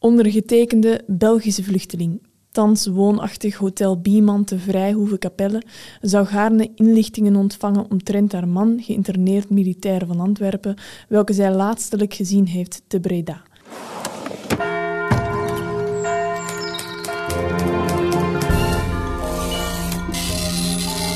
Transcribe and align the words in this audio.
Ondergetekende 0.00 1.00
Belgische 1.06 1.64
vluchteling, 1.64 2.22
thans 2.52 2.86
woonachtig 2.86 3.56
Hotel 3.56 4.00
Bieman 4.00 4.44
te 4.44 4.58
Vrijhoeve 4.58 5.18
Capelle, 5.18 5.62
zou 6.00 6.26
gaarne 6.26 6.70
inlichtingen 6.74 7.36
ontvangen 7.36 7.90
omtrent 7.90 8.32
haar 8.32 8.48
man, 8.48 8.80
geïnterneerd 8.82 9.50
militair 9.50 10.06
van 10.06 10.20
Antwerpen, 10.20 10.76
welke 11.08 11.32
zij 11.32 11.54
laatstelijk 11.54 12.14
gezien 12.14 12.46
heeft 12.46 12.82
te 12.86 13.00
Breda. 13.00 13.42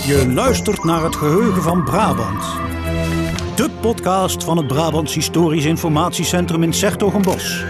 Je 0.06 0.32
luistert 0.34 0.84
naar 0.84 1.04
het 1.04 1.16
geheugen 1.16 1.62
van 1.62 1.84
Brabant. 1.84 2.42
De 3.56 3.70
podcast 3.80 4.44
van 4.44 4.56
het 4.56 4.66
Brabants 4.66 5.14
Historisch 5.14 5.64
Informatiecentrum 5.64 6.62
in 6.62 6.72
Sertogenbos. 6.72 7.64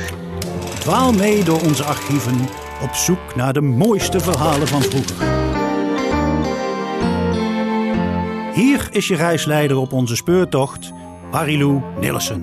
Dwaal 0.82 1.12
mee 1.12 1.44
door 1.44 1.60
onze 1.60 1.84
archieven 1.84 2.48
op 2.82 2.92
zoek 2.92 3.34
naar 3.34 3.52
de 3.52 3.60
mooiste 3.60 4.20
verhalen 4.20 4.68
van 4.68 4.82
vroeger. 4.82 5.16
Hier 8.54 8.88
is 8.90 9.08
je 9.08 9.14
reisleider 9.14 9.76
op 9.76 9.92
onze 9.92 10.16
speurtocht, 10.16 10.92
Marilou 11.30 11.82
Nillissen. 12.00 12.42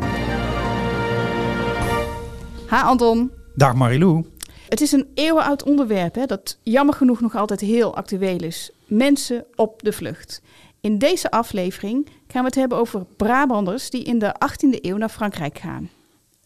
Ha 2.68 2.82
Anton. 2.82 3.32
Dag 3.56 3.74
Marilou. 3.74 4.26
Het 4.70 4.82
is 4.82 4.92
een 4.92 5.08
eeuwenoud 5.14 5.64
onderwerp 5.64 6.16
hè, 6.16 6.26
dat 6.26 6.58
jammer 6.64 6.96
genoeg 6.96 7.22
nog 7.22 7.36
altijd 7.36 7.60
heel 7.60 7.96
actueel 7.96 8.44
is. 8.44 8.72
Mensen 8.86 9.46
op 9.56 9.84
de 9.84 9.94
vlucht. 9.94 10.42
In 10.82 10.98
deze 10.98 11.32
aflevering 11.32 12.08
gaan 12.28 12.42
we 12.42 12.48
het 12.48 12.56
hebben 12.56 12.78
over 12.78 13.06
Brabanders 13.18 13.90
die 13.90 14.04
in 14.04 14.20
de 14.20 14.36
18e 14.36 14.82
eeuw 14.82 14.98
naar 14.98 15.10
Frankrijk 15.10 15.58
gaan. 15.58 15.90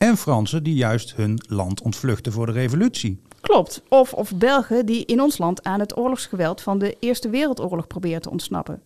En 0.04 0.18
Fransen 0.18 0.64
die 0.64 0.76
juist 0.76 1.16
hun 1.16 1.44
land 1.48 1.82
ontvluchten 1.82 2.32
voor 2.32 2.46
de 2.46 2.52
revolutie. 2.52 3.22
Klopt. 3.42 3.84
Of, 3.90 4.14
of 4.14 4.36
Belgen 4.36 4.86
die 4.86 5.06
in 5.06 5.22
ons 5.22 5.38
land 5.38 5.64
aan 5.64 5.80
het 5.80 5.98
oorlogsgeweld 5.98 6.62
van 6.62 6.80
de 6.80 6.98
Eerste 7.00 7.30
Wereldoorlog 7.30 7.88
proberen 7.88 8.22
te 8.22 8.30
ontsnappen. 8.30 8.82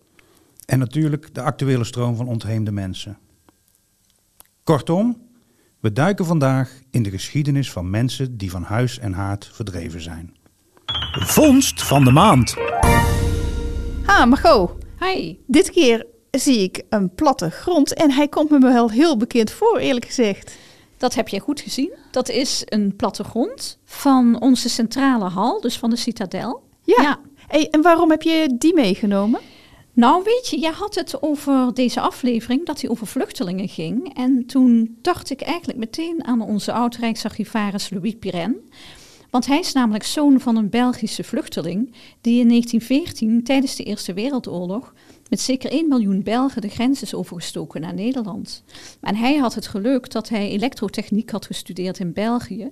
En 0.65 0.79
natuurlijk 0.79 1.33
de 1.33 1.41
actuele 1.41 1.83
stroom 1.83 2.15
van 2.15 2.27
ontheemde 2.27 2.71
mensen. 2.71 3.17
Kortom, 4.63 5.21
we 5.79 5.93
duiken 5.93 6.25
vandaag 6.25 6.79
in 6.91 7.03
de 7.03 7.09
geschiedenis 7.09 7.71
van 7.71 7.89
mensen 7.89 8.37
die 8.37 8.51
van 8.51 8.63
huis 8.63 8.99
en 8.99 9.13
haard 9.13 9.49
verdreven 9.53 10.01
zijn. 10.01 10.35
Vondst 11.11 11.83
van 11.83 12.03
de 12.03 12.11
maand. 12.11 12.55
Ha, 14.05 14.25
Margot. 14.25 14.71
Hi. 14.99 15.37
Dit 15.47 15.69
keer 15.69 16.05
zie 16.31 16.59
ik 16.59 16.83
een 16.89 17.15
platte 17.15 17.49
grond 17.49 17.93
en 17.93 18.11
hij 18.11 18.27
komt 18.27 18.49
me 18.49 18.59
wel 18.59 18.91
heel 18.91 19.17
bekend 19.17 19.51
voor, 19.51 19.77
eerlijk 19.77 20.05
gezegd. 20.05 20.65
Dat 20.97 21.15
heb 21.15 21.27
jij 21.27 21.39
goed 21.39 21.61
gezien. 21.61 21.93
Dat 22.11 22.29
is 22.29 22.63
een 22.65 22.95
plattegrond 22.95 23.77
van 23.83 24.41
onze 24.41 24.69
centrale 24.69 25.29
hal, 25.29 25.61
dus 25.61 25.77
van 25.77 25.89
de 25.89 25.95
citadel. 25.95 26.63
Ja. 26.83 27.19
Hey, 27.47 27.69
en 27.69 27.81
waarom 27.81 28.09
heb 28.09 28.21
je 28.21 28.55
die 28.57 28.73
meegenomen? 28.73 29.39
Nou, 29.93 30.23
weet 30.23 30.47
je, 30.49 30.59
jij 30.59 30.71
had 30.71 30.95
het 30.95 31.21
over 31.21 31.73
deze 31.73 31.99
aflevering, 31.99 32.65
dat 32.65 32.79
die 32.79 32.89
over 32.89 33.07
vluchtelingen 33.07 33.67
ging. 33.67 34.15
En 34.15 34.45
toen 34.45 34.97
dacht 35.01 35.29
ik 35.29 35.41
eigenlijk 35.41 35.79
meteen 35.79 36.25
aan 36.25 36.41
onze 36.41 36.71
oud-rijksarchivaris 36.71 37.89
Louis 37.89 38.15
Pirenne. 38.19 38.59
Want 39.29 39.45
hij 39.45 39.59
is 39.59 39.73
namelijk 39.73 40.03
zoon 40.03 40.39
van 40.39 40.55
een 40.55 40.69
Belgische 40.69 41.23
vluchteling 41.23 41.93
die 42.21 42.39
in 42.39 42.47
1914 42.47 43.43
tijdens 43.43 43.75
de 43.75 43.83
Eerste 43.83 44.13
Wereldoorlog 44.13 44.93
met 45.29 45.39
zeker 45.39 45.71
1 45.71 45.87
miljoen 45.87 46.23
Belgen 46.23 46.61
de 46.61 46.69
grens 46.69 47.01
is 47.01 47.13
overgestoken 47.13 47.81
naar 47.81 47.93
Nederland. 47.93 48.63
En 49.01 49.15
hij 49.15 49.35
had 49.37 49.53
het 49.53 49.67
geluk 49.67 50.11
dat 50.11 50.29
hij 50.29 50.49
elektrotechniek 50.49 51.29
had 51.29 51.45
gestudeerd 51.45 51.99
in 51.99 52.13
België. 52.13 52.71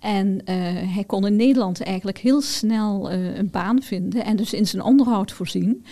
En 0.00 0.26
uh, 0.26 0.56
hij 0.94 1.04
kon 1.06 1.26
in 1.26 1.36
Nederland 1.36 1.82
eigenlijk 1.82 2.18
heel 2.18 2.40
snel 2.40 3.12
uh, 3.12 3.36
een 3.36 3.50
baan 3.50 3.82
vinden 3.82 4.24
en 4.24 4.36
dus 4.36 4.52
in 4.52 4.66
zijn 4.66 4.82
onderhoud 4.82 5.32
voorzien. 5.32 5.84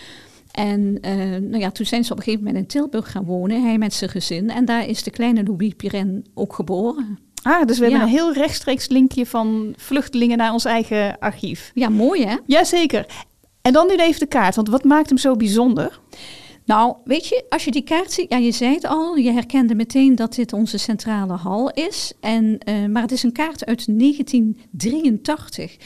En 0.51 0.99
uh, 1.01 1.15
nou 1.41 1.59
ja, 1.59 1.71
toen 1.71 1.87
zijn 1.87 2.05
ze 2.05 2.13
op 2.13 2.19
een 2.19 2.25
gegeven 2.25 2.45
moment 2.45 2.63
in 2.63 2.71
Tilburg 2.71 3.11
gaan 3.11 3.25
wonen, 3.25 3.63
hij 3.63 3.79
met 3.79 3.95
zijn 3.95 4.11
gezin. 4.11 4.51
En 4.51 4.65
daar 4.65 4.89
is 4.89 5.03
de 5.03 5.11
kleine 5.11 5.43
Louis 5.43 5.73
Pirenne 5.77 6.23
ook 6.35 6.53
geboren. 6.53 7.19
Ah, 7.43 7.67
dus 7.67 7.79
we 7.79 7.85
hebben 7.85 8.03
een 8.03 8.09
heel 8.09 8.33
rechtstreeks 8.33 8.89
linkje 8.89 9.27
van 9.27 9.75
vluchtelingen 9.77 10.39
naar 10.39 10.53
ons 10.53 10.65
eigen 10.65 11.19
archief. 11.19 11.71
Ja, 11.75 11.89
mooi 11.89 12.25
hè? 12.25 12.37
Jazeker. 12.47 13.07
En 13.67 13.73
dan 13.73 13.87
nu 13.87 13.97
even 13.97 14.21
de 14.21 14.27
kaart, 14.27 14.55
want 14.55 14.69
wat 14.69 14.85
maakt 14.85 15.09
hem 15.09 15.19
zo 15.19 15.37
bijzonder? 15.37 16.01
Nou, 16.65 16.97
weet 17.05 17.27
je, 17.27 17.45
als 17.49 17.65
je 17.65 17.71
die 17.71 17.83
kaart 17.83 18.13
ziet, 18.13 18.31
ja, 18.31 18.37
je 18.37 18.53
zei 18.53 18.75
het 18.75 18.87
al, 18.87 19.17
je 19.17 19.33
herkende 19.33 19.75
meteen 19.75 20.15
dat 20.15 20.35
dit 20.35 20.53
onze 20.53 20.79
centrale 20.79 21.33
hal 21.33 21.71
is. 21.71 22.13
En, 22.21 22.59
uh, 22.69 22.87
maar 22.87 23.03
het 23.03 23.13
is 23.13 23.23
een 23.23 23.33
kaart 23.33 23.65
uit 23.65 23.99
1983. 23.99 25.77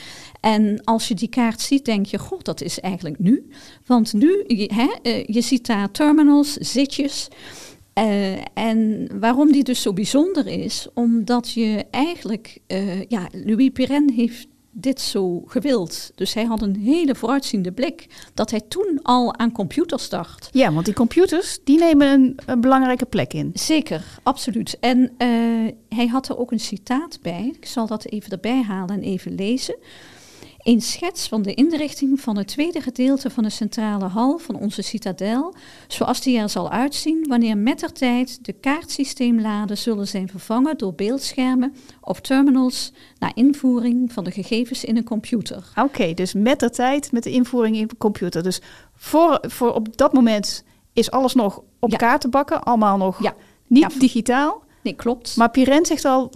En 0.40 0.84
als 0.84 1.08
je 1.08 1.14
die 1.14 1.28
kaart 1.28 1.60
ziet, 1.60 1.84
denk 1.84 2.06
je, 2.06 2.18
god, 2.18 2.44
dat 2.44 2.60
is 2.60 2.80
eigenlijk 2.80 3.18
nu. 3.18 3.48
Want 3.86 4.12
nu, 4.12 4.44
je, 4.46 4.70
hè, 4.74 4.88
uh, 5.02 5.24
je 5.26 5.40
ziet 5.40 5.66
daar 5.66 5.90
terminals, 5.90 6.52
zitjes. 6.52 7.28
Uh, 7.98 8.32
en 8.54 9.08
waarom 9.20 9.52
die 9.52 9.64
dus 9.64 9.82
zo 9.82 9.92
bijzonder 9.92 10.46
is, 10.46 10.86
omdat 10.94 11.52
je 11.52 11.84
eigenlijk, 11.90 12.58
ja, 13.08 13.28
Louis 13.32 13.70
Pirenne 13.72 14.12
heeft 14.12 14.46
dit 14.80 15.00
zo 15.00 15.42
gewild. 15.46 16.12
Dus 16.14 16.34
hij 16.34 16.44
had 16.44 16.62
een 16.62 16.76
hele 16.76 17.14
vooruitziende 17.14 17.72
blik 17.72 18.06
dat 18.34 18.50
hij 18.50 18.60
toen 18.68 19.00
al 19.02 19.36
aan 19.36 19.52
computers 19.52 20.08
dacht. 20.08 20.48
Ja, 20.52 20.72
want 20.72 20.84
die 20.84 20.94
computers 20.94 21.58
die 21.64 21.78
nemen 21.78 22.08
een, 22.08 22.38
een 22.46 22.60
belangrijke 22.60 23.06
plek 23.06 23.32
in. 23.32 23.50
Zeker, 23.54 24.04
absoluut. 24.22 24.76
En 24.80 24.98
uh, 24.98 25.72
hij 25.88 26.06
had 26.06 26.28
er 26.28 26.38
ook 26.38 26.52
een 26.52 26.60
citaat 26.60 27.18
bij. 27.22 27.52
Ik 27.60 27.66
zal 27.66 27.86
dat 27.86 28.04
even 28.04 28.30
erbij 28.30 28.62
halen 28.62 28.94
en 28.96 29.02
even 29.02 29.34
lezen. 29.34 29.76
Een 30.68 30.80
schets 30.80 31.28
van 31.28 31.42
de 31.42 31.54
inrichting 31.54 32.20
van 32.20 32.36
het 32.36 32.46
tweede 32.46 32.80
gedeelte 32.80 33.30
van 33.30 33.42
de 33.42 33.50
centrale 33.50 34.04
hal 34.04 34.38
van 34.38 34.54
onze 34.54 34.82
citadel, 34.82 35.54
zoals 35.86 36.20
die 36.20 36.38
er 36.38 36.48
zal 36.48 36.70
uitzien 36.70 37.24
wanneer 37.28 37.58
met 37.58 37.80
der 37.80 37.92
tijd 37.92 38.44
de 38.44 38.52
kaartsysteemladen 38.52 39.78
zullen 39.78 40.08
zijn 40.08 40.28
vervangen 40.28 40.78
door 40.78 40.94
beeldschermen 40.94 41.74
of 42.00 42.20
terminals 42.20 42.92
naar 43.18 43.30
invoering 43.34 44.12
van 44.12 44.24
de 44.24 44.30
gegevens 44.30 44.84
in 44.84 44.96
een 44.96 45.04
computer. 45.04 45.56
Oké, 45.70 45.80
okay, 45.80 46.14
dus 46.14 46.34
met 46.34 46.60
der 46.60 46.70
tijd 46.70 47.12
met 47.12 47.22
de 47.22 47.30
invoering 47.30 47.76
in 47.76 47.86
de 47.86 47.96
computer. 47.96 48.42
Dus 48.42 48.60
voor, 48.94 49.38
voor 49.40 49.74
op 49.74 49.96
dat 49.96 50.12
moment 50.12 50.64
is 50.92 51.10
alles 51.10 51.34
nog 51.34 51.62
op 51.78 51.90
ja. 51.90 51.96
kaartenbakken, 51.96 52.62
allemaal 52.62 52.96
nog 52.96 53.22
ja. 53.22 53.34
niet 53.66 53.92
ja. 53.92 53.98
digitaal. 53.98 54.62
Nee, 54.82 54.94
klopt. 54.94 55.36
Maar 55.36 55.50
Pirenne 55.50 55.86
zegt 55.86 56.04
al 56.04 56.32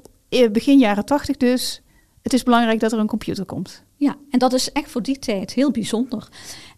begin 0.53 0.79
jaren 0.79 1.05
tachtig 1.05 1.37
dus, 1.37 1.83
het 2.23 2.33
is 2.33 2.43
belangrijk 2.43 2.81
dat 2.81 2.93
er 2.93 2.99
een 2.99 3.07
computer 3.07 3.45
komt. 3.45 3.85
Ja, 4.03 4.17
en 4.31 4.39
dat 4.39 4.53
is 4.53 4.73
echt 4.73 4.91
voor 4.91 5.03
die 5.03 5.19
tijd 5.19 5.53
heel 5.53 5.71
bijzonder. 5.71 6.29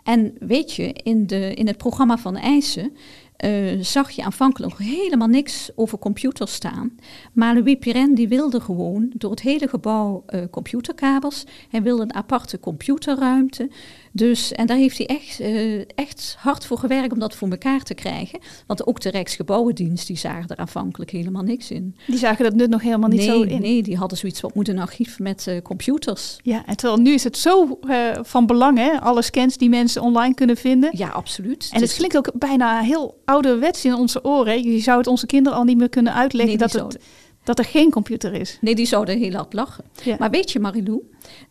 En 0.03 0.35
weet 0.39 0.73
je, 0.73 0.93
in, 0.93 1.27
de, 1.27 1.55
in 1.55 1.67
het 1.67 1.77
programma 1.77 2.19
van 2.19 2.37
Eisen 2.37 2.97
uh, 3.45 3.81
zag 3.81 4.11
je 4.11 4.25
aanvankelijk 4.25 4.79
nog 4.79 4.89
helemaal 4.89 5.29
niks 5.29 5.71
over 5.75 5.99
computers 5.99 6.53
staan. 6.53 6.97
Maar 7.33 7.55
Louis 7.55 7.77
Pirenne 7.79 8.15
die 8.15 8.29
wilde 8.29 8.61
gewoon 8.61 9.13
door 9.15 9.31
het 9.31 9.41
hele 9.41 9.69
gebouw 9.69 10.25
uh, 10.29 10.43
computerkabels. 10.51 11.45
Hij 11.69 11.83
wilde 11.83 12.03
een 12.03 12.15
aparte 12.15 12.61
computerruimte. 12.61 13.71
Dus, 14.17 14.53
en 14.53 14.67
daar 14.67 14.77
heeft 14.77 14.99
hij 14.99 15.07
echt, 15.07 15.41
uh, 15.41 15.81
echt 15.95 16.37
hard 16.39 16.67
voor 16.67 16.79
gewerkt 16.79 17.13
om 17.13 17.19
dat 17.19 17.35
voor 17.35 17.49
elkaar 17.49 17.83
te 17.83 17.95
krijgen. 17.95 18.39
Want 18.67 18.87
ook 18.87 19.01
de 19.01 19.11
Rijksgebouwendienst, 19.11 20.07
die 20.07 20.19
zagen 20.19 20.49
er 20.49 20.57
aanvankelijk 20.57 21.11
helemaal 21.11 21.43
niks 21.43 21.71
in. 21.71 21.97
Die 22.07 22.19
zagen 22.19 22.45
dat 22.45 22.55
nut 22.55 22.71
nog 22.71 22.83
helemaal 22.83 23.09
niet 23.09 23.19
nee, 23.19 23.29
zo 23.29 23.43
in? 23.43 23.61
Nee, 23.61 23.83
die 23.83 23.97
hadden 23.97 24.19
zoiets, 24.19 24.41
wat 24.41 24.55
moet 24.55 24.69
een 24.69 24.79
archief 24.79 25.19
met 25.19 25.47
uh, 25.49 25.63
computers? 25.63 26.39
Ja, 26.43 26.67
en 26.67 26.77
terwijl 26.77 27.01
nu 27.01 27.13
is 27.13 27.25
het 27.25 27.37
zo 27.37 27.79
uh, 27.89 27.97
van 28.23 28.47
belang, 28.47 28.79
hè? 28.79 29.01
Alle 29.01 29.23
scans 29.23 29.57
die 29.57 29.69
mensen 29.69 30.03
online 30.03 30.35
kunnen 30.35 30.57
vinden. 30.57 30.91
Ja, 30.93 31.09
absoluut. 31.09 31.69
En 31.73 31.81
het, 31.81 31.89
het 31.89 31.97
klinkt 31.97 32.17
ook 32.17 32.31
bijna 32.35 32.81
heel 32.81 33.21
ouderwets 33.25 33.85
in 33.85 33.95
onze 33.95 34.25
oren. 34.25 34.53
Hè? 34.53 34.59
Je 34.59 34.79
zou 34.79 34.99
het 34.99 35.07
onze 35.07 35.27
kinderen 35.27 35.59
al 35.59 35.65
niet 35.65 35.79
meer 35.79 35.89
kunnen 35.89 36.15
uitleggen 36.15 36.59
nee, 36.59 36.69
dat 36.69 36.73
het 36.73 36.99
dat 37.45 37.59
er 37.59 37.65
geen 37.65 37.91
computer 37.91 38.35
is. 38.35 38.59
Nee, 38.61 38.75
die 38.75 38.87
zouden 38.87 39.19
heel 39.19 39.33
hard 39.33 39.53
lachen. 39.53 39.85
Ja. 40.03 40.17
Maar 40.19 40.31
weet 40.31 40.53
je, 40.53 40.61
Marilou, 40.61 41.03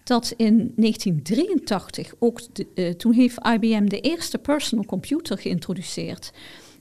dat 0.03 0.33
in 0.37 0.73
1983 0.75 2.13
ook, 2.19 2.41
de, 2.53 2.67
uh, 2.75 2.89
toen 2.89 3.13
heeft 3.13 3.37
IBM 3.47 3.85
de 3.85 3.99
eerste 3.99 4.37
personal 4.37 4.85
computer 4.85 5.37
geïntroduceerd. 5.37 6.31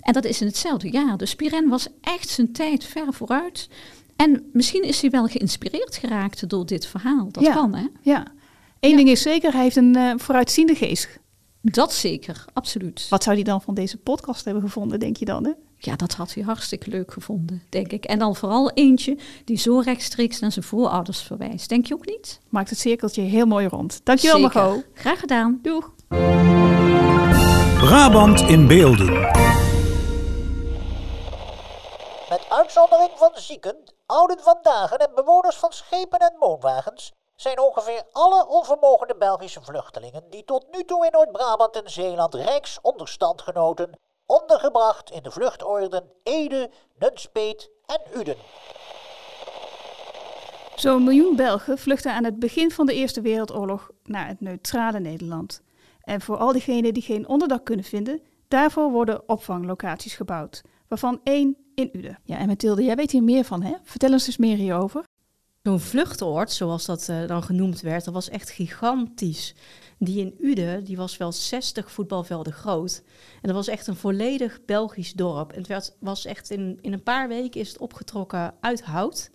En 0.01 0.13
dat 0.13 0.25
is 0.25 0.41
in 0.41 0.47
hetzelfde 0.47 0.91
jaar. 0.91 1.17
Dus 1.17 1.35
Pirenne 1.35 1.69
was 1.69 1.89
echt 2.01 2.29
zijn 2.29 2.53
tijd 2.53 2.85
ver 2.85 3.13
vooruit. 3.13 3.69
En 4.17 4.51
misschien 4.53 4.83
is 4.83 5.01
hij 5.01 5.11
wel 5.11 5.27
geïnspireerd 5.27 5.97
geraakt 5.97 6.49
door 6.49 6.67
dit 6.67 6.87
verhaal. 6.87 7.29
Dat 7.31 7.45
ja. 7.45 7.53
kan, 7.53 7.75
hè? 7.75 7.87
Ja. 8.03 8.27
Eén 8.81 8.91
ja. 8.91 8.97
ding 8.97 9.09
is 9.09 9.23
zeker, 9.23 9.53
hij 9.53 9.63
heeft 9.63 9.77
een 9.77 9.97
uh, 9.97 10.13
vooruitziende 10.17 10.75
geest. 10.75 11.21
Dat 11.61 11.93
zeker, 11.93 12.45
absoluut. 12.53 13.07
Wat 13.09 13.23
zou 13.23 13.37
hij 13.37 13.45
dan 13.45 13.63
van 13.63 13.75
deze 13.75 13.97
podcast 13.97 14.45
hebben 14.45 14.63
gevonden, 14.63 15.01
denk 15.01 15.17
je 15.17 15.25
dan? 15.25 15.45
Hè? 15.45 15.53
Ja, 15.85 15.97
dat 15.97 16.13
had 16.13 16.35
hij 16.35 16.43
hartstikke 16.43 16.91
leuk 16.91 17.13
gevonden, 17.13 17.63
denk 17.69 17.93
ik. 17.93 18.05
En 18.05 18.19
dan 18.19 18.37
vooral 18.37 18.71
eentje 18.71 19.19
die 19.45 19.59
zo 19.59 19.79
rechtstreeks 19.79 20.41
naar 20.41 20.53
zijn 20.53 20.65
voorouders 20.65 21.23
verwijst. 21.23 21.69
Denk 21.69 21.87
je 21.87 21.95
ook 21.95 22.07
niet? 22.07 22.41
Maakt 22.49 22.71
het 22.71 22.79
cirkeltje 22.79 23.23
heel 23.23 23.47
mooi 23.47 23.67
rond. 23.67 24.01
Dankjewel, 24.05 24.41
Margot. 24.41 24.85
Graag 24.95 25.21
gedaan. 25.21 25.59
Doeg. 25.63 25.91
Brabant 27.79 28.41
in 28.41 28.67
beelden. 28.67 29.13
Met 32.29 32.47
uitzondering 32.49 33.11
van 33.15 33.31
zieken, 33.35 33.77
ouden 34.07 34.39
van 34.41 34.59
dagen 34.63 34.99
en 34.99 35.15
bewoners 35.15 35.57
van 35.57 35.73
schepen 35.73 36.19
en 36.19 36.37
woonwagens, 36.39 37.13
zijn 37.37 37.61
ongeveer 37.61 38.03
alle 38.13 38.47
onvermogende 38.47 39.17
Belgische 39.17 39.63
vluchtelingen 39.63 40.25
die 40.31 40.45
tot 40.45 40.67
nu 40.71 40.85
toe 40.85 41.05
in 41.05 41.13
Noord-Brabant 41.13 41.77
en 41.77 41.91
Zeeland 41.91 42.35
rijksonderstand 42.35 43.43
genoten, 43.43 43.99
ondergebracht 44.41 45.11
in 45.11 45.23
de 45.23 45.31
vluchtorden 45.31 46.05
Ede, 46.23 46.71
Nunspeet 46.99 47.71
en 47.87 48.21
Uden. 48.21 48.37
Zo'n 50.75 51.05
miljoen 51.05 51.37
Belgen 51.37 51.79
vluchten 51.79 52.13
aan 52.13 52.25
het 52.25 52.39
begin 52.39 52.71
van 52.71 52.87
de 52.87 52.95
Eerste 52.95 53.21
Wereldoorlog 53.21 53.91
naar 54.05 54.27
het 54.27 54.41
neutrale 54.41 55.01
Nederland. 55.01 55.63
En 56.01 56.21
voor 56.21 56.37
al 56.37 56.53
diegenen 56.53 56.95
die 56.95 57.03
geen 57.03 57.29
onderdak 57.29 57.65
kunnen 57.65 57.85
vinden, 57.85 58.23
daarvoor 58.49 58.91
worden 58.91 59.29
opvanglocaties 59.29 60.15
gebouwd, 60.15 60.63
waarvan 60.89 61.21
één 61.25 61.57
in 61.75 61.89
Uden. 61.93 62.19
Ja, 62.25 62.39
en 62.39 62.47
Mathilde, 62.47 62.85
jij 62.85 62.97
weet 62.97 63.11
hier 63.11 63.23
meer 63.23 63.45
van, 63.45 63.63
hè? 63.63 63.75
Vertel 63.83 64.13
ons 64.13 64.27
eens 64.27 64.37
meer 64.37 64.57
hierover. 64.57 65.05
Zo'n 65.63 65.81
vluchtoord, 65.81 66.53
zoals 66.53 66.85
dat 66.85 67.09
uh, 67.11 67.27
dan 67.27 67.43
genoemd 67.43 67.81
werd, 67.81 68.05
dat 68.05 68.15
was 68.15 68.29
echt 68.29 68.51
gigantisch. 68.51 69.55
Die 69.99 70.21
in 70.21 70.35
Uden, 70.41 70.85
die 70.85 70.97
was 70.97 71.17
wel 71.17 71.33
60 71.33 71.91
voetbalvelden 71.91 72.53
groot. 72.53 73.03
En 73.35 73.41
dat 73.43 73.55
was 73.55 73.69
echt 73.69 73.87
een 73.87 73.97
volledig 73.97 74.65
Belgisch 74.65 75.13
dorp. 75.13 75.53
En 75.53 75.59
het 75.59 75.67
werd, 75.67 75.97
was 75.99 76.25
echt 76.25 76.51
in, 76.51 76.79
in 76.81 76.93
een 76.93 77.03
paar 77.03 77.29
weken 77.29 77.61
is 77.61 77.69
het 77.69 77.79
opgetrokken 77.79 78.55
uit 78.61 78.83
hout. 78.83 79.31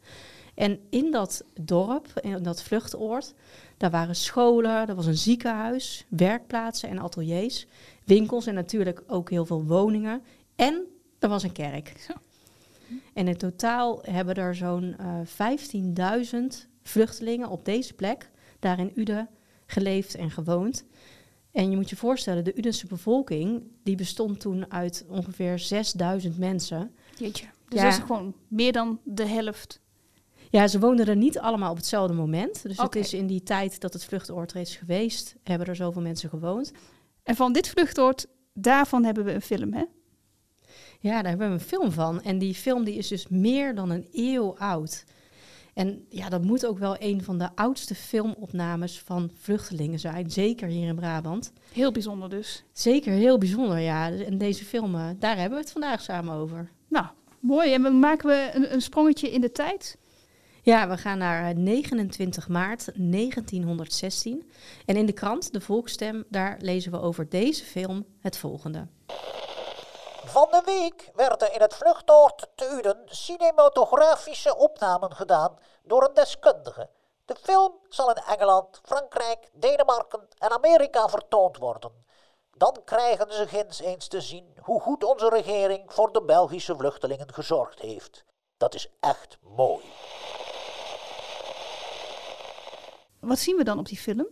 En 0.56 0.80
in 0.90 1.12
dat 1.12 1.44
dorp, 1.62 2.20
in 2.22 2.44
dat 2.44 2.64
vluchtoord, 2.64 3.34
daar 3.78 3.92
waren 3.92 4.16
scholen, 4.16 4.88
er 4.88 4.96
was 4.96 5.06
een 5.06 5.18
ziekenhuis, 5.18 6.06
werkplaatsen 6.10 6.90
en 6.90 7.00
ateliers, 7.00 7.68
winkels 8.04 8.48
en 8.48 8.54
natuurlijk 8.54 9.04
ook 9.08 9.30
heel 9.30 9.46
veel 9.46 9.64
woningen. 9.64 10.22
En 10.56 10.86
er 11.20 11.30
was 11.30 11.44
een 11.44 11.52
kerk. 11.52 11.94
En 13.14 13.28
in 13.28 13.38
totaal 13.38 14.00
hebben 14.02 14.36
er 14.36 14.56
zo'n 14.56 14.96
uh, 15.02 16.24
15.000 16.34 16.38
vluchtelingen 16.84 17.50
op 17.50 17.66
deze 17.66 17.94
plek, 17.94 18.30
daar 18.60 18.80
in 18.80 18.92
Uden, 18.96 19.30
geleefd 19.66 20.16
en 20.16 20.32
gewoond. 20.32 20.86
En 21.52 21.70
je 21.70 21.76
moet 21.76 21.90
je 21.90 21.96
voorstellen, 21.96 22.44
de 22.44 22.58
Udense 22.58 22.88
bevolking, 22.88 23.64
die 23.84 23.96
bestond 23.96 24.40
toen 24.40 24.72
uit 24.72 25.06
ongeveer 25.10 25.60
6000 25.60 26.38
mensen. 26.38 26.96
Jeetje, 27.18 27.46
dus 27.68 27.80
ja. 27.80 27.84
dat 27.84 28.00
is 28.00 28.06
gewoon 28.06 28.34
meer 28.48 28.72
dan 28.72 29.00
de 29.04 29.28
helft 29.28 29.80
ja, 30.50 30.68
ze 30.68 30.80
woonden 30.80 31.06
er 31.06 31.16
niet 31.16 31.40
allemaal 31.40 31.72
op 31.72 31.78
hetzelfde 31.78 32.14
moment. 32.14 32.64
Dus 32.64 32.78
het 32.78 32.96
is 32.96 33.14
in 33.14 33.28
die 33.28 33.44
tijd 33.44 33.80
dat 33.80 33.94
het 33.94 34.06
vluchtoord 34.06 34.56
is 34.56 34.76
geweest, 34.76 35.36
hebben 35.44 35.68
er 35.68 35.76
zoveel 35.76 36.02
mensen 36.02 36.30
gewoond. 36.30 36.72
En 37.24 37.36
van 37.36 37.54
dit 37.54 37.70
vluchtoord, 37.70 38.26
daarvan 38.54 39.04
hebben 39.04 39.24
we 39.24 39.34
een 39.34 39.42
film, 39.42 39.74
hè? 39.74 39.84
Ja, 41.00 41.22
daar 41.22 41.30
hebben 41.30 41.48
we 41.48 41.54
een 41.54 41.60
film 41.60 41.92
van. 41.92 42.22
En 42.22 42.38
die 42.38 42.54
film 42.54 42.84
die 42.84 42.96
is 42.96 43.08
dus 43.08 43.28
meer 43.28 43.76
dan 43.76 43.90
een 43.90 44.08
eeuw 44.12 44.58
oud. 44.58 45.06
En 45.78 46.06
ja, 46.10 46.30
dat 46.30 46.42
moet 46.42 46.66
ook 46.66 46.78
wel 46.78 46.96
een 47.00 47.24
van 47.24 47.38
de 47.38 47.50
oudste 47.56 47.96
filmopnames 47.96 49.00
van 49.00 49.32
vluchtelingen 49.34 50.00
zijn. 50.00 50.32
Zeker 50.32 50.68
hier 50.68 50.88
in 50.88 50.96
Brabant. 50.96 51.54
Heel 51.74 51.92
bijzonder 51.92 52.30
dus. 52.30 52.64
Zeker 52.72 53.14
heel 53.14 53.38
bijzonder, 53.38 53.80
ja. 53.80 54.12
En 54.12 54.38
deze 54.38 54.66
film, 54.66 54.96
eh, 54.96 55.10
daar 55.20 55.38
hebben 55.38 55.58
we 55.58 55.64
het 55.64 55.72
vandaag 55.72 56.02
samen 56.02 56.34
over. 56.34 56.72
Nou, 56.88 57.06
mooi. 57.40 57.74
En 57.74 57.82
dan 57.82 58.00
maken 58.00 58.28
we 58.28 58.50
een, 58.54 58.74
een 58.74 58.82
sprongetje 58.82 59.32
in 59.32 59.42
de 59.42 59.52
tijd. 59.52 59.98
Ja, 60.62 60.90
we 60.90 60.98
gaan 60.98 61.18
naar 61.18 61.56
29 61.56 62.44
eh, 62.44 62.50
maart 62.50 62.90
1916. 62.96 64.50
En 64.86 64.96
in 64.96 65.06
de 65.06 65.14
krant, 65.14 65.54
de 65.54 65.62
Volksstem, 65.62 66.24
daar 66.30 66.58
lezen 66.62 66.92
we 66.92 67.00
over 67.00 67.30
deze 67.30 67.64
film 67.64 68.06
het 68.20 68.38
volgende. 68.38 68.88
Van 70.38 70.48
de 70.52 70.62
week 70.66 71.12
werden 71.16 71.54
in 71.54 71.62
het 71.62 71.74
vluchtoord 71.74 72.48
te 72.56 72.76
Uden 72.78 73.02
cinematografische 73.06 74.58
opnamen 74.58 75.16
gedaan 75.16 75.58
door 75.84 76.04
een 76.04 76.14
deskundige. 76.14 76.90
De 77.26 77.36
film 77.42 77.74
zal 77.90 78.10
in 78.10 78.22
Engeland, 78.28 78.80
Frankrijk, 78.84 79.50
Denemarken 79.54 80.28
en 80.38 80.50
Amerika 80.50 81.08
vertoond 81.10 81.58
worden. 81.58 81.92
Dan 82.58 82.78
krijgen 82.86 83.34
ze 83.34 83.48
ginds 83.48 83.80
eens 83.80 84.08
te 84.08 84.22
zien 84.22 84.46
hoe 84.62 84.82
goed 84.82 85.04
onze 85.04 85.30
regering 85.30 85.94
voor 85.94 86.12
de 86.12 86.24
Belgische 86.24 86.76
vluchtelingen 86.76 87.34
gezorgd 87.34 87.80
heeft. 87.80 88.24
Dat 88.58 88.76
is 88.76 88.90
echt 89.00 89.38
mooi. 89.42 89.86
Wat 93.20 93.40
zien 93.40 93.58
we 93.58 93.64
dan 93.64 93.80
op 93.80 93.86
die 93.86 93.98
film? 93.98 94.28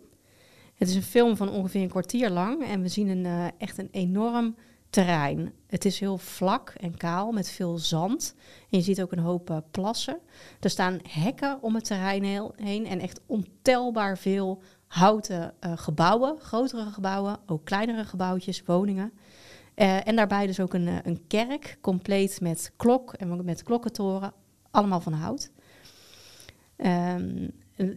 Het 0.75 0.87
is 0.87 0.95
een 0.95 1.03
film 1.03 1.37
van 1.37 1.49
ongeveer 1.49 1.81
een 1.81 1.89
kwartier 1.89 2.29
lang 2.29 2.63
en 2.67 2.81
we 2.81 2.87
zien 2.87 3.07
een, 3.07 3.25
uh, 3.25 3.47
echt 3.57 3.77
een 3.77 3.89
enorm 3.91 4.55
terrein. 4.95 5.53
Het 5.67 5.85
is 5.85 5.99
heel 5.99 6.17
vlak 6.17 6.69
en 6.69 6.97
kaal 6.97 7.31
met 7.31 7.49
veel 7.49 7.77
zand. 7.77 8.35
En 8.69 8.77
je 8.77 8.83
ziet 8.83 9.01
ook 9.01 9.11
een 9.11 9.19
hoop 9.19 9.49
uh, 9.49 9.57
plassen. 9.71 10.19
Er 10.59 10.69
staan 10.69 10.99
hekken 11.07 11.57
om 11.61 11.75
het 11.75 11.85
terrein 11.85 12.51
heen 12.55 12.85
en 12.85 12.99
echt 12.99 13.21
ontelbaar 13.25 14.17
veel 14.17 14.61
houten 14.87 15.53
uh, 15.61 15.71
gebouwen, 15.75 16.39
grotere 16.39 16.85
gebouwen, 16.91 17.37
ook 17.45 17.65
kleinere 17.65 18.05
gebouwtjes, 18.05 18.63
woningen. 18.65 19.11
en 19.75 20.15
daarbij 20.15 20.47
dus 20.47 20.59
ook 20.59 20.73
een, 20.73 21.07
een 21.07 21.27
kerk, 21.27 21.77
compleet 21.81 22.41
met 22.41 22.71
klok 22.75 23.13
en 23.13 23.45
met 23.45 23.63
klokkentoren, 23.63 24.33
allemaal 24.71 25.01
van 25.01 25.13
hout. 25.13 25.51
Um, 26.77 27.51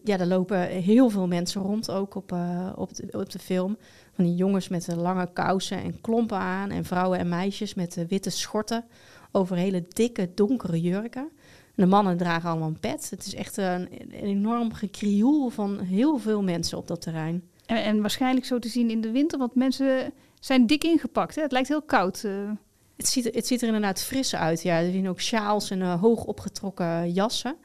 ja, 0.04 0.19
er 0.19 0.26
lopen 0.26 0.60
heel 0.69 1.10
veel 1.10 1.26
mensen 1.26 1.62
rond, 1.62 1.90
ook 1.90 2.14
op, 2.14 2.32
uh, 2.32 2.72
op, 2.76 2.94
de, 2.94 3.08
op 3.10 3.30
de 3.30 3.38
film. 3.38 3.76
Van 4.12 4.25
die 4.25 4.34
jongens 4.34 4.69
met 4.69 4.96
lange 4.96 5.32
kousen 5.32 5.82
en 5.82 6.00
klompen 6.00 6.38
aan. 6.38 6.70
En 6.70 6.84
vrouwen 6.84 7.19
en 7.19 7.28
meisjes 7.28 7.75
met 7.75 7.96
uh, 7.96 8.04
witte 8.08 8.30
schorten 8.30 8.84
over 9.32 9.56
hele 9.56 9.84
dikke, 9.88 10.30
donkere 10.34 10.80
jurken. 10.80 11.28
En 11.75 11.84
de 11.84 11.86
mannen 11.86 12.16
dragen 12.16 12.50
allemaal 12.50 12.69
een 12.69 12.80
pet. 12.80 13.10
Het 13.10 13.26
is 13.26 13.34
echt 13.34 13.56
een, 13.56 13.88
een 14.00 14.10
enorm 14.10 14.72
gekrioel 14.72 15.48
van 15.48 15.78
heel 15.78 16.19
veel 16.19 16.42
mensen 16.42 16.78
op 16.78 16.86
dat 16.86 17.00
terrein. 17.00 17.42
En, 17.66 17.82
en, 17.84 18.00
waarschijnlijk 18.00 18.46
zo 18.46 18.58
te 18.58 18.69
zien 18.69 18.90
in 18.90 19.00
de 19.00 19.10
winter, 19.10 19.38
want 19.38 19.54
mensen 19.54 20.12
zijn 20.40 20.66
dik 20.66 20.84
ingepakt. 20.84 21.34
Hè? 21.34 21.42
Het 21.42 21.52
lijkt 21.52 21.69
heel 21.69 21.82
koud. 21.82 22.22
Uh. 22.24 22.50
Het, 22.96 23.06
ziet, 23.06 23.24
het 23.34 23.46
ziet 23.46 23.60
er 23.60 23.66
inderdaad 23.66 24.02
fris 24.02 24.34
uit. 24.34 24.62
Ja. 24.62 24.78
Er 24.81 24.92
zien 24.92 25.08
ook 25.08 25.20
sjaals 25.20 25.70
en 25.70 25.82
hoog 25.82 26.24
opgetrokken 26.24 27.12
jassen. 27.12 27.56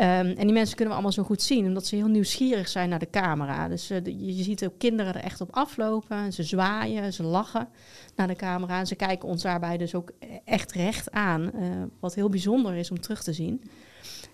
Um, 0.00 0.06
en 0.06 0.36
die 0.36 0.52
mensen 0.52 0.76
kunnen 0.76 0.94
we 0.94 1.00
allemaal 1.00 1.12
zo 1.12 1.22
goed 1.22 1.42
zien, 1.42 1.66
omdat 1.66 1.86
ze 1.86 1.96
heel 1.96 2.08
nieuwsgierig 2.08 2.68
zijn 2.68 2.88
naar 2.88 2.98
de 2.98 3.10
camera. 3.10 3.68
Dus 3.68 3.86
de, 3.86 4.36
je 4.36 4.42
ziet 4.42 4.64
ook 4.64 4.78
kinderen 4.78 5.14
er 5.14 5.20
echt 5.20 5.40
op 5.40 5.48
aflopen. 5.50 6.32
Ze 6.32 6.42
zwaaien, 6.42 7.12
ze 7.12 7.22
lachen 7.22 7.68
naar 8.16 8.26
de 8.26 8.36
camera. 8.36 8.78
En 8.78 8.86
ze 8.86 8.94
kijken 8.94 9.28
ons 9.28 9.42
daarbij 9.42 9.76
dus 9.76 9.94
ook 9.94 10.12
echt 10.44 10.72
recht 10.72 11.10
aan. 11.10 11.50
Uh, 11.54 11.82
wat 12.00 12.14
heel 12.14 12.28
bijzonder 12.28 12.74
is 12.74 12.90
om 12.90 13.00
terug 13.00 13.22
te 13.22 13.32
zien. 13.32 13.62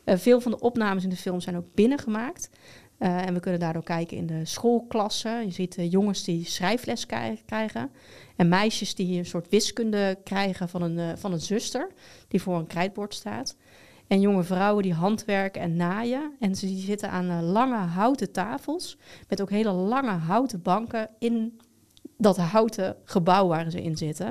Uh, 0.04 0.16
veel 0.16 0.40
van 0.40 0.50
de 0.50 0.60
opnames 0.60 1.04
in 1.04 1.10
de 1.10 1.16
film 1.16 1.40
zijn 1.40 1.56
ook 1.56 1.74
binnengemaakt. 1.74 2.50
en 2.98 3.34
we 3.34 3.40
kunnen 3.40 3.60
daardoor 3.60 3.84
kijken 3.84 4.16
in 4.16 4.26
de 4.26 4.44
schoolklassen. 4.44 5.44
Je 5.44 5.52
ziet 5.52 5.76
jongens 5.78 6.24
die 6.24 6.44
schrijfles 6.44 7.06
krijgen. 7.46 7.90
En 8.36 8.48
meisjes 8.48 8.94
die 8.94 9.18
een 9.18 9.26
soort 9.26 9.48
wiskunde 9.48 10.18
krijgen 10.24 10.68
van 10.68 10.82
een, 10.82 11.18
van 11.18 11.32
een 11.32 11.40
zuster. 11.40 11.90
Die 12.28 12.42
voor 12.42 12.58
een 12.58 12.66
krijtbord 12.66 13.14
staat. 13.14 13.56
En 14.06 14.20
jonge 14.20 14.42
vrouwen 14.42 14.82
die 14.82 14.94
handwerken 14.94 15.62
en 15.62 15.76
naaien. 15.76 16.32
En 16.40 16.54
ze 16.54 16.66
zitten 16.66 17.10
aan 17.10 17.30
uh, 17.30 17.52
lange 17.52 17.76
houten 17.76 18.32
tafels. 18.32 18.98
Met 19.28 19.42
ook 19.42 19.50
hele 19.50 19.72
lange 19.72 20.10
houten 20.10 20.62
banken 20.62 21.08
in 21.18 21.60
dat 22.16 22.36
houten 22.36 22.96
gebouw 23.04 23.46
waar 23.46 23.70
ze 23.70 23.82
in 23.82 23.96
zitten. 23.96 24.26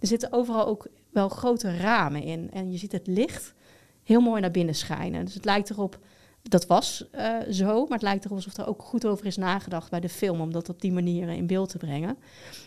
Er 0.00 0.06
zitten 0.06 0.32
overal 0.32 0.66
ook 0.66 0.86
wel 1.10 1.28
grote 1.28 1.76
ramen 1.76 2.22
in. 2.22 2.50
En 2.50 2.72
je 2.72 2.78
ziet 2.78 2.92
het 2.92 3.06
licht 3.06 3.54
heel 4.02 4.20
mooi 4.20 4.40
naar 4.40 4.50
binnen 4.50 4.74
schijnen. 4.74 5.24
Dus 5.24 5.34
het 5.34 5.44
lijkt 5.44 5.70
erop, 5.70 5.98
dat 6.42 6.66
was 6.66 7.08
uh, 7.14 7.36
zo, 7.50 7.80
maar 7.80 7.98
het 7.98 8.02
lijkt 8.02 8.24
erop 8.24 8.36
alsof 8.36 8.56
er 8.56 8.66
ook 8.66 8.82
goed 8.82 9.06
over 9.06 9.26
is 9.26 9.36
nagedacht 9.36 9.90
bij 9.90 10.00
de 10.00 10.08
film. 10.08 10.40
Om 10.40 10.52
dat 10.52 10.68
op 10.68 10.80
die 10.80 10.92
manier 10.92 11.28
in 11.28 11.46
beeld 11.46 11.68
te 11.68 11.78
brengen. 11.78 12.16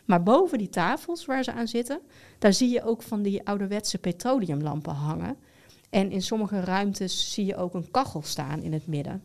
Maar 0.05 0.23
boven 0.23 0.57
die 0.57 0.69
tafels 0.69 1.25
waar 1.25 1.43
ze 1.43 1.51
aan 1.51 1.67
zitten, 1.67 1.99
daar 2.39 2.53
zie 2.53 2.69
je 2.69 2.83
ook 2.83 3.01
van 3.01 3.21
die 3.21 3.47
ouderwetse 3.47 3.97
petroleumlampen 3.97 4.93
hangen. 4.93 5.37
En 5.95 6.11
in 6.11 6.21
sommige 6.21 6.59
ruimtes 6.59 7.33
zie 7.33 7.45
je 7.45 7.55
ook 7.55 7.73
een 7.73 7.91
kachel 7.91 8.21
staan 8.21 8.61
in 8.61 8.73
het 8.73 8.87
midden. 8.87 9.23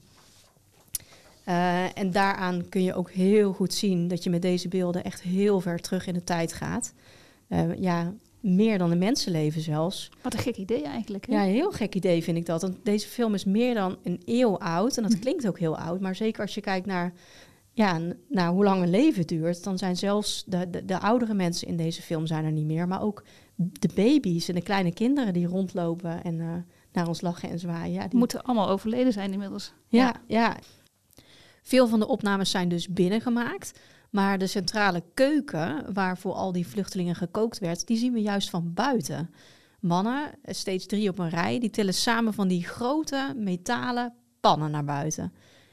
Uh, 1.48 1.98
en 1.98 2.10
daaraan 2.10 2.68
kun 2.68 2.82
je 2.82 2.94
ook 2.94 3.10
heel 3.10 3.52
goed 3.52 3.74
zien 3.74 4.08
dat 4.08 4.24
je 4.24 4.30
met 4.30 4.42
deze 4.42 4.68
beelden 4.68 5.04
echt 5.04 5.22
heel 5.22 5.60
ver 5.60 5.80
terug 5.80 6.06
in 6.06 6.14
de 6.14 6.24
tijd 6.24 6.52
gaat. 6.52 6.92
Uh, 7.48 7.74
ja, 7.78 8.12
meer 8.40 8.78
dan 8.78 8.90
een 8.90 8.98
mensenleven 8.98 9.60
zelfs. 9.60 10.10
Wat 10.22 10.32
een 10.32 10.38
gek 10.38 10.56
idee 10.56 10.82
eigenlijk. 10.82 11.26
Hè? 11.26 11.32
Ja, 11.32 11.42
een 11.42 11.52
heel 11.52 11.72
gek 11.72 11.94
idee 11.94 12.22
vind 12.22 12.36
ik 12.36 12.46
dat. 12.46 12.62
Want 12.62 12.76
deze 12.82 13.08
film 13.08 13.34
is 13.34 13.44
meer 13.44 13.74
dan 13.74 13.96
een 14.02 14.22
eeuw 14.24 14.58
oud. 14.58 14.96
En 14.96 15.02
dat 15.02 15.12
hm. 15.12 15.20
klinkt 15.20 15.48
ook 15.48 15.58
heel 15.58 15.78
oud. 15.78 16.00
Maar 16.00 16.16
zeker 16.16 16.42
als 16.42 16.54
je 16.54 16.60
kijkt 16.60 16.86
naar, 16.86 17.12
ja, 17.72 18.00
naar 18.28 18.50
hoe 18.50 18.64
lang 18.64 18.82
een 18.82 18.90
leven 18.90 19.26
duurt... 19.26 19.64
dan 19.64 19.78
zijn 19.78 19.96
zelfs 19.96 20.44
de, 20.46 20.70
de, 20.70 20.84
de 20.84 20.98
oudere 20.98 21.34
mensen 21.34 21.68
in 21.68 21.76
deze 21.76 22.02
film 22.02 22.26
zijn 22.26 22.44
er 22.44 22.52
niet 22.52 22.66
meer. 22.66 22.88
Maar 22.88 23.02
ook 23.02 23.24
de 23.62 23.90
baby's 23.94 24.48
en 24.48 24.54
de 24.54 24.62
kleine 24.62 24.92
kinderen 24.92 25.32
die 25.32 25.46
rondlopen 25.46 26.24
en 26.24 26.34
uh, 26.34 26.54
naar 26.92 27.08
ons 27.08 27.20
lachen 27.20 27.50
en 27.50 27.58
zwaaien. 27.58 27.92
Ja, 27.92 28.08
die 28.08 28.18
moeten 28.18 28.42
allemaal 28.42 28.68
overleden 28.68 29.12
zijn 29.12 29.32
inmiddels. 29.32 29.72
Ja, 29.88 30.14
ja, 30.26 30.56
Veel 31.62 31.88
van 31.88 31.98
de 31.98 32.06
opnames 32.08 32.50
zijn 32.50 32.68
dus 32.68 32.88
binnengemaakt. 32.88 33.80
Maar 34.10 34.38
de 34.38 34.46
centrale 34.46 35.02
keuken, 35.14 35.92
waar 35.92 36.18
voor 36.18 36.32
al 36.32 36.52
die 36.52 36.66
vluchtelingen 36.66 37.14
gekookt 37.14 37.58
werd, 37.58 37.86
die 37.86 37.96
zien 37.96 38.12
we 38.12 38.20
juist 38.20 38.50
van 38.50 38.74
buiten. 38.74 39.30
mannen, 39.80 40.30
eh, 40.42 40.54
steeds 40.54 40.86
drie 40.86 41.08
op 41.08 41.18
een 41.18 41.28
rij, 41.28 41.58
die 41.58 41.70
tillen 41.70 41.94
samen 41.94 42.34
van 42.34 42.48
die 42.48 42.64
grote 42.64 43.34
metalen 43.36 44.14
pannen 44.40 44.70
naar 44.70 44.84
buiten. 44.84 45.32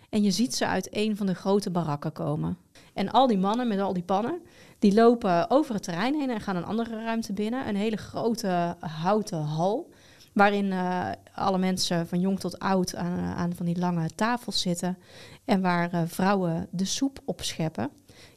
En 0.10 0.24
je 0.24 0.32
ziet 0.32 0.56
ze 0.56 0.67
uit 0.67 0.88
een 0.91 1.17
van 1.17 1.25
de 1.25 1.36
grote 1.36 1.72
barakken 1.72 2.12
komen. 2.12 2.58
En 2.94 3.12
al 3.12 3.27
die 3.27 3.38
mannen 3.38 3.67
met 3.67 3.79
al 3.79 3.94
die 3.94 4.03
pannen, 4.03 4.41
die 4.80 4.94
lopen 4.94 5.50
over 5.50 5.74
het 5.74 5.84
terrein 5.84 6.16
heen 6.20 6.30
en 6.30 6.42
gaan 6.42 6.56
een 6.56 6.66
andere 6.66 7.04
ruimte 7.04 7.34
binnen. 7.34 7.68
Een 7.68 7.76
hele 7.76 7.98
grote 7.98 8.76
houten 8.80 9.42
hal, 9.42 9.90
waarin 10.34 10.72
eh, 10.72 11.10
alle 11.36 11.58
mensen 11.58 12.08
van 12.08 12.20
jong 12.20 12.40
tot 12.40 12.60
oud 12.60 12.96
aan, 12.96 13.20
aan 13.36 13.54
van 13.56 13.66
die 13.66 13.80
lange 13.80 14.10
tafels 14.16 14.62
zitten. 14.62 14.98
En 15.46 15.62
waar 15.62 15.94
eh, 15.94 16.02
vrouwen 16.06 16.68
de 16.72 16.86
soep 16.86 17.20
opscheppen. 17.26 17.92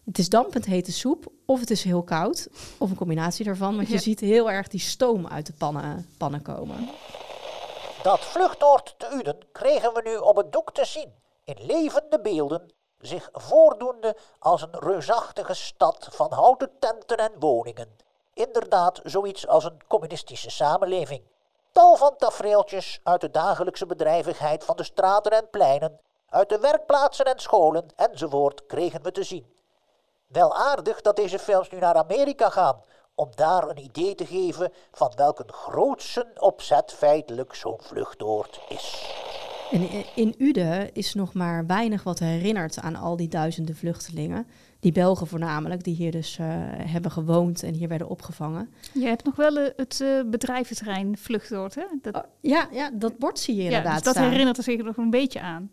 Het 0.05 0.19
is 0.19 0.29
dampend 0.29 0.65
hete 0.65 0.93
soep, 0.93 1.33
of 1.47 1.61
het 1.61 1.71
is 1.71 1.85
heel 1.85 2.03
koud, 2.03 2.49
of 2.79 2.91
een 2.91 2.97
combinatie 2.97 3.45
daarvan. 3.45 3.77
Want 3.77 3.89
je 3.89 3.95
Ja. 3.95 4.01
ziet 4.01 4.21
heel 4.21 4.51
erg 4.51 4.69
die 4.69 4.81
stoom 4.81 5.27
uit 5.27 5.47
de 5.47 5.53
pannen, 5.53 6.07
pannen 6.19 6.43
komen. 6.43 6.89
Dat 8.03 8.21
vluchtoord 8.21 8.95
te 8.99 9.17
Uden 9.21 9.37
kregen 9.53 9.93
we 9.95 10.03
nu 10.05 10.17
op 10.17 10.37
het 10.37 10.53
doek 10.53 10.73
te 10.73 10.85
zien, 10.85 11.13
in 11.45 11.57
levende 11.67 12.21
beelden, 12.21 12.73
zich 13.01 13.29
voordoende 13.33 14.17
als 14.39 14.63
een 14.63 14.79
reusachtige 14.79 15.55
stad 15.55 16.09
van 16.11 16.33
houten 16.33 16.71
tenten 16.79 17.17
en 17.17 17.33
woningen. 17.39 17.97
Inderdaad, 18.35 19.01
zoiets 19.03 19.47
als 19.47 19.65
een 19.65 19.81
communistische 19.87 20.51
samenleving. 20.51 21.23
Tal 21.73 21.97
van 21.97 22.17
tafereeltjes 22.17 23.01
uit 23.03 23.21
de 23.21 23.31
dagelijkse 23.31 23.87
bedrijvigheid 23.87 24.65
van 24.65 24.77
de 24.77 24.85
straten 24.85 25.33
en 25.33 25.51
pleinen, 25.51 26.01
uit 26.29 26.49
de 26.49 26.59
werkplaatsen 26.59 27.25
en 27.25 27.39
scholen 27.39 27.87
enzovoort 27.97 28.67
kregen 28.67 29.03
we 29.03 29.13
te 29.13 29.23
zien. 29.23 29.55
Wel 30.27 30.55
aardig 30.55 31.01
dat 31.01 31.17
deze 31.17 31.39
films 31.39 31.71
nu 31.71 31.79
naar 31.79 31.95
Amerika 31.95 32.51
gaan, 32.51 32.83
om 33.15 33.31
daar 33.35 33.69
een 33.69 33.79
idee 33.79 34.15
te 34.15 34.27
geven 34.27 34.73
van 34.93 35.13
welk 35.17 35.39
een 35.39 35.53
grootsen 35.53 36.33
opzet 36.39 36.93
feitelijk 36.93 37.55
zo'n 37.55 37.81
vluchtoord 37.83 38.61
is. 38.69 39.15
En 39.71 39.89
in 40.15 40.35
Uden 40.39 40.95
is 40.95 41.15
nog 41.15 41.35
maar 41.35 41.67
weinig 41.67 42.03
wat 42.03 42.19
herinnert 42.19 42.81
aan 42.81 42.97
al 42.97 43.17
die 43.17 43.29
duizenden 43.29 43.77
vluchtelingen. 43.77 44.47
Die 44.81 44.93
Belgen 44.93 45.27
voornamelijk, 45.27 45.85
die 45.85 45.95
hier 45.95 46.11
dus 46.11 46.39
eh, 46.39 46.47
hebben 46.77 47.11
gewoond 47.11 47.63
en 47.63 47.75
hier 47.75 47.89
werden 47.89 48.09
opgevangen. 48.09 48.69
Je 48.93 49.07
hebt 49.07 49.25
nog 49.25 49.37
wel 49.37 49.57
eh, 49.59 49.73
het 49.77 50.01
eh, 50.01 50.09
bedrijventerrein 50.27 51.19
Vluchtdoort, 51.19 51.75
hè? 51.75 51.85
Dat, 52.03 52.15
Oh, 52.15 52.23
ja, 52.41 52.69
ja, 52.73 52.91
dat 52.93 53.19
bord 53.19 53.39
zie 53.39 53.55
je 53.55 53.63
ja, 53.63 53.67
inderdaad 53.67 53.95
dus 53.95 54.03
dat 54.03 54.15
staan. 54.15 54.31
herinnert 54.31 54.57
er 54.57 54.63
zich 54.63 54.83
nog 54.83 54.97
een 54.97 55.11
beetje 55.11 55.41
aan. 55.41 55.71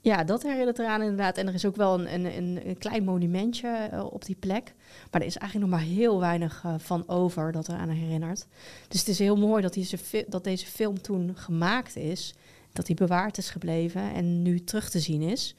Ja, 0.00 0.24
dat 0.24 0.42
herinnert 0.42 0.78
eraan 0.78 1.02
inderdaad. 1.02 1.36
En 1.36 1.46
er 1.46 1.54
is 1.54 1.64
ook 1.64 1.76
wel 1.76 2.00
een, 2.00 2.24
een, 2.24 2.68
een, 2.68 2.78
klein 2.78 3.04
monumentje 3.04 3.90
op 4.10 4.24
die 4.24 4.36
plek. 4.36 4.74
Maar 5.10 5.20
er 5.20 5.26
is 5.26 5.36
eigenlijk 5.36 5.70
nog 5.70 5.80
maar 5.80 5.88
heel 5.88 6.20
weinig 6.20 6.64
van 6.78 7.08
over 7.08 7.52
dat 7.52 7.68
er 7.68 7.74
aan 7.74 7.88
herinnert. 7.88 8.46
Dus 8.88 9.00
het 9.00 9.08
is 9.08 9.18
heel 9.18 9.36
mooi 9.36 9.62
dat 9.62 9.74
deze, 9.74 10.24
dat 10.28 10.44
deze 10.44 10.66
film 10.66 11.00
toen 11.00 11.32
gemaakt 11.36 11.96
is. 11.96 12.34
Dat 12.74 12.86
die 12.86 12.96
bewaard 12.96 13.38
is 13.38 13.50
gebleven 13.50 14.12
en 14.12 14.42
nu 14.42 14.64
terug 14.64 14.90
te 14.90 15.00
zien 15.00 15.22
is. 15.22 15.56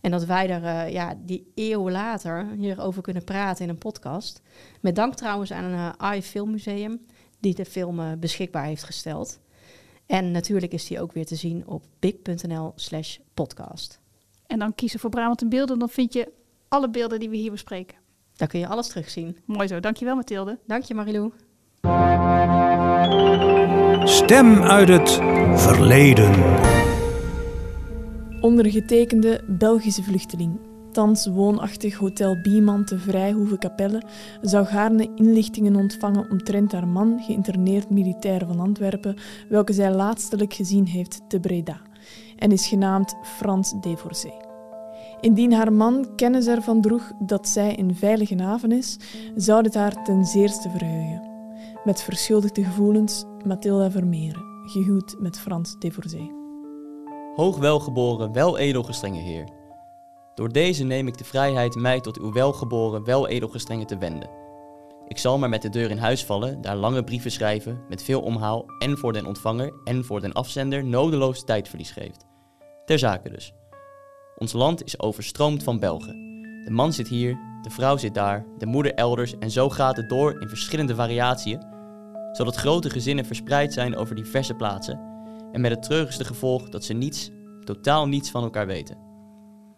En 0.00 0.10
dat 0.10 0.24
wij 0.24 0.50
er 0.50 0.64
eh, 0.64 0.92
ja, 0.92 1.14
die 1.24 1.52
eeuwen 1.54 1.92
later 1.92 2.46
hierover 2.58 3.02
kunnen 3.02 3.24
praten 3.24 3.64
in 3.64 3.70
een 3.70 3.78
podcast. 3.78 4.42
Met 4.80 4.96
dank 4.96 5.14
trouwens 5.14 5.52
aan 5.52 5.64
een 5.64 5.72
uh, 5.72 5.88
AI 5.96 6.22
Filmmuseum 6.22 7.06
die 7.40 7.54
de 7.54 7.64
film 7.64 8.00
eh, 8.00 8.12
beschikbaar 8.18 8.64
heeft 8.64 8.84
gesteld. 8.84 9.40
En 10.06 10.30
natuurlijk 10.30 10.72
is 10.72 10.86
die 10.86 11.00
ook 11.00 11.12
weer 11.12 11.26
te 11.26 11.36
zien 11.36 11.66
op 11.66 11.84
big.nl 11.98 12.72
slash 12.74 13.18
podcast. 13.34 14.00
En 14.46 14.58
dan 14.58 14.74
kiezen 14.74 15.00
voor 15.00 15.10
Brabant 15.10 15.42
in 15.42 15.48
beelden, 15.48 15.78
dan 15.78 15.88
vind 15.88 16.12
je 16.12 16.32
alle 16.68 16.90
beelden 16.90 17.20
die 17.20 17.28
we 17.28 17.36
hier 17.36 17.50
bespreken. 17.50 17.96
Daar 18.36 18.48
kun 18.48 18.60
je 18.60 18.66
alles 18.66 18.88
terugzien. 18.88 19.36
Mooi 19.44 19.68
zo, 19.68 19.80
dankjewel 19.80 20.14
Mathilde. 20.14 20.58
Dank 20.66 20.82
je 20.82 20.94
Marilou. 20.94 21.32
Stem 24.04 24.62
uit 24.62 24.88
het 24.88 25.20
verleden. 25.74 26.32
Ondergetekende 28.40 29.40
Belgische 29.46 30.02
vluchteling, 30.02 30.58
thans 30.92 31.26
woonachtig 31.26 31.94
Hotel 31.94 32.40
Bieman 32.42 32.84
te 32.84 32.98
Vrijhoeve 32.98 33.58
Capelle, 33.58 34.02
zou 34.40 34.66
gaarne 34.66 35.10
inlichtingen 35.14 35.76
ontvangen 35.76 36.30
omtrent 36.30 36.72
haar 36.72 36.88
man, 36.88 37.20
geïnterneerd 37.20 37.90
militair 37.90 38.46
van 38.46 38.60
Antwerpen, 38.60 39.16
welke 39.48 39.72
zij 39.72 39.94
laatstelijk 39.94 40.54
gezien 40.54 40.86
heeft 40.86 41.20
te 41.28 41.40
Breda, 41.40 41.80
en 42.36 42.52
is 42.52 42.66
genaamd 42.66 43.16
Frans 43.22 43.74
Devorzé. 43.80 44.32
Indien 45.20 45.52
haar 45.52 45.72
man 45.72 46.06
kennis 46.16 46.46
ervan 46.46 46.80
droeg 46.80 47.12
dat 47.18 47.48
zij 47.48 47.74
in 47.74 47.94
veilige 47.94 48.42
haven 48.42 48.72
is, 48.72 48.96
zou 49.34 49.62
dit 49.62 49.74
haar 49.74 50.04
ten 50.04 50.24
zeerste 50.24 50.70
verheugen. 50.70 51.22
Met 51.84 52.02
verschuldigde 52.02 52.64
gevoelens, 52.64 53.24
Mathilda 53.44 53.90
Vermeeren, 53.90 54.47
gehuwd 54.68 55.16
met 55.18 55.38
Frans 55.38 55.78
Devorzé. 55.78 56.30
Hoogwelgeboren, 57.34 58.32
wel 58.32 58.58
edelgestrenge 58.58 59.20
heer. 59.20 59.48
Door 60.34 60.52
deze 60.52 60.84
neem 60.84 61.06
ik 61.06 61.18
de 61.18 61.24
vrijheid 61.24 61.74
mij 61.74 62.00
tot 62.00 62.18
uw 62.18 62.32
welgeboren, 62.32 63.04
wel 63.04 63.28
edelgestrenge 63.28 63.84
te 63.84 63.98
wenden. 63.98 64.30
Ik 65.06 65.18
zal 65.18 65.38
maar 65.38 65.48
met 65.48 65.62
de 65.62 65.68
deur 65.68 65.90
in 65.90 65.98
huis 65.98 66.24
vallen, 66.24 66.60
daar 66.60 66.76
lange 66.76 67.04
brieven 67.04 67.30
schrijven, 67.30 67.80
met 67.88 68.02
veel 68.02 68.20
omhaal 68.20 68.64
en 68.78 68.98
voor 68.98 69.12
den 69.12 69.26
ontvanger 69.26 69.72
en 69.84 70.04
voor 70.04 70.20
den 70.20 70.32
afzender 70.32 70.84
nodeloos 70.84 71.44
tijdverlies 71.44 71.90
geeft. 71.90 72.24
Ter 72.84 72.98
zake 72.98 73.28
dus. 73.28 73.54
Ons 74.36 74.52
land 74.52 74.84
is 74.84 75.00
overstroomd 75.00 75.62
van 75.62 75.78
Belgen. 75.78 76.14
De 76.64 76.70
man 76.70 76.92
zit 76.92 77.08
hier, 77.08 77.38
de 77.62 77.70
vrouw 77.70 77.96
zit 77.96 78.14
daar, 78.14 78.46
de 78.58 78.66
moeder 78.66 78.94
elders 78.94 79.38
en 79.38 79.50
zo 79.50 79.68
gaat 79.68 79.96
het 79.96 80.08
door 80.08 80.40
in 80.40 80.48
verschillende 80.48 80.94
variatieën, 80.94 81.76
zodat 82.38 82.56
grote 82.56 82.90
gezinnen 82.90 83.24
verspreid 83.24 83.72
zijn 83.72 83.96
over 83.96 84.14
diverse 84.14 84.54
plaatsen 84.54 85.00
en 85.52 85.60
met 85.60 85.70
het 85.70 85.82
treurigste 85.82 86.24
gevolg 86.24 86.68
dat 86.68 86.84
ze 86.84 86.92
niets, 86.92 87.30
totaal 87.64 88.08
niets 88.08 88.30
van 88.30 88.42
elkaar 88.42 88.66
weten. 88.66 88.98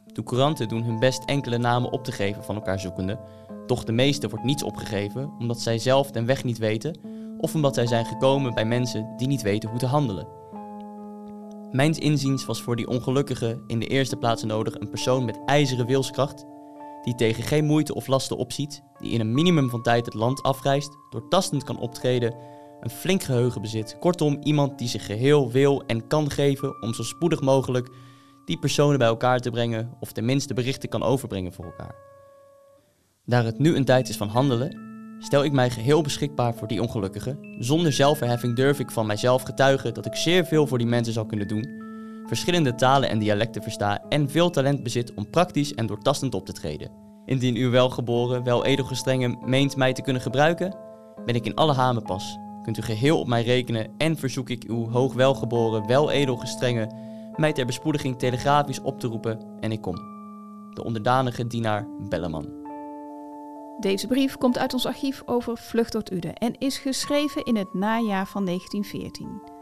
De 0.07 0.23
couranten 0.23 0.69
doen 0.69 0.83
hun 0.83 0.99
best 0.99 1.25
enkele 1.25 1.59
namen 1.59 1.91
op 1.91 2.05
te 2.05 2.13
geven 2.13 2.45
van 2.45 2.55
elkaar 2.55 2.81
zoekende, 2.81 3.21
doch 3.67 3.85
de 3.85 3.93
meeste 3.93 4.29
wordt 4.29 4.45
niets 4.45 4.63
opgegeven 4.63 5.33
omdat 5.39 5.61
zij 5.61 5.79
zelf 5.79 6.11
den 6.11 6.27
weg 6.27 6.45
niet 6.45 6.59
weten 6.59 6.99
of 7.39 7.55
omdat 7.55 7.75
zij 7.75 7.87
zijn 7.87 8.05
gekomen 8.05 8.55
bij 8.55 8.65
mensen 8.65 9.13
die 9.17 9.29
niet 9.29 9.43
weten 9.43 9.69
hoe 9.71 9.79
te 9.79 9.87
handelen. 9.87 10.29
Mijns 11.71 11.99
inziens 11.99 12.47
was 12.47 12.63
voor 12.63 12.77
die 12.77 12.89
ongelukkige 12.89 13.63
in 13.67 13.79
de 13.79 13.87
eerste 13.87 14.17
plaats 14.17 14.43
nodig 14.43 14.81
een 14.81 14.91
persoon 14.91 15.25
met 15.25 15.41
ijzeren 15.45 15.87
wilskracht, 15.87 16.45
die 17.03 17.15
tegen 17.15 17.43
geen 17.43 17.65
moeite 17.65 17.95
of 17.95 18.07
lasten 18.07 18.37
opziet, 18.37 18.83
die 18.99 19.13
in 19.13 19.21
een 19.21 19.35
minimum 19.35 19.71
van 19.71 19.83
tijd 19.83 20.05
het 20.05 20.15
land 20.15 20.43
afreist, 20.43 20.97
doortastend 21.11 21.65
kan 21.65 21.79
optreden 21.79 22.35
een 22.81 22.91
flink 22.91 23.23
geheugen 23.23 23.61
bezit. 23.61 23.97
Kortom, 23.99 24.39
iemand 24.43 24.79
die 24.79 24.89
zich 24.89 25.07
geheel 25.07 25.51
wil 25.51 25.83
en 25.87 26.07
kan 26.07 26.31
geven 26.31 26.83
om 26.83 26.95
zo 26.95 27.03
spoedig 27.03 27.41
mogelijk 27.41 27.89
die 28.45 28.59
personen 28.59 28.99
bij 28.99 29.07
elkaar 29.07 29.41
te 29.41 29.51
brengen 29.51 29.97
of 30.01 30.13
tenminste 30.13 30.55
berichten 30.55 30.89
kan 30.89 31.03
overbrengen 31.03 31.53
voor 31.53 31.65
elkaar. 31.65 31.95
Daar 33.25 33.45
het 33.45 33.59
nu 33.59 33.77
een 33.77 33.85
tijd 33.85 34.09
is 34.09 34.17
van 34.17 34.29
handelen, 34.29 34.79
stel 35.19 35.45
ik 35.45 35.53
mij 35.53 35.71
geheel 35.71 36.03
beschikbaar 36.03 36.55
voor 36.55 36.69
die 36.69 36.83
ongelukkigen. 36.83 37.57
Zonder 37.59 37.93
zelfverheffing 37.93 38.57
durf 38.57 38.79
ik 38.79 38.91
van 38.91 39.07
mijzelf 39.07 39.43
getuigen 39.43 39.95
dat 39.95 40.07
ik 40.07 40.15
zeer 40.15 40.45
veel 40.45 40.67
voor 40.67 40.79
die 40.79 40.87
mensen 40.87 41.13
zal 41.13 41.27
kunnen 41.27 41.49
doen, 41.49 41.80
verschillende 42.31 42.75
talen 42.75 43.09
en 43.09 43.19
dialecten 43.19 43.63
versta 43.63 44.03
en 44.09 44.31
veel 44.31 44.51
talent 44.51 44.83
bezit 44.83 45.15
om 45.15 45.31
praktisch 45.31 45.75
en 45.75 45.87
doortastend 45.87 46.35
op 46.35 46.47
te 46.47 46.53
treden. 46.53 46.91
Indien 47.25 47.57
uw 47.57 47.71
welgeboren, 47.71 48.45
wel 48.45 48.65
edelgestrenge 48.65 49.37
meent 49.45 49.77
mij 49.77 49.93
te 49.93 50.03
kunnen 50.03 50.23
gebruiken, 50.23 50.77
ben 51.25 51.35
ik 51.35 51.45
in 51.45 51.55
alle 51.55 51.73
hamen 51.73 52.03
pas. 52.03 52.39
Kunt 52.63 52.79
u 52.79 52.83
geheel 52.83 53.19
op 53.19 53.27
mij 53.27 53.43
rekenen 53.43 53.91
en 53.99 54.17
verzoek 54.17 54.51
ik 54.51 54.65
uw 54.65 54.91
hoogwelgeboren, 54.91 55.87
wel 55.87 56.11
edelgestrenge 56.11 56.91
mij 57.37 57.53
ter 57.53 57.67
bespoediging 57.67 58.19
telegrafisch 58.19 58.81
op 58.81 59.01
te 59.01 59.07
roepen 59.07 59.41
en 59.61 59.73
ik 59.73 59.81
kom. 59.81 59.97
De 60.75 60.85
onderdanige 60.85 61.47
dienaar 61.47 61.87
Belleman. 62.09 62.49
Deze 63.81 64.07
brief 64.07 64.37
komt 64.37 64.59
uit 64.59 64.73
ons 64.73 64.87
archief 64.87 65.23
over 65.27 65.57
Vlucht 65.59 66.13
Uden 66.13 66.35
en 66.35 66.59
is 66.59 66.79
geschreven 66.79 67.45
in 67.45 67.57
het 67.57 67.75
najaar 67.75 68.27
van 68.27 68.45
1914. 68.45 69.60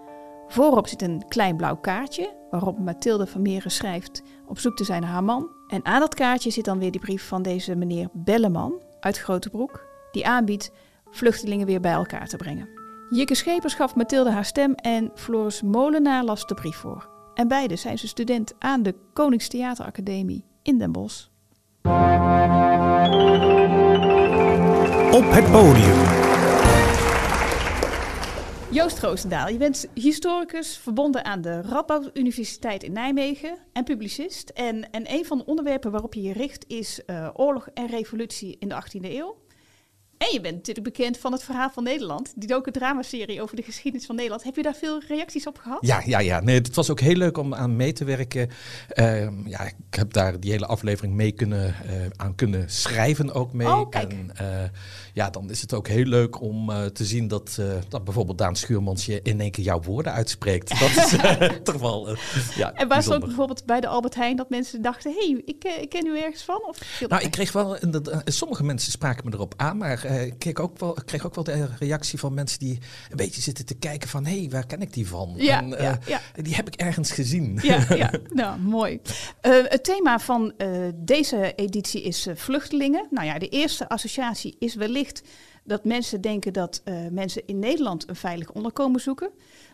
Voorop 0.48 0.86
zit 0.86 1.02
een 1.02 1.24
klein 1.28 1.56
blauw 1.56 1.76
kaartje 1.76 2.36
waarop 2.50 2.78
Mathilde 2.78 3.26
Vermeeren 3.26 3.70
schrijft 3.70 4.22
op 4.46 4.58
zoek 4.58 4.76
te 4.76 4.84
zijn 4.84 5.02
naar 5.02 5.10
haar 5.10 5.24
man. 5.24 5.48
En 5.68 5.84
aan 5.84 6.00
dat 6.00 6.14
kaartje 6.14 6.50
zit 6.50 6.64
dan 6.64 6.78
weer 6.78 6.90
die 6.90 7.00
brief 7.00 7.28
van 7.28 7.42
deze 7.42 7.74
meneer 7.74 8.08
Belleman 8.12 8.82
uit 9.00 9.18
Grotebroek, 9.18 9.86
die 10.12 10.26
aanbiedt 10.26 10.70
vluchtelingen 11.10 11.66
weer 11.66 11.80
bij 11.80 11.92
elkaar 11.92 12.28
te 12.28 12.36
brengen. 12.36 12.68
Jikke 13.10 13.34
Schepers 13.34 13.74
gaf 13.74 13.94
Mathilde 13.94 14.30
haar 14.30 14.44
stem 14.44 14.74
en 14.74 15.10
Floris 15.14 15.62
Molenaar 15.62 16.24
las 16.24 16.46
de 16.46 16.54
brief 16.54 16.76
voor. 16.76 17.08
En 17.34 17.48
beide 17.48 17.76
zijn 17.76 17.98
ze 17.98 18.08
student 18.08 18.54
aan 18.58 18.82
de 18.82 18.94
Koningstheateracademie 19.12 20.44
in 20.62 20.78
Den 20.78 20.92
Bosch. 20.92 21.26
Op 25.12 25.30
het 25.30 25.50
podium. 25.50 26.17
Joost 28.70 28.98
Roosendaal, 28.98 29.48
je 29.48 29.58
bent 29.58 29.88
historicus 29.94 30.78
verbonden 30.78 31.24
aan 31.24 31.40
de 31.40 31.60
Radboud 31.60 32.10
Universiteit 32.14 32.82
in 32.82 32.92
Nijmegen 32.92 33.58
en 33.72 33.84
publicist. 33.84 34.48
En, 34.48 34.90
en 34.90 35.12
een 35.12 35.24
van 35.24 35.38
de 35.38 35.44
onderwerpen 35.44 35.90
waarop 35.90 36.14
je 36.14 36.22
je 36.22 36.32
richt 36.32 36.64
is 36.66 37.04
eh, 37.04 37.28
oorlog 37.34 37.68
en 37.74 37.86
revolutie 37.86 38.56
in 38.58 38.68
de 38.68 38.74
18e 38.74 39.00
eeuw. 39.00 39.36
En 40.18 40.28
je 40.32 40.40
bent 40.40 40.54
natuurlijk 40.54 40.86
bekend 40.96 41.18
van 41.18 41.32
het 41.32 41.42
verhaal 41.42 41.70
van 41.70 41.82
Nederland. 41.82 42.32
Die 42.36 42.48
docudramaserie 42.48 43.42
over 43.42 43.56
de 43.56 43.62
geschiedenis 43.62 44.06
van 44.06 44.14
Nederland. 44.14 44.42
Heb 44.44 44.56
je 44.56 44.62
daar 44.62 44.74
veel 44.74 45.02
reacties 45.08 45.46
op 45.46 45.58
gehad? 45.58 45.78
Ja, 45.80 46.02
ja, 46.04 46.18
ja. 46.18 46.40
Nee, 46.40 46.56
het 46.56 46.74
was 46.74 46.90
ook 46.90 47.00
heel 47.00 47.14
leuk 47.14 47.38
om 47.38 47.54
aan 47.54 47.76
mee 47.76 47.92
te 47.92 48.04
werken. 48.04 48.50
Ehm, 48.88 49.46
ja, 49.48 49.60
ik 49.60 49.74
heb 49.90 50.12
daar 50.12 50.40
die 50.40 50.50
hele 50.50 50.66
aflevering 50.66 51.14
mee 51.14 51.32
kunnen, 51.32 51.66
eh, 51.66 51.92
aan 52.16 52.34
kunnen 52.34 52.70
schrijven 52.70 53.32
ook 53.34 53.52
mee. 53.52 53.66
Oh, 53.66 53.88
kijk. 53.90 54.12
En 54.12 54.30
eh, 54.36 54.68
ja, 55.14 55.30
dan 55.30 55.50
is 55.50 55.60
het 55.60 55.74
ook 55.74 55.88
heel 55.88 56.04
leuk 56.04 56.40
om 56.40 56.70
eh, 56.70 56.84
te 56.84 57.04
zien 57.04 57.28
dat, 57.28 57.60
dat 57.88 58.04
bijvoorbeeld 58.04 58.38
Daan 58.38 58.56
Schuurmans 58.56 59.06
je 59.06 59.20
in 59.22 59.40
één 59.40 59.50
keer 59.50 59.64
jouw 59.64 59.80
woorden 59.80 60.12
uitspreekt. 60.12 60.80
Dat 60.80 60.90
is 60.90 61.16
toch 61.62 61.80
wel, 61.80 62.16
ja, 62.56 62.72
En 62.74 62.88
was 62.88 63.04
het 63.04 63.14
ook 63.14 63.24
bijvoorbeeld 63.24 63.64
bij 63.66 63.80
de 63.80 63.86
Albert 63.86 64.14
Heijn 64.14 64.36
dat 64.36 64.50
mensen 64.50 64.82
dachten... 64.82 65.12
hé, 65.12 65.26
hey, 65.30 65.42
ik, 65.44 65.64
ik 65.80 65.88
ken 65.88 66.06
u 66.06 66.18
ergens 66.18 66.42
van? 66.42 66.60
Of 66.68 67.00
Nou, 67.08 67.22
ik 67.22 67.30
kreeg 67.30 67.52
wel, 67.52 67.76
inderdaad- 67.78 68.22
sommige 68.24 68.64
mensen 68.64 68.92
spraken 68.92 69.28
me 69.28 69.34
erop 69.34 69.54
aan, 69.56 69.76
maar 69.76 70.06
ik 70.08 70.38
kreeg 70.38 70.56
ook, 70.56 70.78
wel, 70.78 70.92
kreeg 71.04 71.26
ook 71.26 71.34
wel 71.34 71.44
de 71.44 71.68
reactie 71.78 72.18
van 72.18 72.34
mensen 72.34 72.58
die 72.58 72.78
een 73.10 73.16
beetje 73.16 73.40
zitten 73.40 73.66
te 73.66 73.74
kijken 73.74 74.08
van, 74.08 74.26
hé, 74.26 74.38
hey, 74.38 74.50
waar 74.50 74.66
ken 74.66 74.82
ik 74.82 74.92
die 74.92 75.08
van? 75.08 75.32
Ja, 75.36 75.62
En, 75.62 75.78
eh, 75.78 75.84
ja, 75.84 75.98
ja. 76.06 76.20
Die 76.42 76.54
heb 76.54 76.66
ik 76.66 76.74
ergens 76.74 77.10
gezien. 77.10 77.58
Ja, 77.62 77.86
ja, 77.94 78.10
nou 78.28 78.60
mooi. 78.60 79.00
Eh, 79.40 79.52
het 79.64 79.84
thema 79.84 80.18
van 80.18 80.52
eh, 80.56 80.70
deze 80.94 81.52
editie 81.54 82.02
is 82.02 82.26
eh, 82.26 82.36
vluchtelingen. 82.36 83.06
Nou 83.10 83.26
ja, 83.26 83.38
de 83.38 83.48
eerste 83.48 83.88
associatie 83.88 84.56
is 84.58 84.74
wellicht 84.74 85.22
dat 85.68 85.84
mensen 85.84 86.20
denken 86.20 86.52
dat 86.52 86.80
eh, 86.84 86.94
mensen 87.10 87.42
in 87.46 87.58
Nederland 87.58 88.08
een 88.08 88.16
veilig 88.16 88.52
onderkomen 88.52 89.00
zoeken. 89.00 89.30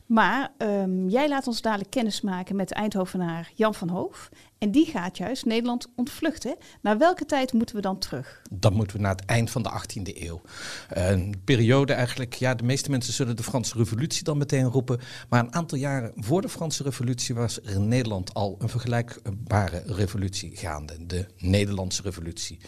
Maar 0.06 0.52
ehm, 0.58 1.08
jij 1.08 1.28
laat 1.28 1.46
ons 1.46 1.62
dadelijk 1.62 1.90
kennis 1.90 2.20
maken 2.20 2.56
met 2.56 2.68
de 2.68 2.74
Eindhovenaar 2.74 3.50
Jan 3.54 3.74
van 3.74 3.88
Hoof. 3.88 4.28
En 4.58 4.70
die 4.70 4.86
gaat 4.86 5.16
juist 5.16 5.44
Nederland 5.44 5.86
ontvluchten. 5.96 6.56
Naar 6.82 6.98
welke 6.98 7.24
tijd 7.24 7.52
moeten 7.52 7.76
we 7.76 7.82
dan 7.82 7.98
terug? 7.98 8.42
Dan 8.50 8.72
moeten 8.72 8.96
we 8.96 9.02
naar 9.02 9.14
het 9.14 9.24
eind 9.24 9.50
van 9.50 9.62
de 9.62 9.70
18e 9.70 10.22
eeuw. 10.22 10.40
Een 10.88 11.34
periode 11.44 11.92
eigenlijk, 11.92 12.34
ja, 12.34 12.54
de 12.54 12.64
meeste 12.64 12.90
mensen 12.90 13.12
zullen 13.12 13.36
de 13.36 13.42
Franse 13.42 13.78
Revolutie 13.78 14.24
dan 14.24 14.38
meteen 14.38 14.64
roepen. 14.64 15.00
Maar 15.28 15.40
een 15.40 15.54
aantal 15.54 15.78
jaren 15.78 16.12
voor 16.16 16.40
de 16.40 16.48
Franse 16.48 16.82
Revolutie 16.82 17.34
was 17.34 17.60
er 17.62 17.70
in 17.70 17.88
Nederland 17.88 18.34
al 18.34 18.56
een 18.58 18.68
vergelijkbare 18.68 19.82
revolutie 19.86 20.56
gaande. 20.56 21.06
De 21.06 21.26
Nederlandse 21.38 22.02
Revolutie. 22.02 22.58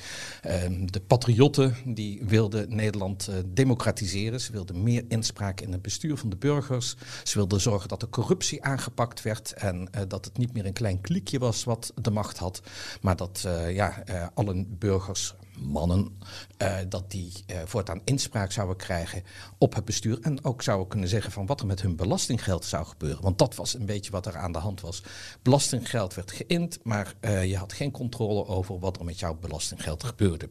Ehm, 0.43 0.87
de 0.87 1.01
patriotten 1.01 1.77
die 1.85 2.23
wilden 2.25 2.75
Nederland 2.77 3.29
eh, 3.29 3.35
democratiseren. 3.47 4.41
Ze 4.41 4.53
wilden 4.53 4.83
meer 4.83 5.05
inspraak 5.09 5.61
in 5.61 5.73
het 5.73 5.83
bestuur 5.83 6.17
van 6.17 6.31
de 6.31 6.37
burgers. 6.37 6.97
Ze 7.25 7.39
wilden 7.39 7.61
zorgen 7.61 7.89
dat 7.89 8.01
de 8.01 8.09
corruptie 8.09 8.63
aangepakt 8.63 9.23
werd 9.23 9.53
en 9.53 9.89
eh, 9.91 10.03
dat 10.09 10.25
het 10.25 10.39
niet 10.39 10.53
meer 10.53 10.67
een 10.67 10.73
klein 10.73 11.01
kliekje 11.01 11.39
was 11.39 11.65
wat 11.65 11.76
de 11.95 12.11
macht 12.11 12.39
had, 12.39 12.63
maar 13.01 13.17
dat 13.17 13.43
eh, 13.47 13.75
ja, 13.75 14.03
eh, 14.05 14.27
alle 14.35 14.65
burgers, 14.69 15.35
mannen, 15.59 16.19
eh, 16.57 16.77
dat 16.89 17.11
die 17.11 17.33
voortaan 17.65 18.01
inspraak 18.05 18.53
zouden 18.53 18.77
krijgen 18.77 19.23
op 19.59 19.75
het 19.75 19.85
bestuur 19.85 20.19
en 20.21 20.45
ook 20.45 20.63
zouden 20.63 20.89
kunnen 20.89 21.09
zeggen 21.09 21.33
van 21.33 21.47
wat 21.47 21.61
er 21.61 21.67
met 21.67 21.83
hun 21.83 21.97
belastinggeld 21.97 22.65
zou 22.65 22.87
gebeuren. 22.87 23.23
Want 23.23 23.39
dat 23.39 23.55
was 23.55 23.75
een 23.75 23.87
beetje 23.87 24.11
wat 24.11 24.27
er 24.27 24.37
aan 24.37 24.53
de 24.53 24.59
hand 24.59 24.81
was. 24.81 25.03
Belastinggeld 25.43 26.15
werd 26.15 26.33
geïnd, 26.33 26.79
maar 26.83 27.15
je 27.45 27.57
had 27.57 27.73
geen 27.73 27.91
controle 27.91 28.47
over 28.47 28.79
wat 28.79 28.99
er 28.99 29.05
met 29.05 29.19
jouw 29.19 29.35
belastinggeld 29.35 30.05
gebeurde. 30.05 30.49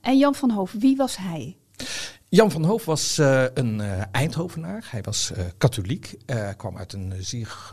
En 0.00 0.18
Jan 0.18 0.34
van 0.34 0.50
Hoof, 0.50 0.72
wie 0.72 0.96
was 0.96 1.16
hij? 1.16 1.56
Jan 2.34 2.50
van 2.50 2.64
Hoof 2.64 2.84
was 2.84 3.18
eh, 3.18 3.44
een 3.54 3.80
eh, 3.80 4.02
Eindhovenaar. 4.10 4.86
Hij 4.90 5.02
was 5.02 5.32
eh, 5.32 5.44
katholiek. 5.58 6.16
Kwam 6.56 6.76
uit 6.76 6.92
een 6.92 7.14
zeer 7.18 7.70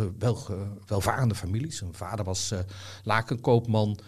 welvarende 0.88 1.36
familie. 1.36 1.72
Zijn 1.72 1.94
vader 1.94 2.26
was 2.26 2.54
lakenkoopman. 3.04 4.00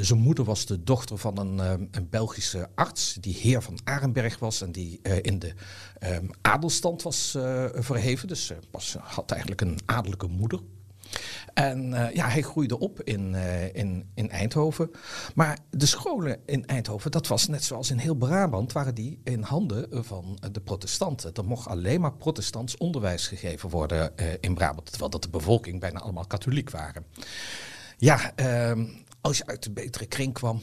Zijn 0.00 0.18
moeder 0.20 0.44
was 0.44 0.66
de 0.66 0.84
dochter 0.84 1.18
van 1.18 1.38
een, 1.38 1.58
een 1.90 2.08
Belgische 2.10 2.68
arts. 2.74 3.16
Die 3.20 3.34
heer 3.34 3.62
van 3.62 3.78
Arenberg 3.84 4.38
was. 4.38 4.62
En 4.62 4.72
die 4.72 5.00
in 5.02 5.38
de 5.38 5.52
ehm, 5.98 6.26
adelstand 6.40 7.02
was 7.02 7.30
verheven. 7.74 8.28
Dus 8.28 8.52
was, 8.70 8.96
had 9.00 9.30
eigenlijk 9.30 9.60
een 9.60 9.78
adellijke 9.84 10.26
moeder. 10.26 10.60
En 11.54 11.94
eh, 11.94 12.14
ja, 12.14 12.28
hij 12.28 12.42
groeide 12.42 12.78
op 12.78 13.02
in, 13.02 13.34
eh, 13.34 13.74
in, 13.74 14.10
in 14.14 14.30
Eindhoven. 14.30 14.90
Maar 15.34 15.58
de 15.70 15.86
scholen 15.86 16.40
in 16.46 16.66
Eindhoven, 16.66 17.10
dat 17.10 17.26
was 17.26 17.48
net 17.48 17.64
zoals 17.64 17.90
in 17.90 17.98
heel 17.98 18.14
Brabant, 18.14 18.72
waren 18.72 18.94
die 18.94 19.20
in 19.24 19.42
handen 19.42 20.04
van 20.04 20.38
de 20.52 20.60
protestanten. 20.60 21.32
Er 21.34 21.44
mocht 21.44 21.66
alleen 21.66 22.00
maar 22.00 22.12
protestants 22.12 22.76
onderwijs 22.76 23.26
gegeven 23.26 23.68
worden 23.68 24.16
eh, 24.16 24.26
in 24.40 24.54
Brabant, 24.54 24.86
terwijl 24.86 25.10
dat 25.10 25.22
de 25.22 25.28
bevolking 25.28 25.80
bijna 25.80 26.00
allemaal 26.00 26.26
katholiek 26.26 26.70
waren. 26.70 27.04
Ja, 27.96 28.32
ehm, 28.34 28.86
als 29.20 29.38
je 29.38 29.46
uit 29.46 29.62
de 29.62 29.70
betere 29.70 30.06
kring 30.06 30.32
kwam, 30.32 30.60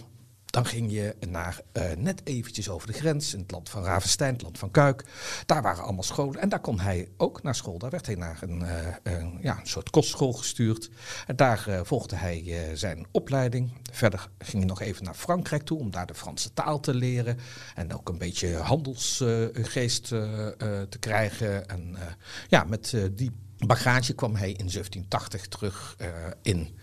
dan 0.51 0.65
ging 0.65 0.91
je 0.91 1.15
naar 1.29 1.61
eh, 1.71 1.91
net 1.97 2.21
eventjes 2.23 2.69
over 2.69 2.87
de 2.87 2.93
grens 2.93 3.33
in 3.33 3.39
het 3.39 3.51
land 3.51 3.69
van 3.69 3.83
Ravenstein, 3.83 4.33
het 4.33 4.41
land 4.41 4.57
van 4.57 4.71
Kuik. 4.71 5.03
Daar 5.45 5.61
waren 5.61 5.83
allemaal 5.83 6.03
scholen 6.03 6.41
en 6.41 6.49
daar 6.49 6.59
kon 6.59 6.79
hij 6.79 7.09
ook 7.17 7.43
naar 7.43 7.55
school. 7.55 7.77
Daar 7.77 7.89
werd 7.89 8.05
hij 8.05 8.15
naar 8.15 8.39
een, 8.41 8.61
eh, 8.61 8.87
een, 9.03 9.37
ja, 9.41 9.59
een 9.59 9.67
soort 9.67 9.89
kostschool 9.89 10.33
gestuurd. 10.33 10.89
En 11.27 11.35
daar 11.35 11.67
eh, 11.67 11.79
volgde 11.83 12.15
hij 12.15 12.69
zijn 12.73 13.05
opleiding. 13.11 13.73
Verder 13.91 14.29
ging 14.37 14.57
hij 14.57 14.65
nog 14.65 14.81
even 14.81 15.03
naar 15.03 15.13
Frankrijk 15.13 15.63
toe 15.63 15.79
om 15.79 15.91
daar 15.91 16.05
de 16.05 16.15
Franse 16.15 16.53
taal 16.53 16.79
te 16.79 16.93
leren. 16.93 17.37
En 17.75 17.93
ook 17.93 18.09
een 18.09 18.17
beetje 18.17 18.55
handelsgeest 18.55 20.07
te 20.07 20.97
krijgen. 20.99 21.69
En 21.69 21.97
ja, 22.47 22.63
met 22.63 22.95
die 23.11 23.31
bagage 23.57 24.13
kwam 24.13 24.35
hij 24.35 24.49
in 24.49 24.69
1780 24.69 25.47
terug 25.47 25.95
in, 26.41 26.77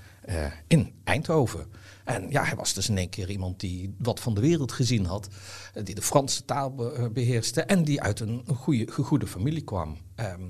in 0.67 0.95
Eindhoven. 1.05 1.67
En 2.09 2.31
ja, 2.31 2.45
hij 2.45 2.57
was 2.57 2.75
dus 2.75 2.89
in 2.89 2.99
één 2.99 3.09
keer 3.09 3.31
iemand 3.31 3.61
die 3.61 3.95
wat 3.99 4.21
van 4.21 4.35
de 4.35 4.41
wereld 4.41 4.73
gezien 4.73 5.05
had, 5.05 5.29
eh, 5.75 5.85
die 5.85 5.95
de 5.95 6.03
Franse 6.03 6.45
taal 6.45 6.95
eh, 6.95 7.07
beheerste 7.09 7.63
en 7.63 7.85
die 7.85 8.03
uit 8.03 8.21
een 8.21 8.45
goede, 8.57 8.93
gegoede 8.93 9.27
familie 9.27 9.63
kwam. 9.63 9.99
Ehm, 10.15 10.43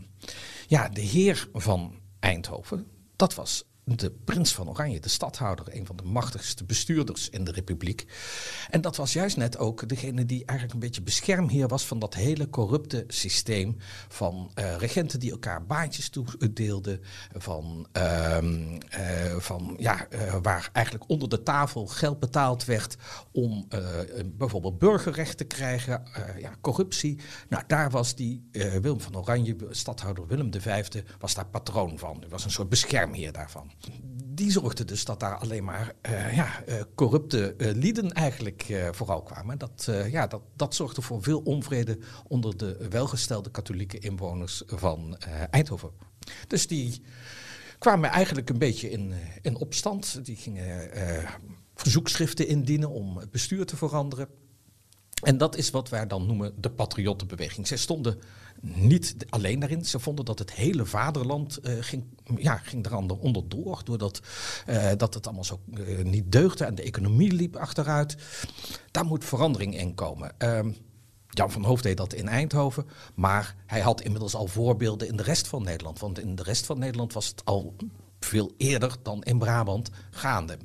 ja, 0.67 0.89
de 0.89 1.01
heer 1.01 1.49
van 1.53 1.95
Eindhoven, 2.19 2.87
dat 3.17 3.35
was 3.35 3.65
de 3.97 4.11
prins 4.25 4.55
van 4.55 4.69
Oranje, 4.69 5.01
de 5.01 5.09
stadhouder, 5.09 5.67
een 5.71 5.87
van 5.87 5.97
de 5.97 6.03
machtigste 6.03 6.65
bestuurders 6.65 7.31
in 7.31 7.45
de 7.45 7.53
republiek. 7.53 8.07
En 8.71 8.81
dat 8.81 8.97
was 8.97 9.13
juist 9.13 9.37
net 9.37 9.59
ook 9.59 9.89
degene 9.89 10.27
die 10.27 10.45
eigenlijk 10.45 10.73
een 10.73 10.87
beetje 10.87 11.03
beschermheer 11.03 11.69
was 11.69 11.87
van 11.87 11.99
dat 11.99 12.15
hele 12.15 12.51
corrupte 12.51 13.05
systeem 13.09 13.77
van 14.09 14.51
eh, 14.55 14.77
regenten 14.77 15.21
die 15.21 15.31
elkaar 15.31 15.67
baantjes 15.67 16.09
toedeelden, 16.09 17.01
van, 17.33 17.87
ehm, 17.93 18.81
eh, 18.89 19.37
van 19.37 19.75
ja, 19.79 20.09
eh, 20.09 20.37
waar 20.43 20.71
eigenlijk 20.73 21.11
onder 21.11 21.29
de 21.29 21.43
tafel 21.43 21.87
geld 21.87 22.21
betaald 22.21 22.65
werd 22.65 22.97
om 23.33 23.69
bijvoorbeeld 24.25 24.79
burgerrecht 24.79 25.37
te 25.37 25.45
krijgen, 25.45 26.03
ja, 26.39 26.53
corruptie. 26.61 27.21
Nou, 27.49 27.65
daar 27.67 27.91
was 27.91 28.15
die 28.15 28.49
Willem 28.51 29.01
van 29.01 29.17
Oranje, 29.17 29.57
stadhouder 29.71 30.27
Willem 30.27 30.53
V, 30.61 30.89
was 31.19 31.35
daar 31.35 31.47
patroon 31.47 31.99
van. 31.99 32.17
Hij 32.21 32.29
was 32.29 32.45
een 32.45 32.51
soort 32.51 32.69
beschermheer 32.69 33.33
daarvan. 33.33 33.71
Die 34.25 34.51
zorgde 34.51 34.85
dus 34.85 35.05
dat 35.05 35.21
daar 35.21 35.37
alleen 35.37 35.65
maar 35.65 35.93
eh, 36.01 36.37
ja, 36.37 36.65
eh, 36.65 36.81
corrupte 36.95 37.55
eh, 37.55 37.75
lieden 37.75 38.13
eigenlijk 38.13 38.91
vooral 38.93 39.23
kwamen. 39.23 39.59
Dat, 39.59 39.89
ja, 40.11 40.27
dat, 40.27 40.43
dat 40.57 40.75
zorgde 40.75 41.03
voor 41.03 41.23
veel 41.23 41.41
onvrede 41.41 41.99
onder 42.29 42.57
de 42.57 42.87
welgestelde 42.91 43.51
katholieke 43.51 43.99
inwoners 43.99 44.63
van 44.67 45.17
Eindhoven. 45.51 45.91
Dus 46.47 46.67
die 46.67 47.03
kwamen 47.79 48.11
eigenlijk 48.11 48.51
een 48.51 48.59
beetje 48.59 48.91
in, 48.91 49.13
in 49.43 49.57
opstand. 49.57 50.25
Die 50.25 50.37
gingen 50.37 50.91
verzoekschriften 51.75 52.47
indienen 52.49 52.91
om 52.91 53.17
het 53.17 53.31
bestuur 53.31 53.67
te 53.67 53.77
veranderen. 53.77 54.29
En 55.23 55.39
dat 55.39 55.57
is 55.57 55.71
wat 55.71 55.89
wij 55.89 56.07
dan 56.07 56.27
noemen 56.27 56.53
de 56.57 56.71
patriottenbeweging. 56.71 57.67
Zij 57.67 57.77
stonden 57.77 58.21
niet 58.61 59.17
alleen 59.29 59.59
daarin. 59.59 59.85
Ze 59.85 59.99
vonden 59.99 60.25
dat 60.25 60.39
het 60.39 60.53
hele 60.53 60.87
vaderland 60.87 61.57
eh, 61.57 61.75
ging, 61.81 62.05
ja, 62.37 62.57
ging 62.57 62.87
er 62.87 63.19
onderdoor. 63.19 63.81
Doordat 63.85 64.21
eh, 64.67 64.91
dat 64.97 65.15
het 65.15 65.27
allemaal 65.27 65.45
zo 65.45 65.61
eh, 65.75 66.05
niet 66.05 66.33
deugde 66.33 66.65
en 66.65 66.75
de 66.75 66.83
economie 66.83 67.33
liep 67.33 67.57
achteruit. 67.57 68.17
Daar 68.91 69.05
moet 69.05 69.25
verandering 69.25 69.79
in 69.79 69.95
komen. 69.95 70.33
Ehm, 70.39 70.71
Jan 71.29 71.51
van 71.51 71.65
Hoofd 71.65 71.83
deed 71.83 71.97
dat 71.97 72.13
in 72.13 72.29
Eindhoven. 72.29 72.87
Maar 73.15 73.57
hij 73.67 73.81
had 73.81 74.01
inmiddels 74.01 74.35
al 74.35 74.47
voorbeelden 74.47 75.09
in 75.09 75.17
de 75.17 75.23
rest 75.23 75.47
van 75.47 75.63
Nederland. 75.63 75.99
Want 75.99 76.19
in 76.21 76.35
de 76.35 76.43
rest 76.43 76.67
van 76.67 76.79
Nederland 76.79 77.13
was 77.13 77.27
het 77.27 77.45
al 77.45 77.77
veel 78.21 78.53
eerder 78.57 78.97
dan 79.03 79.23
in 79.23 79.39
Brabant 79.39 79.91
gaande. 80.11 80.59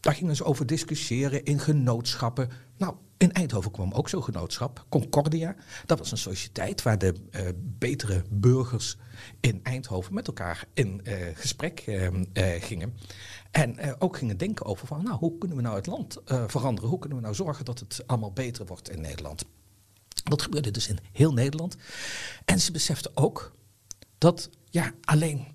Daar 0.00 0.14
gingen 0.14 0.36
ze 0.36 0.44
over 0.44 0.66
discussiëren 0.66 1.44
in 1.44 1.58
genootschappen. 1.58 2.48
Nou, 2.76 2.94
in 3.16 3.32
Eindhoven 3.32 3.70
kwam 3.70 3.92
ook 3.92 4.08
zo'n 4.08 4.22
genootschap, 4.22 4.86
Concordia. 4.88 5.54
Dat 5.86 5.98
was 5.98 6.10
een 6.10 6.18
sociëteit 6.18 6.82
waar 6.82 6.98
de 6.98 7.14
eh, 7.30 7.46
betere 7.56 8.22
burgers 8.30 8.96
in 9.40 9.60
Eindhoven 9.62 10.14
met 10.14 10.26
elkaar 10.26 10.64
in 10.74 11.04
eh, 11.04 11.16
gesprek 11.34 11.80
eh, 11.80 12.06
eh, 12.06 12.62
gingen. 12.62 12.94
En 13.50 14.00
ook 14.00 14.16
gingen 14.16 14.36
denken 14.36 14.66
over 14.66 14.86
van, 14.86 15.02
nou, 15.02 15.18
hoe 15.18 15.38
kunnen 15.38 15.56
we 15.56 15.62
nou 15.62 15.76
het 15.76 15.86
land 15.86 16.18
veranderen? 16.24 16.90
Hoe 16.90 16.98
kunnen 16.98 17.18
we 17.18 17.24
nou 17.24 17.34
zorgen 17.34 17.64
dat 17.64 17.78
het 17.78 18.02
allemaal 18.06 18.32
beter 18.32 18.66
wordt 18.66 18.90
in 18.90 19.00
Nederland? 19.00 19.44
Dat 20.24 20.42
gebeurde 20.42 20.70
dus 20.70 20.88
in 20.88 20.98
heel 21.12 21.32
Nederland. 21.32 21.76
En 22.44 22.60
ze 22.60 22.72
beseften 22.72 23.10
ook 23.14 23.52
dat 24.18 24.50
ja, 24.64 24.92
alleen 25.00 25.46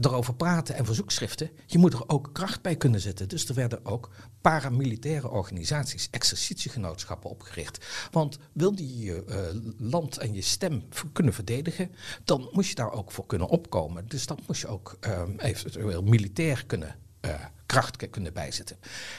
erover 0.00 0.34
praten 0.34 0.74
en 0.74 0.84
verzoekschriften. 0.84 1.50
Je 1.66 1.78
moet 1.78 1.92
er 1.92 2.08
ook 2.08 2.30
kracht 2.32 2.62
bij 2.62 2.76
kunnen 2.76 3.00
zetten. 3.00 3.28
Dus 3.28 3.48
er 3.48 3.54
werden 3.54 3.84
ook 3.84 4.10
paramilitaire 4.40 5.30
organisaties, 5.30 6.08
exercitiegenootschappen 6.10 7.30
opgericht. 7.30 7.86
Want 8.10 8.38
wil 8.52 8.72
je 8.76 8.98
je 8.98 9.24
eh, 9.24 9.38
land 9.78 10.18
en 10.18 10.34
je 10.34 10.42
stem 10.42 10.82
kunnen 11.12 11.34
verdedigen, 11.34 11.90
dan 12.24 12.48
moet 12.52 12.66
je 12.66 12.74
daar 12.74 12.92
ook 12.92 13.12
voor 13.12 13.26
kunnen 13.26 13.48
opkomen. 13.48 14.08
Dus 14.08 14.26
dan 14.26 14.38
moet 14.46 14.58
je 14.58 14.66
ook 14.66 14.96
eh, 15.00 15.22
eventueel 15.36 16.02
militair 16.02 16.64
kunnen 16.66 16.96
eh, 17.26 17.44
kracht 17.66 18.10
kunnen 18.10 18.32
bijzetten. 18.32 18.76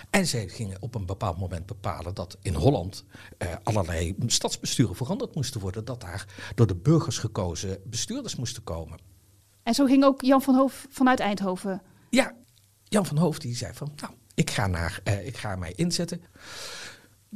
En 0.09 0.27
zij 0.27 0.47
gingen 0.47 0.81
op 0.81 0.95
een 0.95 1.05
bepaald 1.05 1.37
moment 1.37 1.65
bepalen 1.65 2.13
dat 2.13 2.37
in 2.41 2.53
Holland 2.53 3.05
eh, 3.37 3.53
allerlei 3.63 4.15
stadsbesturen 4.25 4.95
veranderd 4.95 5.35
moesten 5.35 5.61
worden. 5.61 5.85
Dat 5.85 6.01
daar 6.01 6.51
door 6.55 6.67
de 6.67 6.75
burgers 6.75 7.17
gekozen 7.17 7.79
bestuurders 7.85 8.35
moesten 8.35 8.63
komen. 8.63 8.99
En 9.67 9.73
zo 9.73 9.85
ging 9.85 10.03
ook 10.03 10.21
Jan 10.21 10.41
van 10.41 10.55
Hoof 10.55 10.87
vanuit 10.89 11.19
Eindhoven. 11.19 11.81
Ja, 12.09 12.33
Jan 12.83 13.05
van 13.05 13.17
Hoofd 13.17 13.41
die 13.41 13.55
zei 13.55 13.73
van, 13.73 13.91
nou, 13.95 14.13
ik 14.33 14.49
ga, 14.49 14.67
naar, 14.67 14.99
eh, 15.03 15.27
ik 15.27 15.37
ga 15.37 15.55
mij 15.55 15.73
inzetten. 15.75 16.21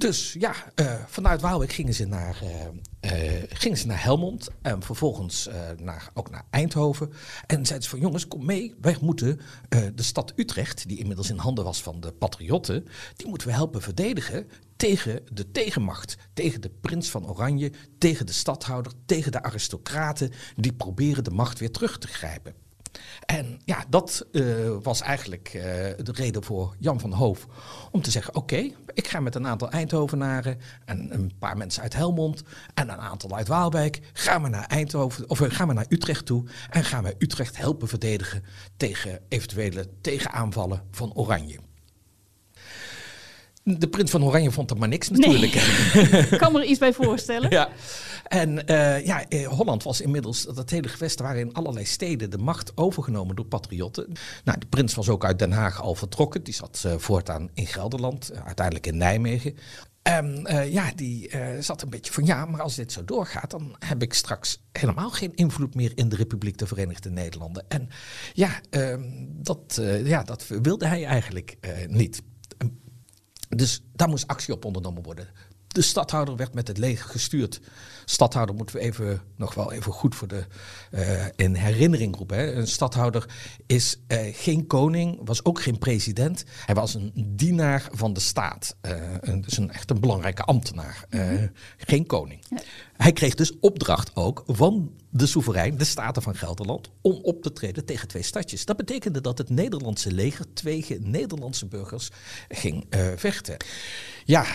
Dus 0.02 0.36
ja, 0.40 0.54
eh, 0.76 0.94
vanuit 1.08 1.42
Waalwijk 1.42 1.72
gingen 1.72 1.94
ze 1.94 2.06
naar, 2.06 2.42
eh, 2.42 3.38
eh, 3.40 3.44
gingen 3.50 3.78
ze 3.78 3.88
naar 3.88 4.04
Helmond 4.04 4.50
en 4.62 4.84
vervolgens 4.84 5.50
naar, 5.78 6.10
ook 6.14 6.30
naar 6.30 6.46
Eindhoven. 6.50 7.10
En 7.48 7.66
zeiden 7.66 7.84
ze 7.84 7.90
van 7.90 8.00
jongens, 8.00 8.28
kom 8.28 8.46
mee, 8.46 8.76
wij 8.82 8.98
moeten 9.02 9.40
de 9.70 10.04
stad 10.04 10.34
Utrecht, 10.36 10.88
die 10.88 10.98
inmiddels 10.98 11.30
in 11.30 11.38
handen 11.38 11.64
was 11.64 11.82
van 11.82 12.00
de 12.00 12.12
patriotten, 12.12 12.86
die 13.16 13.28
moeten 13.28 13.48
we 13.48 13.54
helpen 13.54 13.82
verdedigen 13.82 14.48
tegen 14.76 15.22
de 15.34 15.52
tegenmacht. 15.52 16.18
Tegen 16.34 16.62
de 16.62 16.70
prins 16.70 17.10
van 17.10 17.28
Oranje, 17.28 17.72
tegen 17.98 18.26
de 18.26 18.34
stadhouder, 18.34 18.92
tegen 19.06 19.32
de 19.32 19.44
aristocraten 19.44 20.32
die 20.56 20.74
proberen 20.74 21.24
de 21.24 21.32
macht 21.32 21.60
weer 21.60 21.72
terug 21.72 21.98
te 21.98 22.08
grijpen. 22.08 22.61
En 23.26 23.62
ja, 23.66 23.84
dat 23.90 24.26
eh, 24.32 24.44
was 24.84 25.02
eigenlijk 25.02 25.48
eh, 25.48 25.62
de 25.98 26.12
reden 26.14 26.44
voor 26.44 26.76
Jan 26.80 27.00
van 27.00 27.14
Hoof 27.14 27.48
om 27.92 28.02
te 28.02 28.12
zeggen: 28.12 28.36
Oké, 28.36 28.72
ik 28.94 29.08
ga 29.08 29.20
met 29.20 29.36
een 29.36 29.48
aantal 29.48 29.70
Eindhovenaren 29.70 30.60
en 30.86 31.14
een 31.14 31.32
paar 31.40 31.58
mensen 31.58 31.82
uit 31.84 31.94
Helmond 31.94 32.44
en 32.74 32.90
een 32.90 33.00
aantal 33.00 33.36
uit 33.36 33.48
Waalwijk. 33.48 34.00
Gaan 34.14 34.44
we 34.44 34.50
naar 34.50 34.66
Eindhoven 34.66 35.30
of 35.30 35.42
eh, 35.42 35.52
gaan 35.52 35.68
we 35.68 35.74
naar 35.74 35.86
Utrecht 35.90 36.26
toe 36.26 36.44
en 36.70 36.84
gaan 36.84 37.04
we 37.04 37.16
Utrecht 37.18 37.58
helpen 37.58 37.88
verdedigen 37.88 38.44
tegen 38.78 39.20
eventuele 39.30 39.88
tegenaanvallen 40.02 40.82
van 40.92 41.14
Oranje. 41.14 41.60
De 43.64 43.88
prins 43.88 44.12
van 44.12 44.24
Oranje 44.24 44.52
vond 44.52 44.72
er 44.72 44.78
maar 44.78 44.88
niks 44.88 45.10
natuurlijk. 45.10 45.54
Ik 46.32 46.38
kan 46.38 46.52
me 46.52 46.60
er 46.60 46.66
iets 46.66 46.80
bij 46.80 46.94
voorstellen. 46.94 47.50
Ja. 47.50 47.70
En 48.32 48.68
eh, 48.68 49.06
ja, 49.06 49.28
eh, 49.28 49.48
Holland 49.48 49.84
was 49.84 50.02
inmiddels, 50.02 50.44
dat 50.44 50.70
hele 50.70 50.88
gewest 50.88 51.20
waren 51.20 51.40
in 51.40 51.54
allerlei 51.54 51.86
steden 51.86 52.30
de 52.30 52.38
macht 52.38 52.78
overgenomen 52.78 53.36
door 53.36 53.46
patriotten. 53.46 54.12
Nou, 54.44 54.60
de 54.60 54.66
prins 54.66 54.94
was 54.94 55.10
ook 55.10 55.26
uit 55.26 55.40
Den 55.40 55.52
Haag 55.52 55.82
al 55.82 55.96
vertrokken. 55.96 56.44
Die 56.44 56.54
zat 56.54 56.84
eh, 56.86 56.98
voortaan 56.98 57.50
in 57.54 57.68
Gelderland, 57.68 58.32
uiteindelijk 58.44 58.88
in 58.88 58.98
Nijmegen. 58.98 59.56
En 60.02 60.48
ja, 60.72 60.92
die 60.96 61.32
zat 61.60 61.82
een 61.82 61.90
beetje 61.90 62.14
van 62.14 62.26
ja, 62.26 62.46
maar 62.46 62.62
als 62.62 62.76
dit 62.76 62.92
zo 62.92 63.06
doorgaat, 63.06 63.52
dan 63.52 63.76
heb 63.80 64.02
ik 64.02 64.14
straks 64.14 64.64
helemaal 64.72 65.10
geen 65.10 65.36
invloed 65.36 65.76
meer 65.76 65.92
in 65.96 66.10
de 66.10 66.16
Republiek 66.16 66.58
der 66.58 66.68
Verenigde 66.68 67.10
Nederlanden. 67.10 67.66
En 67.68 67.90
ja, 68.34 68.60
ehm, 68.70 69.04
dat, 69.28 69.82
ja 70.04 70.24
dat 70.24 70.48
wilde 70.48 70.88
hij 70.88 71.06
eigenlijk 71.06 71.58
niet. 71.88 72.22
Dus 73.50 73.84
daar 73.94 74.10
moest 74.10 74.28
actie 74.28 74.54
op 74.54 74.66
ondernomen 74.66 75.04
worden. 75.04 75.28
De 75.72 75.82
stadhouder 75.82 76.36
werd 76.36 76.54
met 76.54 76.68
het 76.68 76.78
leger 76.78 77.10
gestuurd. 77.10 77.60
Stadhouder 78.06 78.56
moeten 78.56 78.76
we 78.76 78.82
even, 78.82 79.22
nog 79.36 79.54
wel 79.54 79.72
even 79.72 79.92
goed 79.92 80.16
voor 80.16 80.28
de, 80.28 80.46
eh, 80.92 81.26
in 81.36 81.56
herinnering 81.56 82.16
roepen. 82.16 82.38
Hè. 82.38 82.54
Een 82.54 82.68
stadhouder 82.68 83.26
is 83.66 84.00
eh, 84.08 84.20
geen 84.32 84.68
koning, 84.68 85.20
was 85.24 85.46
ook 85.46 85.62
geen 85.62 85.78
president. 85.78 86.44
Hij 86.66 86.76
was 86.76 86.94
een 86.94 87.12
dienaar 87.16 87.88
van 87.92 88.14
de 88.14 88.20
staat. 88.20 88.76
Eh, 88.82 88.92
een, 89.20 89.42
dus 89.42 89.58
een, 89.58 89.72
echt 89.72 89.90
een 89.90 90.00
belangrijke 90.00 90.44
ambtenaar. 90.44 91.06
Eh, 91.10 91.44
geen 91.78 92.06
koning. 92.06 92.44
Hij 92.94 93.14
kreeg 93.14 93.36
dus 93.36 93.60
opdracht 93.60 94.16
ook 94.16 94.44
van 94.48 94.92
de 95.10 95.26
soeverein, 95.26 95.78
de 95.78 95.84
Staten 95.84 96.22
van 96.22 96.36
Gelderland, 96.36 96.90
om 97.02 97.20
op 97.22 97.42
te 97.42 97.54
treden 97.54 97.86
tegen 97.86 98.08
twee 98.08 98.24
stadjes. 98.24 98.66
Dat 98.66 98.78
betekende 98.78 99.22
dat 99.22 99.38
het 99.38 99.50
Nederlandse 99.50 100.12
leger 100.12 100.54
tegen 100.54 101.10
Nederlandse 101.10 101.66
burgers 101.66 102.10
ging 102.50 102.86
vechten. 103.16 103.58
Ja, 104.26 104.46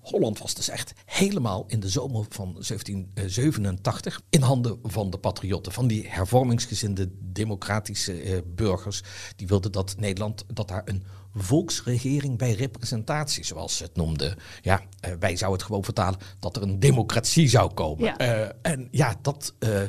Holland 0.00 0.38
was 0.38 0.54
dus 0.54 0.68
echt 0.68 0.92
helemaal 1.04 1.64
in 1.68 1.80
de 1.80 1.88
zomer 1.88 2.26
van 2.28 2.52
1787 2.52 4.20
in 4.30 4.40
handen 4.42 4.78
van 4.82 5.10
de 5.10 5.18
patriotten, 5.18 5.72
van 5.72 5.86
die 5.86 6.08
hervormingsgezinde 6.08 7.08
democratische 7.18 8.20
eh, 8.20 8.38
burgers. 8.46 9.02
Die 9.36 9.46
wilden 9.46 9.72
dat 9.72 9.94
Nederland, 9.98 10.44
dat 10.54 10.68
daar 10.68 10.82
een 10.84 11.02
volksregering 11.34 12.38
bij 12.38 12.52
representatie, 12.52 13.44
zoals 13.44 13.76
ze 13.76 13.82
het 13.82 13.96
noemden. 13.96 14.36
Ja, 14.62 14.82
eh, 15.00 15.12
wij 15.18 15.36
zouden 15.36 15.58
het 15.58 15.66
gewoon 15.66 15.84
vertalen 15.84 16.18
dat 16.38 16.56
er 16.56 16.62
een 16.62 16.80
democratie 16.80 17.48
zou 17.48 17.72
komen. 17.72 18.04
Ja. 18.04 18.16
Eh, 18.18 18.48
en 18.62 18.88
ja, 18.90 19.16
dat. 19.22 19.54
eh, 19.58 19.82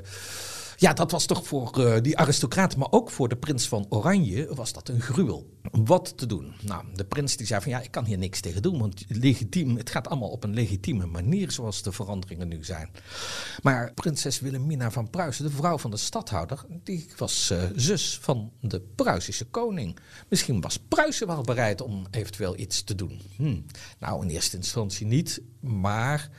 ja, 0.81 0.93
dat 0.93 1.11
was 1.11 1.25
toch 1.25 1.47
voor 1.47 1.85
eh, 1.85 2.01
die 2.01 2.17
aristocraten, 2.17 2.79
maar 2.79 2.91
ook 2.91 3.11
voor 3.11 3.29
de 3.29 3.35
prins 3.35 3.67
van 3.67 3.85
Oranje 3.89 4.55
was 4.55 4.73
dat 4.73 4.89
een 4.89 5.01
gruwel. 5.01 5.49
Wat 5.71 6.17
te 6.17 6.25
doen? 6.25 6.53
Nou, 6.61 6.85
de 6.93 7.05
prins 7.05 7.37
die 7.37 7.47
zei 7.47 7.61
van 7.61 7.71
ja, 7.71 7.81
ik 7.81 7.91
kan 7.91 8.05
hier 8.05 8.17
niks 8.17 8.39
tegen 8.39 8.61
doen, 8.61 8.79
want 8.79 9.05
legitiem, 9.07 9.77
het 9.77 9.89
gaat 9.89 10.07
allemaal 10.07 10.29
op 10.29 10.43
een 10.43 10.53
legitieme 10.53 11.05
manier 11.05 11.51
zoals 11.51 11.81
de 11.81 11.91
veranderingen 11.91 12.47
nu 12.47 12.63
zijn. 12.63 12.89
Maar 13.61 13.93
prinses 13.93 14.39
Wilhelmina 14.39 14.91
van 14.91 15.09
Pruisen, 15.09 15.45
de 15.45 15.51
vrouw 15.51 15.77
van 15.77 15.91
de 15.91 15.97
stadhouder, 15.97 16.65
die 16.83 17.09
was 17.17 17.49
eh, 17.49 17.63
zus 17.75 18.19
van 18.21 18.51
de 18.61 18.81
Pruisische 18.95 19.45
koning. 19.45 19.97
Misschien 20.29 20.61
was 20.61 20.77
Pruisen 20.77 21.27
wel 21.27 21.41
bereid 21.41 21.81
om 21.81 22.05
eventueel 22.11 22.57
iets 22.57 22.83
te 22.83 22.95
doen. 22.95 23.21
Hm. 23.35 23.59
Nou, 23.99 24.23
in 24.23 24.29
eerste 24.29 24.57
instantie 24.57 25.05
niet, 25.07 25.41
maar... 25.59 26.29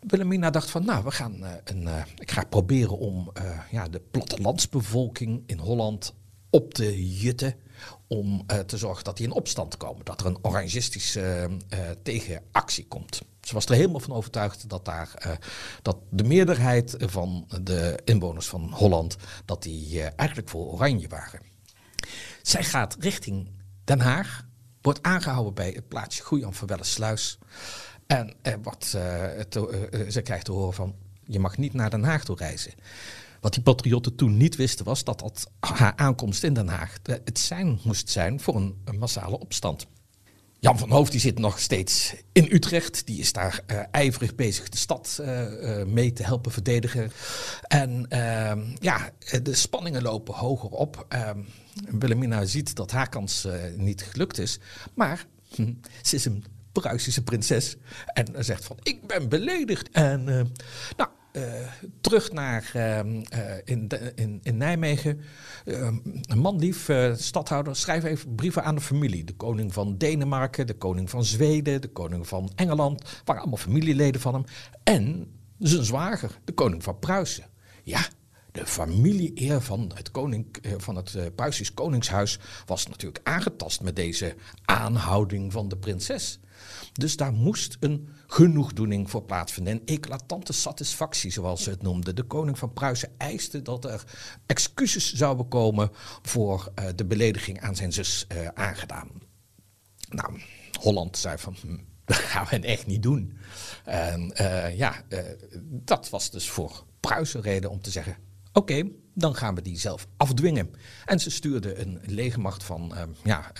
Wilhelmina 0.00 0.50
dacht 0.50 0.70
van, 0.70 0.84
nou, 0.84 1.04
we 1.04 1.10
gaan 1.10 1.44
eh, 1.44 1.52
een, 1.64 1.86
eh, 1.86 2.02
ik 2.16 2.30
ga 2.30 2.44
proberen 2.44 2.98
om 2.98 3.30
eh, 3.32 3.58
ja, 3.70 3.88
de 3.88 4.00
plattelandsbevolking 4.10 5.42
in 5.46 5.58
Holland 5.58 6.14
op 6.50 6.74
te 6.74 7.16
jutten. 7.18 7.54
Om 8.06 8.46
te 8.66 8.76
zorgen 8.76 9.04
dat 9.04 9.16
die 9.16 9.26
in 9.26 9.32
opstand 9.32 9.76
komen. 9.76 10.04
Dat 10.04 10.20
er 10.20 10.26
een 10.26 10.38
orangistische 10.42 11.50
tegenactie 12.02 12.86
komt. 12.86 13.20
Ze 13.40 13.54
was 13.54 13.66
er 13.66 13.74
helemaal 13.74 14.00
van 14.00 14.12
overtuigd 14.12 14.68
dat, 14.68 14.84
daar, 14.84 15.38
dat 15.82 15.96
de 16.10 16.24
meerderheid 16.24 16.94
van 16.98 17.48
de 17.62 17.98
inwoners 18.04 18.48
van 18.48 18.72
Holland... 18.72 19.16
dat 19.44 19.62
die 19.62 20.02
eigenlijk 20.02 20.48
voor 20.48 20.66
oranje 20.66 21.08
waren. 21.08 21.40
Zij 22.42 22.64
gaat 22.64 22.96
richting 23.00 23.50
Den 23.84 24.00
Haag, 24.00 24.44
wordt 24.80 25.02
aangehouden 25.02 25.54
bij 25.54 25.70
het 25.70 25.88
plaatsje 25.88 26.22
Goejan 26.22 26.54
Sluis. 26.80 27.38
En 28.08 28.32
eh, 28.42 28.54
wat, 28.62 28.92
eh, 28.96 29.24
te- 29.48 29.88
eh, 29.90 30.08
ze 30.10 30.22
krijgt 30.22 30.44
te 30.44 30.52
horen 30.52 30.74
van, 30.74 30.94
je 31.24 31.38
mag 31.38 31.56
niet 31.56 31.72
naar 31.72 31.90
Den 31.90 32.04
Haag 32.04 32.24
toe 32.24 32.36
reizen. 32.36 32.72
Wat 33.40 33.54
die 33.54 33.62
patriotten 33.62 34.14
toen 34.14 34.36
niet 34.36 34.56
wisten 34.56 34.84
was 34.84 35.04
dat 35.04 35.18
dat 35.18 35.50
haar 35.60 35.92
aankomst 35.96 36.44
in 36.44 36.54
Den 36.54 36.68
Haag 36.68 36.96
het 37.24 37.38
zijn 37.38 37.78
moest 37.84 38.10
zijn 38.10 38.40
voor 38.40 38.56
een, 38.56 38.76
massale 38.98 39.38
opstand. 39.38 39.86
Jan 40.60 40.78
van 40.78 40.90
Hoofd 40.90 41.10
die 41.10 41.20
zit 41.20 41.38
nog 41.38 41.58
steeds 41.60 42.14
in 42.32 42.48
Utrecht. 42.50 43.06
Die 43.06 43.18
is 43.18 43.32
daar 43.32 43.60
eh, 43.66 43.80
ijverig 43.90 44.34
bezig 44.34 44.68
de 44.68 44.76
stad 44.76 45.18
eh, 45.20 45.80
eh, 45.80 45.86
mee 45.86 46.12
te 46.12 46.22
helpen 46.22 46.52
verdedigen. 46.52 47.10
En 47.62 48.06
ehm, 48.08 48.64
ja, 48.80 49.10
eh, 49.18 49.40
de 49.42 49.54
spanningen 49.54 50.02
lopen 50.02 50.34
hoger 50.34 50.70
op. 50.70 51.06
Ehm 51.08 51.38
Wilhelmina 51.98 52.44
ziet 52.44 52.74
dat 52.74 52.90
haar 52.90 53.08
kans 53.08 53.44
eh, 53.44 53.54
niet 53.76 54.02
gelukt 54.02 54.38
is. 54.38 54.58
Maar 54.94 55.26
hm, 55.54 55.72
ze 56.02 56.14
is 56.14 56.24
een 56.24 56.44
Pruisische 56.72 57.22
prinses. 57.22 57.76
En 58.06 58.44
zegt 58.44 58.64
van, 58.64 58.76
ik 58.82 59.06
ben 59.06 59.28
beledigd. 59.28 59.90
En 59.90 60.28
eh, 60.28 60.44
nou, 60.96 61.10
eh, 61.32 61.42
terug 62.00 62.32
naar 62.32 62.70
ehm, 62.72 63.20
eh, 63.28 63.54
in, 63.64 63.88
in, 64.14 64.40
in 64.42 64.56
Nijmegen. 64.56 65.20
Een 65.64 66.38
manlief, 66.38 66.88
eh 66.88 67.14
stadhouder, 67.14 67.76
schrijf 67.76 68.04
even 68.04 68.34
brieven 68.34 68.64
aan 68.64 68.74
de 68.74 68.80
familie. 68.80 69.24
De 69.24 69.36
koning 69.36 69.72
van 69.72 69.98
Denemarken, 69.98 70.66
de 70.66 70.74
koning 70.74 71.10
van 71.10 71.24
Zweden, 71.24 71.80
de 71.80 71.88
koning 71.88 72.28
van 72.28 72.52
Engeland. 72.54 73.22
waren 73.24 73.42
allemaal 73.42 73.58
familieleden 73.58 74.20
van 74.20 74.34
hem. 74.34 74.44
En 74.82 75.32
zijn 75.58 75.84
zwager, 75.84 76.38
de 76.44 76.52
koning 76.52 76.82
van 76.82 76.98
Pruisen. 76.98 77.44
Ja, 77.82 78.08
de 78.52 78.66
familieeer 78.66 79.60
van 79.60 79.90
het, 79.94 80.10
koning, 80.10 80.56
eh, 80.62 80.72
van 80.76 80.96
het 80.96 81.14
eh, 81.14 81.24
Pruisisch 81.34 81.74
koningshuis 81.74 82.38
was 82.66 82.86
natuurlijk 82.86 83.20
aangetast 83.22 83.82
met 83.82 83.96
deze 83.96 84.34
aanhouding 84.64 85.52
van 85.52 85.68
de 85.68 85.76
prinses. 85.76 86.38
Dus 86.92 87.16
daar 87.16 87.32
moest 87.32 87.76
een 87.80 88.08
genoegdoening 88.26 89.10
voor 89.10 89.22
plaatsvinden. 89.22 89.72
Een 89.72 89.86
eclatante 89.86 90.52
satisfactie, 90.52 91.30
zoals 91.30 91.62
ze 91.62 91.70
het 91.70 91.82
noemden. 91.82 92.14
De 92.14 92.22
koning 92.22 92.58
van 92.58 92.72
Pruisen 92.72 93.14
eiste 93.18 93.62
dat 93.62 93.84
er 93.84 94.04
excuses 94.46 95.12
zouden 95.12 95.48
komen 95.48 95.90
voor 96.22 96.72
eh, 96.74 96.86
de 96.94 97.04
belediging 97.04 97.60
aan 97.60 97.76
zijn 97.76 97.92
zus 97.92 98.24
eh, 98.28 98.46
aangedaan. 98.54 99.10
Nou, 100.08 100.40
Holland 100.80 101.16
zei 101.16 101.38
van, 101.38 101.56
hm, 101.60 101.76
dat 102.04 102.16
gaan 102.16 102.46
we 102.50 102.60
echt 102.60 102.86
niet 102.86 103.02
doen. 103.02 103.38
En 103.84 104.32
eh, 104.32 104.76
ja, 104.76 105.02
dat 105.62 106.08
was 106.10 106.30
dus 106.30 106.50
voor 106.50 106.84
Pruisen 107.00 107.40
reden 107.40 107.70
om 107.70 107.80
te 107.80 107.90
zeggen, 107.90 108.16
oké, 108.52 108.88
dan 109.14 109.34
gaan 109.34 109.54
we 109.54 109.62
die 109.62 109.78
zelf 109.78 110.06
afdwingen. 110.16 110.74
En 111.04 111.20
ze 111.20 111.30
stuurden 111.30 111.80
een 111.80 112.00
legermacht 112.06 112.64
van 112.64 112.94
ja, 113.24 113.52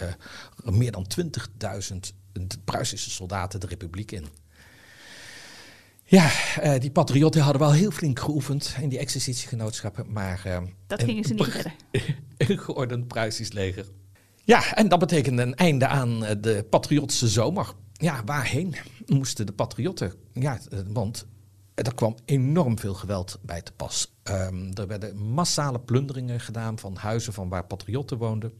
meer 0.64 0.92
dan 0.92 1.06
20.000 1.20 2.17
Pruisische 2.64 3.10
soldaten 3.10 3.60
de 3.60 3.66
republiek 3.66 4.12
in. 4.12 4.26
Ja, 6.04 6.30
eh, 6.60 6.80
die 6.80 6.90
patriotten 6.90 7.40
hadden 7.42 7.60
wel 7.62 7.72
heel 7.72 7.90
flink 7.90 8.18
geoefend 8.20 8.76
in 8.80 8.88
die 8.88 8.98
exercitiegenootschappen, 8.98 10.12
maar... 10.12 10.40
eh, 10.44 10.58
Dat 10.86 11.02
gingen 11.02 11.24
ze 11.24 11.34
niet 11.34 11.46
redden. 11.46 11.72
Een 12.36 12.58
geordend 12.58 13.08
Pruisisch 13.08 13.52
leger. 13.52 13.86
Ja, 14.44 14.74
en 14.74 14.88
dat 14.88 14.98
betekende 14.98 15.42
een 15.42 15.54
einde 15.54 15.86
aan 15.86 16.24
eh, 16.24 16.36
de 16.40 16.66
patriotse 16.70 17.28
zomer. 17.28 17.72
Ja, 17.92 18.22
waarheen 18.24 18.74
moesten 19.06 19.46
de 19.46 19.52
patriotten? 19.52 20.12
Ja, 20.32 20.58
want 20.86 21.26
er 21.74 21.94
kwam 21.94 22.16
enorm 22.24 22.78
veel 22.78 22.94
geweld 22.94 23.38
bij 23.42 23.62
te 23.62 23.72
pas. 23.72 24.12
Ehm, 24.22 24.70
er 24.74 24.86
werden 24.86 25.16
massale 25.18 25.80
plunderingen 25.80 26.40
gedaan 26.40 26.78
van 26.78 26.96
huizen 26.96 27.32
van 27.32 27.48
waar 27.48 27.64
patriotten 27.64 28.18
woonden. 28.18 28.52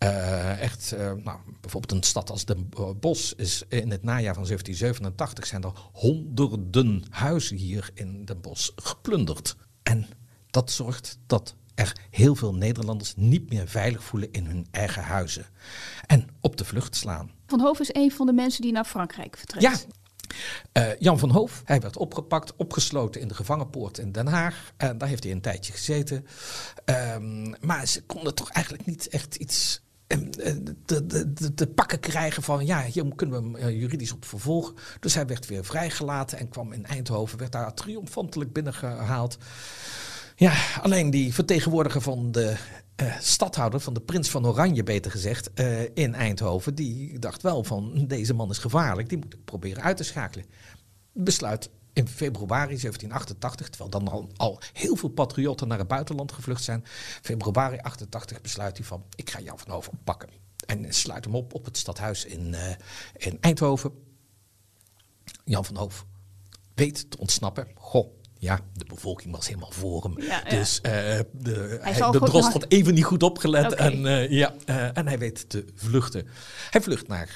Eh, 0.00 0.60
echt, 0.60 0.92
eh, 0.92 1.12
nou, 1.12 1.38
bijvoorbeeld 1.60 1.92
een 1.92 2.02
stad 2.02 2.30
als 2.30 2.44
Den 2.44 2.68
Bosch 3.00 3.32
is 3.36 3.62
in 3.68 3.90
het 3.90 4.02
najaar 4.02 4.34
van 4.34 4.46
1787 4.46 5.46
zijn 5.46 5.62
er 5.62 5.72
honderden 5.92 7.04
huizen 7.10 7.56
hier 7.56 7.90
in 7.94 8.24
Den 8.24 8.40
Bosch 8.40 8.70
geplunderd. 8.76 9.56
En 9.82 10.06
dat 10.50 10.70
zorgt 10.70 11.18
dat 11.26 11.54
er 11.74 11.92
heel 12.10 12.34
veel 12.34 12.54
Nederlanders 12.54 13.14
niet 13.16 13.50
meer 13.50 13.68
veilig 13.68 14.02
voelen 14.02 14.32
in 14.32 14.46
hun 14.46 14.66
eigen 14.70 15.02
huizen. 15.02 15.46
En 16.06 16.28
op 16.40 16.56
de 16.56 16.64
vlucht 16.64 16.96
slaan. 16.96 17.30
Van 17.46 17.60
Hoof 17.60 17.80
is 17.80 17.94
een 17.94 18.12
van 18.12 18.26
de 18.26 18.32
mensen 18.32 18.62
die 18.62 18.72
naar 18.72 18.84
Frankrijk 18.84 19.36
vertrekt. 19.36 19.62
Ja. 19.62 19.98
Eh, 20.72 20.98
Jan 20.98 21.18
van 21.18 21.30
Hoof, 21.30 21.62
hij 21.64 21.80
werd 21.80 21.96
opgepakt, 21.96 22.56
opgesloten 22.56 23.20
in 23.20 23.28
de 23.28 23.34
gevangenpoort 23.34 23.98
in 23.98 24.12
Den 24.12 24.26
Haag. 24.26 24.72
En 24.76 24.98
daar 24.98 25.08
heeft 25.08 25.22
hij 25.22 25.32
een 25.32 25.40
tijdje 25.40 25.72
gezeten. 25.72 26.26
Ehm, 26.84 27.54
maar 27.60 27.86
ze 27.86 28.02
konden 28.02 28.34
toch 28.34 28.50
eigenlijk 28.50 28.86
niet 28.86 29.08
echt 29.08 29.34
iets 29.34 29.80
eh, 29.80 29.89
te, 30.84 31.06
te, 31.34 31.54
te- 31.54 31.66
pakken 31.66 32.00
krijgen 32.00 32.42
van 32.42 32.66
ja, 32.66 32.82
hier 32.82 33.14
kunnen 33.14 33.42
we 33.42 33.58
hem 33.58 33.68
eh, 33.68 33.80
juridisch 33.80 34.12
op 34.12 34.24
vervolgen. 34.24 34.74
Dus 35.00 35.14
hij 35.14 35.26
werd 35.26 35.46
weer 35.46 35.64
vrijgelaten 35.64 36.38
en 36.38 36.48
kwam 36.48 36.72
in 36.72 36.86
Eindhoven, 36.86 37.38
werd 37.38 37.52
daar 37.52 37.74
triomfantelijk 37.74 38.52
binnengehaald. 38.52 39.38
Ja, 40.36 40.52
alleen 40.82 41.10
die 41.10 41.34
vertegenwoordiger 41.34 42.00
van 42.00 42.32
de 42.32 42.56
eh, 42.96 43.18
stadhouder, 43.20 43.80
van 43.80 43.94
de 43.94 44.00
prins 44.00 44.30
van 44.30 44.46
Oranje 44.46 44.82
beter 44.82 45.10
gezegd, 45.10 45.52
eh, 45.52 45.82
in 45.94 46.14
Eindhoven, 46.14 46.74
die 46.74 47.18
dacht 47.18 47.42
wel 47.42 47.64
van 47.64 48.04
deze 48.06 48.34
man 48.34 48.50
is 48.50 48.58
gevaarlijk, 48.58 49.08
die 49.08 49.18
moet 49.18 49.34
ik 49.34 49.44
proberen 49.44 49.82
uit 49.82 49.96
te 49.96 50.04
schakelen. 50.04 50.46
Besluit 51.12 51.70
in 51.92 52.08
februari 52.08 52.78
1788, 52.78 53.68
terwijl 53.68 53.90
dan 53.90 54.30
al, 54.36 54.60
heel 54.72 54.96
veel 54.96 55.08
patriotten 55.08 55.68
naar 55.68 55.78
het 55.78 55.88
buitenland 55.88 56.32
gevlucht 56.32 56.64
zijn, 56.64 56.84
februari 57.22 57.78
88 57.78 58.40
besluit 58.40 58.76
hij 58.76 58.86
van 58.86 59.04
ik 59.14 59.30
ga 59.30 59.40
Jan 59.40 59.58
van 59.58 59.72
Hoven 59.72 59.92
oppakken. 59.92 60.28
En 60.66 60.92
sluit 60.92 61.24
hem 61.24 61.34
op 61.34 61.54
op 61.54 61.64
het 61.64 61.76
stadhuis 61.76 62.24
in, 62.24 62.54
eh, 62.54 62.76
in 63.16 63.38
Eindhoven. 63.40 63.92
Jan 65.44 65.64
van 65.64 65.76
Hoof 65.76 66.06
weet 66.74 67.10
te 67.10 67.18
ontsnappen. 67.18 67.68
Goh, 67.74 68.19
ja, 68.40 68.60
de 68.72 68.84
bevolking 68.84 69.34
was 69.34 69.46
helemaal 69.46 69.70
voor 69.70 70.02
hem. 70.02 70.22
Ja. 70.22 70.42
Dus 70.42 70.80
eh, 70.80 70.92
de, 71.32 71.78
hij, 71.80 72.10
de 72.10 72.18
drost 72.18 72.52
had 72.52 72.64
even 72.68 72.94
niet 72.94 73.04
goed 73.04 73.22
opgelet. 73.22 73.74
En, 73.74 74.06
eh, 74.06 74.30
ja, 74.30 74.54
eh, 74.64 74.96
en 74.96 75.06
hij 75.06 75.18
weet 75.18 75.48
te 75.48 75.64
vluchten. 75.74 76.26
Hij 76.70 76.80
vlucht 76.80 77.08
naar, 77.08 77.32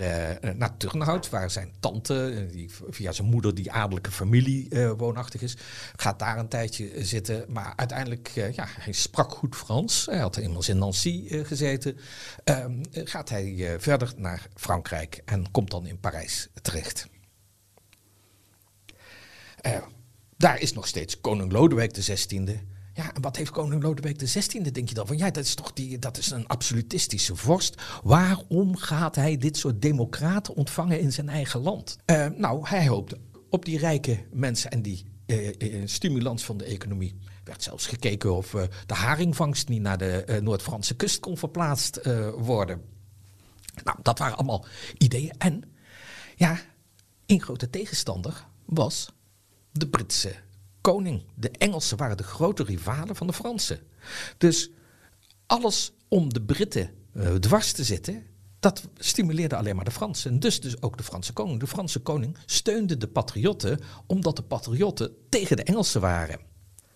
naar 0.56 0.76
Turnhout, 0.76 1.30
waar 1.30 1.50
zijn 1.50 1.72
tante, 1.80 2.46
die 2.50 2.70
via 2.88 3.12
zijn 3.12 3.28
moeder, 3.28 3.54
die 3.54 3.72
adellijke 3.72 4.10
familie 4.10 4.68
woonachtig 4.96 5.42
is. 5.42 5.56
Gaat 5.96 6.18
daar 6.18 6.38
een 6.38 6.48
tijdje 6.48 7.04
zitten. 7.04 7.44
Maar 7.48 7.72
uiteindelijk, 7.76 8.28
ja, 8.52 8.66
hij 8.68 8.92
sprak 8.92 9.32
goed 9.32 9.56
Frans. 9.56 10.06
Hij 10.06 10.18
had 10.18 10.36
immers 10.36 10.68
in 10.68 10.78
Nancy 10.78 11.44
gezeten. 11.44 11.98
Ehm, 12.44 12.82
eh, 12.92 13.02
gaat 13.04 13.28
hij 13.28 13.76
verder 13.78 14.12
naar 14.16 14.48
Frankrijk 14.54 15.22
en 15.24 15.50
komt 15.50 15.70
dan 15.70 15.86
in 15.86 16.00
Parijs 16.00 16.48
terecht. 16.62 17.08
Daar 20.36 20.60
is 20.60 20.72
nog 20.72 20.86
steeds 20.86 21.20
koning 21.20 21.52
Lodewijk 21.52 21.92
XVI. 21.92 22.60
Ja, 22.94 23.14
en 23.14 23.22
wat 23.22 23.36
heeft 23.36 23.50
koning 23.50 23.82
Lodewijk 23.82 24.18
XVI, 24.18 24.70
denk 24.70 24.88
je 24.88 24.94
dan? 24.94 25.06
Van 25.06 25.16
ja, 25.16 25.30
dat 25.30 25.44
is 25.44 25.54
toch 25.54 25.72
die, 25.72 25.98
dat 25.98 26.18
is 26.18 26.30
een 26.30 26.46
absolutistische 26.46 27.36
vorst. 27.36 27.82
Waarom 28.02 28.76
gaat 28.76 29.14
hij 29.14 29.36
dit 29.36 29.56
soort 29.56 29.82
democraten 29.82 30.54
ontvangen 30.54 31.00
in 31.00 31.12
zijn 31.12 31.28
eigen 31.28 31.60
land? 31.60 31.98
Eh, 32.04 32.26
nou, 32.36 32.68
hij 32.68 32.88
hoopte 32.88 33.18
op 33.50 33.64
die 33.64 33.78
rijke 33.78 34.24
mensen 34.32 34.70
en 34.70 34.82
die 34.82 35.04
eh, 35.26 35.82
stimulans 35.84 36.44
van 36.44 36.56
de 36.56 36.64
economie. 36.64 37.14
Er 37.24 37.40
werd 37.44 37.62
zelfs 37.62 37.86
gekeken 37.86 38.34
of 38.34 38.50
de 38.86 38.94
haringvangst 38.94 39.68
niet 39.68 39.82
naar 39.82 39.98
de 39.98 40.38
Noord-Franse 40.42 40.96
kust 40.96 41.20
kon 41.20 41.38
verplaatst 41.38 42.00
worden. 42.36 42.82
Nou, 43.84 43.98
dat 44.02 44.18
waren 44.18 44.36
allemaal 44.36 44.66
ideeën. 44.98 45.32
En 45.38 45.62
ja, 46.36 46.60
een 47.26 47.40
grote 47.40 47.70
tegenstander 47.70 48.46
was 48.64 49.12
de 49.78 49.88
Britse 49.88 50.34
koning. 50.80 51.22
De 51.34 51.50
Engelsen 51.50 51.96
waren 51.96 52.16
de 52.16 52.22
grote 52.22 52.64
rivalen 52.64 53.16
van 53.16 53.26
de 53.26 53.32
Fransen. 53.32 53.78
Dus 54.38 54.70
alles 55.46 55.92
om 56.08 56.32
de 56.32 56.42
Britten 56.42 56.90
eh, 57.12 57.34
dwars 57.34 57.72
te 57.72 57.84
zitten, 57.84 58.22
dat 58.60 58.88
stimuleerde 58.96 59.56
alleen 59.56 59.76
maar 59.76 59.84
de 59.84 59.90
Fransen. 59.90 60.30
En 60.30 60.40
dus, 60.40 60.60
dus 60.60 60.82
ook 60.82 60.96
de 60.96 61.02
Franse 61.02 61.32
koning. 61.32 61.60
De 61.60 61.66
Franse 61.66 62.00
koning 62.00 62.36
steunde 62.46 62.96
de 62.96 63.08
patriotten, 63.08 63.80
omdat 64.06 64.36
de 64.36 64.42
patriotten 64.42 65.10
tegen 65.28 65.56
de 65.56 65.62
Engelsen 65.62 66.00
waren. 66.00 66.40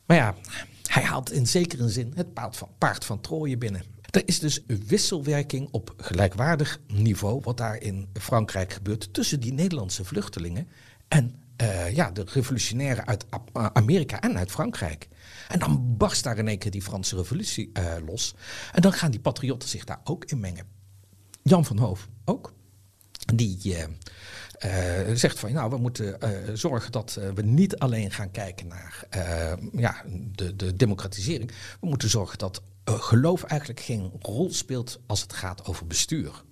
Maar 0.07 0.17
ja, 0.17 0.35
hij 0.83 1.03
haalt 1.03 1.33
in 1.33 1.47
zekere 1.47 1.89
zin 1.89 2.13
het 2.15 2.35
paard 2.35 2.57
van, 2.57 2.69
paard 2.79 3.05
van 3.05 3.21
Troje 3.21 3.59
binnen. 3.59 3.83
Er 4.11 4.23
is 4.25 4.39
dus 4.39 4.63
een 4.67 4.83
wisselwerking 4.87 5.69
op 5.71 5.95
gelijkwaardig 5.97 6.81
niveau, 6.87 7.41
wat 7.43 7.57
daar 7.57 7.83
in 7.83 8.09
Frankrijk 8.13 8.73
gebeurt, 8.73 9.15
tussen 9.15 9.41
die 9.41 9.53
Nederlandse 9.53 10.05
vluchtelingen 10.05 10.69
en 11.09 11.43
eh, 11.59 11.95
ja, 11.95 12.11
de 12.11 12.25
revolutionairen 12.33 13.07
uit 13.07 13.25
A- 13.57 13.71
Amerika 13.73 14.21
en 14.21 14.39
uit 14.39 14.51
Frankrijk. 14.51 15.09
En 15.49 15.59
dan 15.59 15.97
barst 15.97 16.25
daar 16.25 16.39
in 16.39 16.49
één 16.49 16.59
keer 16.59 16.71
die 16.71 16.83
Franse 16.83 17.17
revolutie 17.17 17.71
eh, 17.73 17.95
los. 18.07 18.35
En 18.73 18.83
dan 18.83 18.93
gaan 18.93 19.11
die 19.11 19.21
patriotten 19.21 19.69
zich 19.69 19.85
daar 19.85 20.01
ook 20.05 20.25
in 20.25 20.41
mengen. 20.41 20.67
Jan 21.43 21.65
van 21.65 21.79
Hoof 21.79 22.09
ook. 22.25 22.53
Die 23.35 23.77
eh, 24.59 25.09
eh, 25.09 25.17
zegt 25.17 25.39
van, 25.39 25.53
nou, 25.53 25.71
we 25.71 25.77
moeten 25.77 26.21
eh, 26.21 26.31
zorgen 26.55 26.93
dat 26.93 27.17
eh, 27.17 27.29
we 27.35 27.43
niet 27.43 27.77
alleen 27.79 28.11
gaan 28.11 28.31
kijken 28.31 28.67
naar 28.67 29.05
eh, 29.11 29.53
ja, 29.73 30.03
de, 30.35 30.57
de 30.57 30.77
democratisering. 30.77 31.51
We 31.81 31.87
moeten 31.87 32.09
zorgen 32.11 32.39
dat 32.39 32.63
eh, 32.85 32.95
geloof 33.01 33.43
eigenlijk 33.43 33.81
geen 33.81 34.13
rol 34.21 34.53
speelt 34.53 35.01
als 35.07 35.21
het 35.21 35.33
gaat 35.33 35.67
over 35.67 35.87
bestuur. 35.87 36.43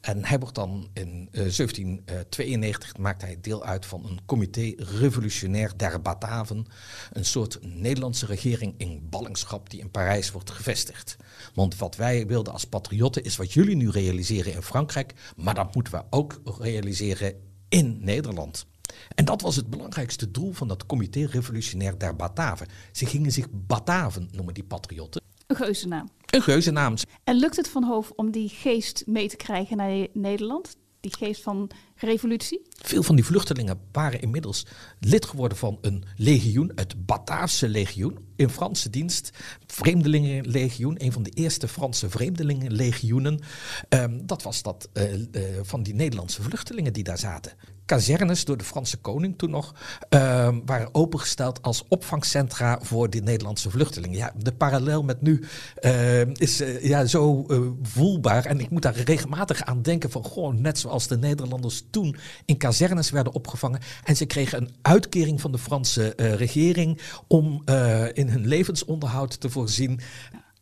En 0.00 0.24
hij 0.24 0.38
wordt 0.38 0.54
dan 0.54 0.88
in 0.92 1.28
eh, 1.32 1.40
1792 1.40 2.96
maakt 2.96 3.22
hij 3.22 3.38
deel 3.40 3.64
uit 3.64 3.86
van 3.86 4.06
een 4.06 4.20
comité 4.26 4.72
revolutionair 4.76 5.72
der 5.76 6.02
Bataven. 6.02 6.66
Een 7.12 7.24
soort 7.24 7.58
Nederlandse 7.62 8.26
regering 8.26 8.74
in 8.76 9.08
ballingschap 9.10 9.70
die 9.70 9.80
in 9.80 9.90
Parijs 9.90 10.30
wordt 10.30 10.50
gevestigd. 10.50 11.16
Want 11.54 11.76
wat 11.76 11.96
wij 11.96 12.26
wilden 12.26 12.52
als 12.52 12.64
patriotten 12.64 13.24
is 13.24 13.36
wat 13.36 13.52
jullie 13.52 13.76
nu 13.76 13.90
realiseren 13.90 14.52
in 14.52 14.62
Frankrijk. 14.62 15.14
Maar 15.36 15.54
dat 15.54 15.74
moeten 15.74 15.92
we 15.92 16.04
ook 16.10 16.40
realiseren 16.58 17.34
in 17.68 17.98
Nederland. 18.00 18.66
En 19.14 19.24
dat 19.24 19.40
was 19.40 19.56
het 19.56 19.70
belangrijkste 19.70 20.30
doel 20.30 20.52
van 20.52 20.68
dat 20.68 20.86
comité 20.86 21.26
revolutionair 21.26 21.98
der 21.98 22.16
Bataven. 22.16 22.66
Ze 22.92 23.06
gingen 23.06 23.32
zich 23.32 23.46
Bataven 23.50 24.28
noemen, 24.32 24.54
die 24.54 24.64
patriotten. 24.64 25.22
Een 25.50 25.56
geuzennaam. 25.56 26.08
Een 26.26 26.42
geuzennaam. 26.42 26.94
En 27.24 27.36
lukt 27.36 27.56
het 27.56 27.68
Van 27.68 27.84
Hoof 27.84 28.12
om 28.16 28.30
die 28.30 28.48
geest 28.48 29.02
mee 29.06 29.28
te 29.28 29.36
krijgen 29.36 29.76
naar 29.76 30.06
Nederland? 30.12 30.76
Die 31.00 31.16
geest 31.16 31.42
van 31.42 31.70
revolutie? 32.06 32.62
Veel 32.70 33.02
van 33.02 33.16
die 33.16 33.24
vluchtelingen 33.24 33.80
waren 33.92 34.20
inmiddels 34.20 34.66
lid 35.00 35.26
geworden 35.26 35.58
van 35.58 35.78
een 35.80 36.04
legioen, 36.16 36.72
het 36.74 37.06
Bataafse 37.06 37.68
legioen, 37.68 38.18
in 38.36 38.48
Franse 38.48 38.90
dienst. 38.90 39.30
Vreemdelingenlegioen, 39.66 41.04
een 41.04 41.12
van 41.12 41.22
de 41.22 41.30
eerste 41.30 41.68
Franse 41.68 42.10
vreemdelingenlegioenen. 42.10 43.40
Ehm, 43.88 44.20
dat 44.26 44.42
was 44.42 44.62
dat 44.62 44.88
eh, 44.92 45.12
eh, 45.12 45.20
van 45.62 45.82
die 45.82 45.94
Nederlandse 45.94 46.42
vluchtelingen 46.42 46.92
die 46.92 47.04
daar 47.04 47.18
zaten. 47.18 47.52
Kazernes 47.90 48.44
door 48.44 48.56
de 48.56 48.64
Franse 48.64 48.96
koning 48.96 49.38
toen 49.38 49.50
nog 49.50 49.74
ehm, 50.08 50.58
waren 50.64 50.94
opengesteld 50.94 51.62
als 51.62 51.84
opvangcentra 51.88 52.78
voor 52.82 53.10
die 53.10 53.22
Nederlandse 53.22 53.70
vluchtelingen. 53.70 54.16
Ja, 54.16 54.32
de 54.36 54.52
parallel 54.52 55.02
met 55.02 55.22
nu 55.22 55.44
eh, 55.74 56.20
is 56.26 56.60
eh, 56.60 56.84
ja, 56.84 57.04
zo 57.04 57.46
voelbaar. 57.82 58.44
En 58.44 58.60
ik 58.60 58.70
moet 58.70 58.82
daar 58.82 58.96
regelmatig 58.96 59.64
aan 59.64 59.82
denken 59.82 60.10
van 60.10 60.24
gewoon 60.24 60.60
net 60.60 60.78
zoals 60.78 61.06
de 61.06 61.18
Nederlanders 61.18 61.82
toen 61.90 62.16
in 62.44 62.56
kazernes 62.56 63.10
werden 63.10 63.32
opgevangen. 63.32 63.80
En 64.04 64.16
ze 64.16 64.26
kregen 64.26 64.62
een 64.62 64.74
uitkering 64.82 65.40
van 65.40 65.52
de 65.52 65.58
Franse 65.58 66.14
eh, 66.14 66.34
regering 66.34 67.00
om 67.26 67.62
eh, 67.64 68.04
in 68.12 68.28
hun 68.28 68.46
levensonderhoud 68.46 69.40
te 69.40 69.50
voorzien. 69.50 70.00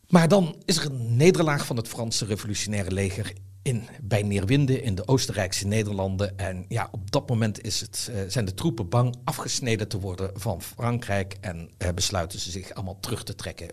Maar 0.07 0.27
dan 0.27 0.55
is 0.65 0.77
er 0.77 0.85
een 0.85 1.15
nederlaag 1.15 1.65
van 1.65 1.77
het 1.77 1.87
Franse 1.87 2.25
revolutionaire 2.25 2.91
leger 2.91 3.33
in, 3.61 3.87
bij 4.01 4.23
Neerwinde 4.23 4.81
in 4.81 4.95
de 4.95 5.07
Oostenrijkse 5.07 5.67
Nederlanden. 5.67 6.37
En 6.37 6.65
ja, 6.67 6.87
op 6.91 7.11
dat 7.11 7.29
moment 7.29 7.63
is 7.63 7.81
het, 7.81 8.09
eh, 8.11 8.21
zijn 8.27 8.45
de 8.45 8.53
troepen 8.53 8.89
bang 8.89 9.15
afgesneden 9.23 9.87
te 9.87 9.99
worden 9.99 10.31
van 10.33 10.61
Frankrijk 10.61 11.37
en 11.41 11.69
besluiten 11.95 12.39
ze 12.39 12.51
zich 12.51 12.73
allemaal 12.73 12.99
terug 12.99 13.23
te 13.23 13.35
trekken. 13.35 13.69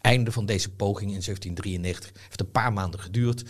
Einde 0.00 0.32
van 0.32 0.46
deze 0.46 0.70
poging 0.70 1.12
in 1.12 1.22
1793 1.22 2.22
heeft 2.22 2.40
een 2.40 2.50
paar 2.50 2.72
maanden 2.72 3.00
geduurd. 3.00 3.44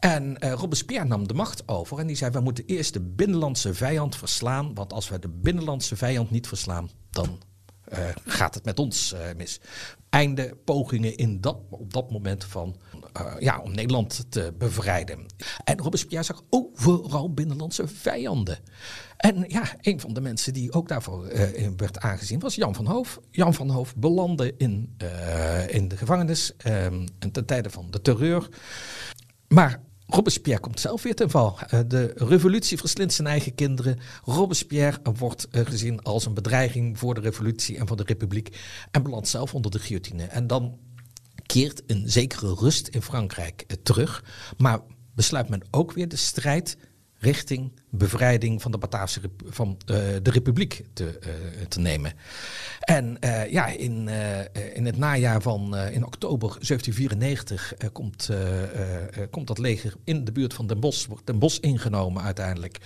En 0.00 0.38
eh, 0.38 0.52
Robespierre 0.52 1.04
nam 1.04 1.28
de 1.28 1.34
macht 1.34 1.68
over 1.68 1.98
en 1.98 2.06
die 2.06 2.16
zei: 2.16 2.30
We 2.30 2.40
moeten 2.40 2.64
eerst 2.66 2.92
de 2.92 3.00
binnenlandse 3.00 3.74
vijand 3.74 4.16
verslaan. 4.16 4.74
Want 4.74 4.92
als 4.92 5.08
we 5.08 5.18
de 5.18 5.28
binnenlandse 5.28 5.96
vijand 5.96 6.30
niet 6.30 6.48
verslaan, 6.48 6.90
dan 7.10 7.38
eh, 7.84 7.98
gaat 8.24 8.54
het 8.54 8.64
met 8.64 8.78
ons 8.78 9.12
eh, 9.12 9.20
mis. 9.36 9.60
Einde 10.10 10.56
pogingen 10.64 11.16
in 11.16 11.40
dat, 11.40 11.58
op 11.70 11.92
dat 11.92 12.10
moment 12.10 12.44
van, 12.44 12.76
ja, 13.38 13.60
om 13.60 13.74
Nederland 13.74 14.26
te 14.28 14.54
bevrijden. 14.58 15.26
En 15.64 15.78
Robespierre 15.78 16.24
zag 16.24 16.42
overal 16.50 17.34
binnenlandse 17.34 17.88
vijanden. 17.88 18.58
En 19.16 19.44
ja, 19.48 19.74
een 19.80 20.00
van 20.00 20.14
de 20.14 20.20
mensen 20.20 20.52
die 20.52 20.72
ook 20.72 20.88
daarvoor 20.88 21.26
werd 21.76 21.98
aangezien 21.98 22.40
was 22.40 22.54
Jan 22.54 22.74
van 22.74 22.86
Hoof. 22.86 23.20
Jan 23.30 23.54
van 23.54 23.70
Hoof 23.70 23.96
belandde 23.96 24.54
in, 24.56 24.96
in 25.68 25.88
de 25.88 25.96
gevangenis 25.96 26.56
ehm, 26.56 27.06
en 27.18 27.30
ten 27.32 27.46
tijde 27.46 27.70
van 27.70 27.86
de 27.90 28.00
terreur. 28.00 28.48
Maar 29.48 29.80
Robespierre 30.06 30.60
komt 30.60 30.80
zelf 30.80 31.02
weer 31.02 31.14
ten 31.14 31.30
val. 31.30 31.58
Eh, 31.60 31.80
de 31.86 32.12
revolutie 32.14 32.78
verslindt 32.78 33.12
zijn 33.12 33.28
eigen 33.28 33.54
kinderen. 33.54 33.98
Robespierre 34.24 34.98
wordt 35.18 35.48
eh, 35.48 35.66
gezien 35.66 36.02
als 36.02 36.26
een 36.26 36.34
bedreiging 36.34 36.98
voor 36.98 37.14
de 37.14 37.20
revolutie 37.20 37.78
en 37.78 37.86
voor 37.86 37.96
de 37.96 38.02
republiek. 38.06 38.56
En 38.90 39.02
belandt 39.02 39.28
zelf 39.28 39.54
onder 39.54 39.70
de 39.70 39.78
guillotine. 39.78 40.24
En 40.24 40.46
dan 40.46 40.78
keert 41.46 41.82
een 41.86 42.10
zekere 42.10 42.54
rust 42.54 42.88
in 42.88 43.02
Frankrijk 43.02 43.64
eh, 43.66 43.76
terug. 43.82 44.24
Maar 44.56 44.80
besluit 45.14 45.48
men 45.48 45.62
ook 45.70 45.92
weer 45.92 46.08
de 46.08 46.16
strijd 46.16 46.76
richting 47.18 47.72
bevrijding 47.90 48.62
van 48.62 48.70
de 48.70 48.78
Bataafse 48.78 49.20
van 49.44 49.76
eh, 49.86 49.96
de 50.22 50.30
Republiek 50.30 50.84
te, 50.92 51.18
eh, 51.18 51.30
te 51.68 51.80
nemen. 51.80 52.12
En 52.80 53.20
eh, 53.20 53.50
ja, 53.52 53.66
in, 53.66 54.08
in 54.74 54.86
het 54.86 54.96
najaar 54.96 55.42
van 55.42 55.76
in 55.76 56.06
oktober 56.06 56.48
1794 56.48 57.74
eh, 57.74 57.88
komt, 57.92 58.30
komt 59.30 59.46
dat 59.46 59.58
leger 59.58 59.94
in 60.04 60.24
de 60.24 60.32
buurt 60.32 60.54
van 60.54 60.66
Den 60.66 60.80
Bosch, 60.80 61.06
wordt 61.06 61.26
Den 61.26 61.38
Bosch 61.38 61.58
ingenomen 61.60 62.22
uiteindelijk. 62.22 62.78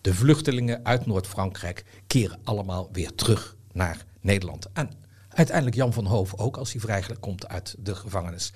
De 0.00 0.14
vluchtelingen 0.14 0.84
uit 0.84 1.06
Noord-Frankrijk 1.06 1.84
keren 2.06 2.38
allemaal 2.44 2.88
weer 2.92 3.14
terug 3.14 3.56
naar 3.72 4.04
Nederland. 4.20 4.72
En 4.72 4.90
uiteindelijk 5.28 5.76
Jan 5.76 5.92
van 5.92 6.06
Hoof 6.06 6.34
ook, 6.34 6.56
als 6.56 6.72
hij 6.72 6.80
vrijgelijk 6.80 7.20
komt 7.20 7.48
uit 7.48 7.74
de 7.78 7.94
gevangenis. 7.94 8.52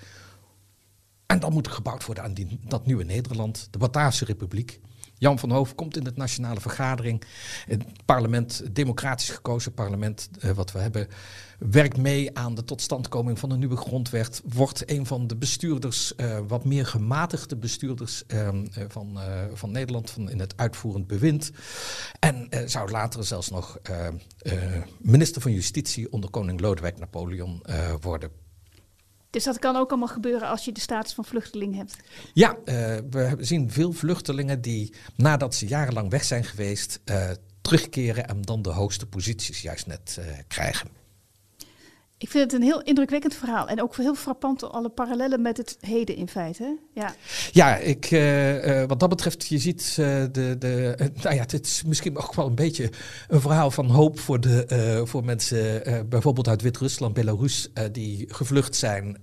En 1.27 1.41
dan 1.41 1.53
moet 1.53 1.67
er 1.67 1.73
gebouwd 1.73 2.05
worden 2.05 2.25
aan 2.25 2.35
dat 2.69 2.87
nieuwe 2.87 3.05
Nederland, 3.05 3.69
de 3.71 3.79
Bataafse 3.79 4.25
Republiek. 4.25 4.81
Jan 5.23 5.39
van 5.39 5.51
Hoof 5.51 5.75
komt 5.75 5.97
in 5.97 6.05
de 6.05 6.13
nationale 6.15 6.61
vergadering. 6.61 7.23
Het 7.67 7.85
parlement, 8.05 8.63
democratisch 8.73 9.29
gekozen 9.29 9.75
parlement 9.75 10.29
eh, 10.41 10.51
wat 10.51 10.73
we 10.73 10.79
hebben, 10.79 11.09
werkt 11.59 11.97
mee 11.97 12.39
aan 12.39 12.55
de 12.55 12.65
totstandkoming 12.65 13.39
van 13.39 13.51
een 13.51 13.59
nieuwe 13.59 13.77
grondwet. 13.77 14.43
Wordt 14.45 14.91
een 14.91 15.07
van 15.07 15.27
de 15.27 15.37
bestuurders, 15.37 16.15
eh, 16.15 16.39
wat 16.49 16.65
meer 16.65 16.87
gematigde 16.87 17.57
bestuurders 17.57 18.27
eh, 18.27 18.49
van, 18.89 19.19
van 19.53 19.71
Nederland 19.71 20.11
van 20.11 20.31
in 20.31 20.41
het 20.41 20.57
uitvoerend 20.57 21.07
bewind. 21.07 21.51
En 22.19 22.49
zou 22.67 22.91
later 22.91 23.25
zelfs 23.25 23.51
nog 23.51 23.79
minister 24.99 25.43
van 25.43 25.53
Justitie 25.53 26.13
onder 26.13 26.31
koning 26.31 26.61
Lodewijk 26.61 26.99
Napoleon 26.99 27.63
worden. 28.01 28.42
Dus 29.33 29.45
dat 29.45 29.59
kan 29.59 29.77
ook 29.77 29.91
allemaal 29.91 30.09
gebeuren 30.09 30.49
als 30.49 30.65
je 30.65 30.73
de 30.73 30.81
status 30.81 31.13
van 31.13 31.25
vluchteling 31.25 31.77
hebt. 31.77 31.97
Ja, 32.33 32.57
eh, 32.65 32.75
we 33.11 33.37
zien 33.39 33.71
veel 33.71 33.93
vluchtelingen 33.93 34.61
die 34.61 34.95
nadat 35.17 35.55
ze 35.55 35.67
jarenlang 35.67 36.11
weg 36.11 36.25
zijn 36.25 36.45
geweest, 36.45 37.01
eh, 37.05 37.31
terugkeren 37.61 38.29
en 38.29 38.43
dan 38.43 38.63
de 38.63 38.71
hoogste 38.71 39.07
posities 39.07 39.63
juist 39.63 39.87
net 39.87 40.17
eh, 40.19 40.27
krijgen. 40.49 40.89
Ik 42.23 42.31
vind 42.31 42.45
het 42.45 42.53
een 42.53 42.67
heel 42.67 42.83
indrukwekkend 42.83 43.35
verhaal. 43.35 43.69
En 43.69 43.83
ook 43.83 43.97
heel 43.97 44.15
frappant 44.15 44.71
alle 44.71 44.89
parallellen 44.89 45.43
met 45.43 45.57
het 45.57 45.77
heden 45.81 46.17
in 46.17 46.29
feite. 46.29 46.79
Ja. 46.93 47.15
Ja, 47.53 47.77
ik, 47.77 48.05
eh, 48.05 48.83
eh, 48.83 48.89
wat 48.89 49.01
dat 49.01 49.09
betreft, 49.09 49.47
je 49.47 49.59
ziet 49.59 49.97
eh, 49.99 50.23
de. 50.33 50.57
de 50.59 50.95
nou 51.23 51.35
ja, 51.35 51.41
het 51.41 51.67
is 51.67 51.83
misschien 51.83 52.17
ook 52.17 52.35
wel 52.35 52.47
een 52.47 52.55
beetje 52.55 52.91
een 53.29 53.41
verhaal 53.41 53.71
van 53.71 53.87
hoop 53.87 54.21
voor, 54.21 54.41
de, 54.41 55.03
voor 55.05 55.25
mensen, 55.25 55.83
bijvoorbeeld 56.09 56.49
uit 56.49 56.63
Wit-Rusland, 56.63 57.15
Belarus, 57.15 57.71
die 57.93 58.25
gevlucht 58.29 58.77
zijn. 58.77 59.21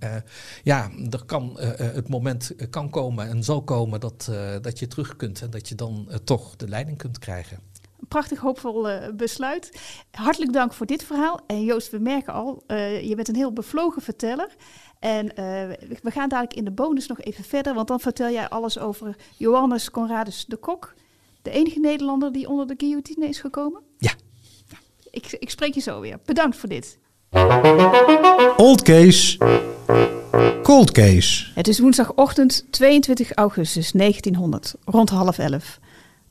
Ja, 0.62 0.90
er 1.10 1.24
kan, 1.26 1.56
het 1.76 2.08
moment 2.08 2.54
kan 2.70 2.90
komen 2.90 3.28
en 3.28 3.44
zal 3.44 3.62
komen 3.62 4.00
dat, 4.00 4.30
dat 4.62 4.78
je 4.78 4.86
terug 4.86 5.16
kunt 5.16 5.42
en 5.42 5.50
dat 5.50 5.68
je 5.68 5.74
dan 5.74 6.08
toch 6.24 6.56
de 6.56 6.68
leiding 6.68 6.98
kunt 6.98 7.18
krijgen. 7.18 7.69
Een 8.00 8.08
prachtig 8.08 8.38
hoopvol 8.38 8.88
eh, 8.88 9.08
besluit. 9.12 9.80
Hartelijk 10.10 10.52
dank 10.52 10.72
voor 10.72 10.86
dit 10.86 11.04
verhaal. 11.04 11.40
En 11.46 11.64
Joost, 11.64 11.90
we 11.90 11.98
merken 11.98 12.32
al, 12.32 12.62
eh, 12.66 13.08
je 13.08 13.14
bent 13.14 13.28
een 13.28 13.34
heel 13.34 13.52
bevlogen 13.52 14.02
verteller. 14.02 14.48
En 14.98 15.36
eh, 15.36 15.44
we 16.02 16.10
gaan 16.10 16.28
dadelijk 16.28 16.54
in 16.54 16.64
de 16.64 16.70
bonus 16.70 17.06
nog 17.06 17.20
even 17.20 17.44
verder, 17.44 17.74
want 17.74 17.88
dan 17.88 18.00
vertel 18.00 18.30
jij 18.30 18.48
alles 18.48 18.78
over 18.78 19.16
Johannes 19.36 19.90
Conradus 19.90 20.44
de 20.46 20.56
Kok. 20.56 20.94
De 21.42 21.50
enige 21.50 21.80
Nederlander 21.80 22.32
die 22.32 22.48
onder 22.48 22.66
de 22.66 22.74
guillotine 22.76 23.28
is 23.28 23.40
gekomen. 23.40 23.82
Ja. 23.98 24.12
Ik, 25.10 25.36
ik 25.38 25.50
spreek 25.50 25.74
je 25.74 25.80
zo 25.80 26.00
weer. 26.00 26.18
Bedankt 26.24 26.56
voor 26.56 26.68
dit. 26.68 26.98
Old 28.56 28.82
Case. 28.82 29.38
Cold 30.62 30.90
Case. 30.90 31.46
Het 31.54 31.68
is 31.68 31.78
woensdagochtend 31.78 32.66
22 32.70 33.32
augustus 33.32 33.92
1900, 33.92 34.74
rond 34.84 35.10
half 35.10 35.38
elf. 35.38 35.78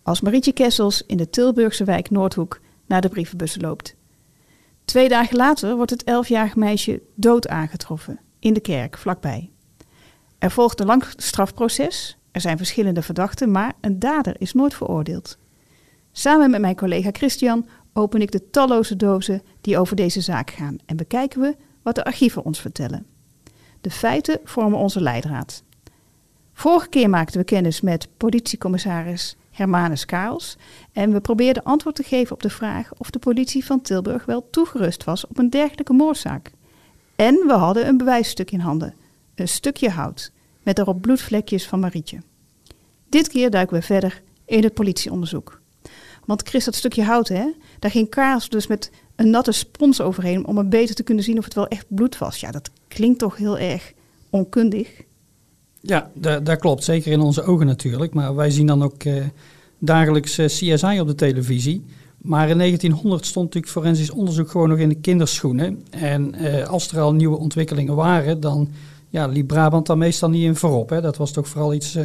Als 0.10 0.22
Marietje 0.22 0.52
Kessels 0.52 1.04
in 1.06 1.18
de 1.18 1.30
Tilburgse 1.30 1.84
wijk 1.84 2.10
Noordhoek 2.10 2.60
naar 2.86 3.02
de 3.02 3.10
brievenbus 3.10 3.62
loopt. 3.62 3.96
Twee 4.86 5.10
dagen 5.10 5.38
later 5.38 5.76
wordt 5.76 5.92
het 5.92 6.04
elfjarig 6.04 6.56
meisje 6.56 7.02
dood 7.16 7.48
aangetroffen, 7.48 8.20
in 8.40 8.54
de 8.54 8.60
kerk 8.60 8.98
vlakbij. 8.98 9.50
Er 10.38 10.52
volgt 10.52 10.80
een 10.80 10.86
lang 10.86 11.04
strafproces, 11.16 12.18
er 12.32 12.42
zijn 12.42 12.58
verschillende 12.58 13.02
verdachten, 13.02 13.52
maar 13.52 13.74
een 13.82 14.00
dader 14.00 14.36
is 14.42 14.54
nooit 14.54 14.74
veroordeeld. 14.74 15.38
Samen 16.12 16.50
met 16.50 16.62
mijn 16.62 16.76
collega 16.76 17.10
Christian 17.12 17.68
open 17.94 18.22
ik 18.22 18.32
de 18.32 18.50
talloze 18.50 18.96
dozen 18.96 19.42
die 19.62 19.78
over 19.78 19.96
deze 19.96 20.22
zaak 20.22 20.52
gaan 20.52 20.78
en 20.86 20.98
bekijken 20.98 21.42
we 21.42 21.56
wat 21.82 21.96
de 21.96 22.04
archieven 22.04 22.44
ons 22.44 22.62
vertellen. 22.62 23.06
De 23.82 23.92
feiten 23.92 24.40
vormen 24.44 24.80
onze 24.80 25.02
leidraad. 25.02 25.64
Vorige 26.54 26.90
keer 26.90 27.10
maakten 27.10 27.40
we 27.40 27.46
kennis 27.46 27.82
met 27.82 28.08
politiecommissaris 28.18 29.38
Hermanus 29.60 30.06
Karels 30.06 30.58
en 30.94 31.14
we 31.14 31.20
probeerden 31.20 31.64
antwoord 31.64 31.96
te 31.96 32.04
geven 32.04 32.36
op 32.36 32.42
de 32.42 32.50
vraag 32.50 32.94
of 32.98 33.10
de 33.10 33.20
politie 33.20 33.66
van 33.66 33.82
Tilburg 33.82 34.26
wel 34.26 34.50
toegerust 34.50 35.04
was 35.04 35.28
op 35.28 35.38
een 35.38 35.50
dergelijke 35.50 35.94
moordzaak. 35.94 36.52
En 37.16 37.36
we 37.36 37.54
hadden 37.54 37.88
een 37.88 37.98
bewijsstuk 37.98 38.52
in 38.52 38.60
handen, 38.60 38.94
een 39.36 39.48
stukje 39.48 39.90
hout, 39.90 40.32
met 40.64 40.76
daarop 40.76 41.02
bloedvlekjes 41.02 41.68
van 41.68 41.80
Marietje. 41.80 42.22
Dit 43.10 43.28
keer 43.28 43.50
duiken 43.50 43.76
we 43.76 43.82
verder 43.82 44.22
in 44.46 44.64
het 44.64 44.74
politieonderzoek. 44.74 45.62
Want 46.26 46.48
Chris, 46.48 46.66
dat 46.66 46.76
stukje 46.76 47.04
hout, 47.04 47.28
hè, 47.28 47.52
daar 47.80 47.92
ging 47.92 48.10
Karels 48.10 48.50
dus 48.50 48.68
met 48.68 48.92
een 49.16 49.30
natte 49.30 49.52
spons 49.52 50.02
overheen 50.02 50.46
om 50.46 50.58
het 50.58 50.70
beter 50.70 50.96
te 50.96 51.04
kunnen 51.04 51.24
zien 51.24 51.38
of 51.38 51.44
het 51.44 51.54
wel 51.54 51.68
echt 51.68 51.86
bloed 51.88 52.18
was. 52.18 52.40
Ja, 52.40 52.52
dat 52.52 52.70
klinkt 52.88 53.20
toch 53.20 53.38
heel 53.38 53.58
erg 53.58 53.94
onkundig. 54.30 55.02
Ja, 55.82 56.12
da- 56.14 56.40
dat 56.40 56.60
klopt. 56.60 56.84
Zeker 56.84 57.12
in 57.12 57.22
onze 57.22 57.44
ogen 57.44 57.66
natuurlijk. 57.66 58.14
Maar 58.14 58.36
wij 58.36 58.50
zien 58.50 58.66
dan 58.66 58.84
ook 58.84 59.04
eh, 59.04 59.14
dagelijks 59.80 60.38
eh, 60.38 60.46
CSI 60.46 61.00
op 61.00 61.08
de 61.08 61.16
televisie. 61.16 61.86
Maar 62.18 62.50
in 62.50 62.58
1900 62.58 63.26
stond 63.26 63.46
natuurlijk 63.46 63.74
forensisch 63.74 64.12
onderzoek 64.12 64.50
gewoon 64.50 64.70
nog 64.70 64.78
in 64.78 64.90
de 64.90 65.00
kinderschoenen. 65.00 65.84
En 65.90 66.36
eh, 66.36 66.68
als 66.68 66.92
er 66.92 67.00
al 67.00 67.14
nieuwe 67.14 67.38
ontwikkelingen 67.38 67.96
waren, 67.96 68.40
dan 68.40 68.70
ja, 69.10 69.28
liep 69.28 69.48
Brabant 69.48 69.86
daar 69.88 69.98
meestal 69.98 70.30
niet 70.30 70.44
in 70.44 70.56
voorop. 70.56 70.90
Hè. 70.90 71.02
Dat 71.02 71.18
was 71.18 71.32
toch 71.32 71.48
vooral 71.48 71.74
iets 71.74 71.98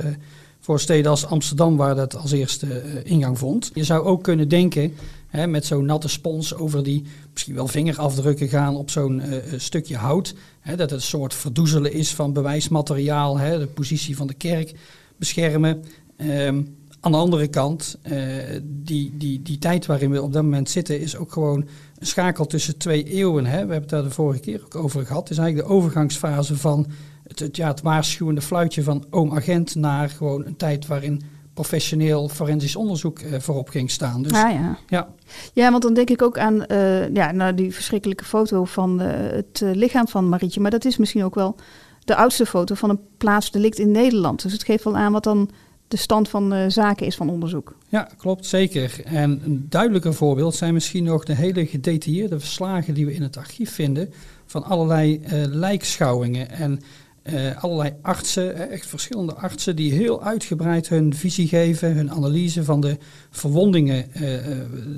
voor 0.61 0.81
steden 0.81 1.11
als 1.11 1.27
Amsterdam 1.27 1.77
waar 1.77 1.95
dat 1.95 2.17
als 2.17 2.33
eerste 2.33 2.83
ingang 3.05 3.39
vond. 3.39 3.71
Je 3.75 3.85
zou 3.85 4.05
ook 4.05 4.23
kunnen 4.23 4.49
denken, 4.49 4.95
hè, 5.29 5.47
met 5.47 5.67
zo'n 5.67 5.85
natte 5.85 6.09
spons 6.09 6.55
over 6.55 6.83
die 6.85 7.05
misschien 7.33 7.55
wel 7.55 7.69
vingerafdrukken 7.69 8.49
gaan 8.49 8.77
op 8.77 8.91
zo'n 8.91 9.23
stukje 9.57 9.97
hout. 9.97 10.35
Dat 10.65 10.79
het 10.79 10.91
een 10.91 11.01
soort 11.01 11.35
verdoezelen 11.35 11.93
is 11.93 12.15
van 12.15 12.33
bewijsmateriaal, 12.33 13.35
de 13.35 13.69
positie 13.75 14.17
van 14.17 14.27
de 14.27 14.35
kerk 14.35 14.75
beschermen. 15.17 15.85
Ehm, 16.17 16.63
aan 17.01 17.13
de 17.13 17.19
andere 17.19 17.49
kant, 17.49 17.99
eh, 18.03 18.17
die, 18.63 19.17
die, 19.17 19.43
die 19.43 19.59
tijd 19.59 19.87
waarin 19.87 20.11
we 20.11 20.23
op 20.23 20.33
dat 20.33 20.43
moment 20.43 20.71
zitten, 20.71 21.01
is 21.01 21.17
ook 21.17 21.33
gewoon 21.33 21.69
een 21.99 22.07
schakel 22.07 22.47
tussen 22.47 22.79
twee 22.79 23.05
eeuwen. 23.05 23.45
We 23.45 23.51
hebben 23.51 23.77
het 23.77 23.89
daar 23.89 24.03
de 24.03 24.11
vorige 24.11 24.41
keer 24.41 24.63
ook 24.65 24.75
over 24.75 25.07
gehad. 25.07 25.23
Het 25.23 25.31
is 25.31 25.39
eigenlijk 25.39 25.69
de 25.69 25.75
overgangsfase 25.75 26.57
van 26.57 26.87
het, 27.29 27.39
het, 27.39 27.57
ja, 27.57 27.69
het 27.69 27.83
waarschuwende 27.83 28.41
fluitje 28.41 28.83
van 28.83 29.05
oom 29.11 29.35
agent 29.35 29.75
naar 29.75 30.11
gewoon 30.11 30.47
een 30.47 30.57
tijd 30.57 30.87
waarin 30.87 31.23
professioneel 31.55 32.29
forensisch 32.29 32.77
onderzoek 32.77 33.19
eh, 33.19 33.41
voorop 33.41 33.69
ging 33.69 33.91
staan. 33.91 34.23
Dus 34.23 34.33
ah 34.33 34.53
ja. 34.53 34.79
ja, 34.89 35.09
Ja, 35.53 35.71
want 35.71 35.83
dan 35.83 35.95
denk 35.95 36.11
ik 36.11 36.23
ook 36.23 36.39
aan 36.39 36.67
eh, 36.67 37.15
ja, 37.15 37.33
nou, 37.33 37.55
die 37.55 37.75
verschrikkelijke 37.75 38.25
foto 38.25 38.65
van 38.65 39.01
eh, 39.01 39.33
het 39.33 39.63
lichaam 39.65 40.09
van 40.09 40.29
Marietje. 40.29 40.61
Maar 40.61 40.71
dat 40.71 40.85
is 40.85 40.97
misschien 40.97 41.25
ook 41.25 41.35
wel 41.35 41.57
de 42.05 42.17
oudste 42.17 42.47
foto 42.47 42.75
van 42.75 42.91
een 42.91 43.01
plaatsdelict 43.17 43.79
in 43.79 43.91
Nederland. 43.91 44.43
Dus 44.43 44.53
het 44.53 44.65
geeft 44.65 44.85
wel 44.85 44.97
aan 44.97 45.13
wat 45.13 45.25
dan 45.25 45.51
de 45.89 45.97
stand 45.97 46.29
van 46.29 46.71
zaken 46.71 47.07
is 47.07 47.17
van 47.17 47.31
onderzoek. 47.31 47.77
Ja, 47.89 48.09
klopt, 48.17 48.47
zeker. 48.47 49.01
En 49.05 49.41
een 49.45 49.67
duidelijker 49.69 50.15
voorbeeld 50.15 50.55
zijn 50.55 50.75
misschien 50.75 51.05
nog 51.05 51.25
de 51.25 51.35
hele 51.35 51.67
gedetailleerde 51.67 52.41
verslagen 52.41 52.95
die 52.95 53.07
we 53.07 53.15
in 53.15 53.23
het 53.23 53.37
archief 53.37 53.73
vinden 53.73 54.13
van 54.47 54.65
allerlei 54.65 55.21
lijkschouwingen 55.49 56.51
en 56.51 56.81
eh, 57.25 57.63
allerlei 57.63 57.95
artsen, 58.03 58.55
eh, 58.55 58.73
echt 58.73 58.87
verschillende 58.87 59.35
artsen, 59.35 59.77
die 59.77 59.93
heel 59.93 60.23
uitgebreid 60.23 60.89
hun 60.89 61.15
visie 61.15 61.49
geven, 61.49 61.95
hun 61.95 62.11
analyse 62.11 62.65
van 62.65 62.81
de 62.81 62.99
verwondingen 63.31 64.13
eh, 64.13 64.25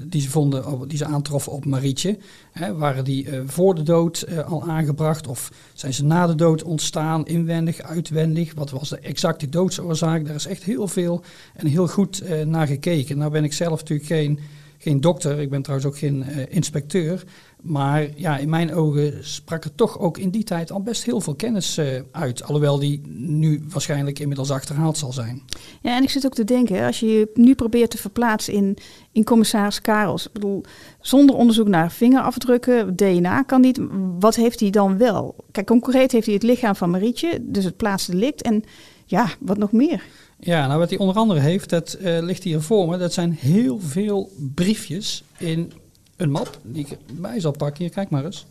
die 0.06 0.20
ze 0.20 0.30
vonden, 0.30 0.88
die 0.88 0.98
ze 0.98 1.04
aantroffen 1.04 1.52
op 1.52 1.64
Marietje. 1.64 2.18
Hè, 2.52 2.74
waren 2.74 3.04
die 3.04 3.28
voor 3.46 3.74
de 3.74 3.82
dood 3.82 4.26
al 4.46 4.68
aangebracht 4.68 5.26
of 5.26 5.52
zijn 5.74 5.94
ze 5.94 6.04
na 6.04 6.26
de 6.26 6.34
dood 6.34 6.62
ontstaan, 6.62 7.26
inwendig, 7.26 7.80
uitwendig? 7.80 8.54
Wat 8.54 8.70
was 8.70 8.88
de 8.88 8.98
exacte 8.98 9.48
doodsoorzaak? 9.48 10.26
Daar 10.26 10.34
is 10.34 10.46
echt 10.46 10.64
heel 10.64 10.88
veel 10.88 11.22
en 11.54 11.66
heel 11.66 11.88
goed 11.88 12.22
naar 12.44 12.66
gekeken. 12.66 13.18
Nou 13.18 13.30
ben 13.30 13.44
ik 13.44 13.52
zelf 13.52 13.78
natuurlijk 13.80 14.08
geen, 14.08 14.38
geen 14.78 15.00
dokter, 15.00 15.38
ik 15.38 15.50
ben 15.50 15.62
trouwens 15.62 15.88
ook 15.88 15.98
geen 15.98 16.24
inspecteur. 16.48 17.24
Maar 17.66 18.08
ja, 18.14 18.38
in 18.38 18.48
mijn 18.48 18.74
ogen 18.74 19.24
sprak 19.24 19.64
er 19.64 19.74
toch 19.74 19.98
ook 19.98 20.18
in 20.18 20.30
die 20.30 20.44
tijd 20.44 20.72
al 20.72 20.82
best 20.82 21.04
heel 21.04 21.20
veel 21.20 21.34
kennis 21.34 21.76
eh, 21.76 21.86
uit. 22.12 22.42
Alhoewel 22.42 22.78
die 22.78 23.02
nu 23.06 23.64
waarschijnlijk 23.68 24.18
inmiddels 24.18 24.50
achterhaald 24.50 24.98
zal 24.98 25.12
zijn. 25.12 25.42
Ja, 25.82 25.96
en 25.96 26.02
ik 26.02 26.10
zit 26.10 26.26
ook 26.26 26.34
te 26.34 26.44
denken, 26.44 26.86
als 26.86 27.00
je 27.00 27.06
je 27.06 27.30
nu 27.34 27.54
probeert 27.54 27.90
te 27.90 27.98
verplaatsen 27.98 28.52
in, 28.54 28.76
in 29.12 29.24
commissaris 29.24 29.80
Karels. 29.80 30.26
Ik 30.26 30.32
bedoel, 30.32 30.64
zonder 31.00 31.36
onderzoek 31.36 31.68
naar 31.68 31.92
vingerafdrukken, 31.92 32.96
DNA 32.96 33.42
kan 33.42 33.60
niet. 33.60 33.80
Wat 34.18 34.34
heeft 34.34 34.60
hij 34.60 34.70
dan 34.70 34.98
wel? 34.98 35.34
Kijk, 35.50 35.66
concreet 35.66 36.12
heeft 36.12 36.26
hij 36.26 36.34
het 36.34 36.42
lichaam 36.42 36.76
van 36.76 36.90
Marietje, 36.90 37.38
dus 37.42 37.64
het 37.64 37.76
plaatsdelict. 37.76 38.42
En 38.42 38.64
ja, 39.06 39.28
wat 39.40 39.58
nog 39.58 39.72
meer? 39.72 40.02
Ja, 40.40 40.66
nou 40.66 40.78
wat 40.78 40.90
hij 40.90 40.98
onder 40.98 41.16
andere 41.16 41.40
heeft, 41.40 41.70
dat 41.70 41.92
eh, 41.92 42.22
ligt 42.22 42.42
hier 42.42 42.60
voor 42.60 42.88
me. 42.88 42.96
Dat 42.96 43.12
zijn 43.12 43.32
heel 43.32 43.78
veel 43.80 44.30
briefjes 44.54 45.24
in 45.38 45.72
een 46.16 46.30
map 46.30 46.60
die 46.62 46.86
ik 46.86 46.98
bij 47.20 47.40
zal 47.40 47.52
pakken. 47.52 47.84
Hier, 47.84 47.92
kijk 47.92 48.10
maar 48.10 48.24
eens. 48.24 48.46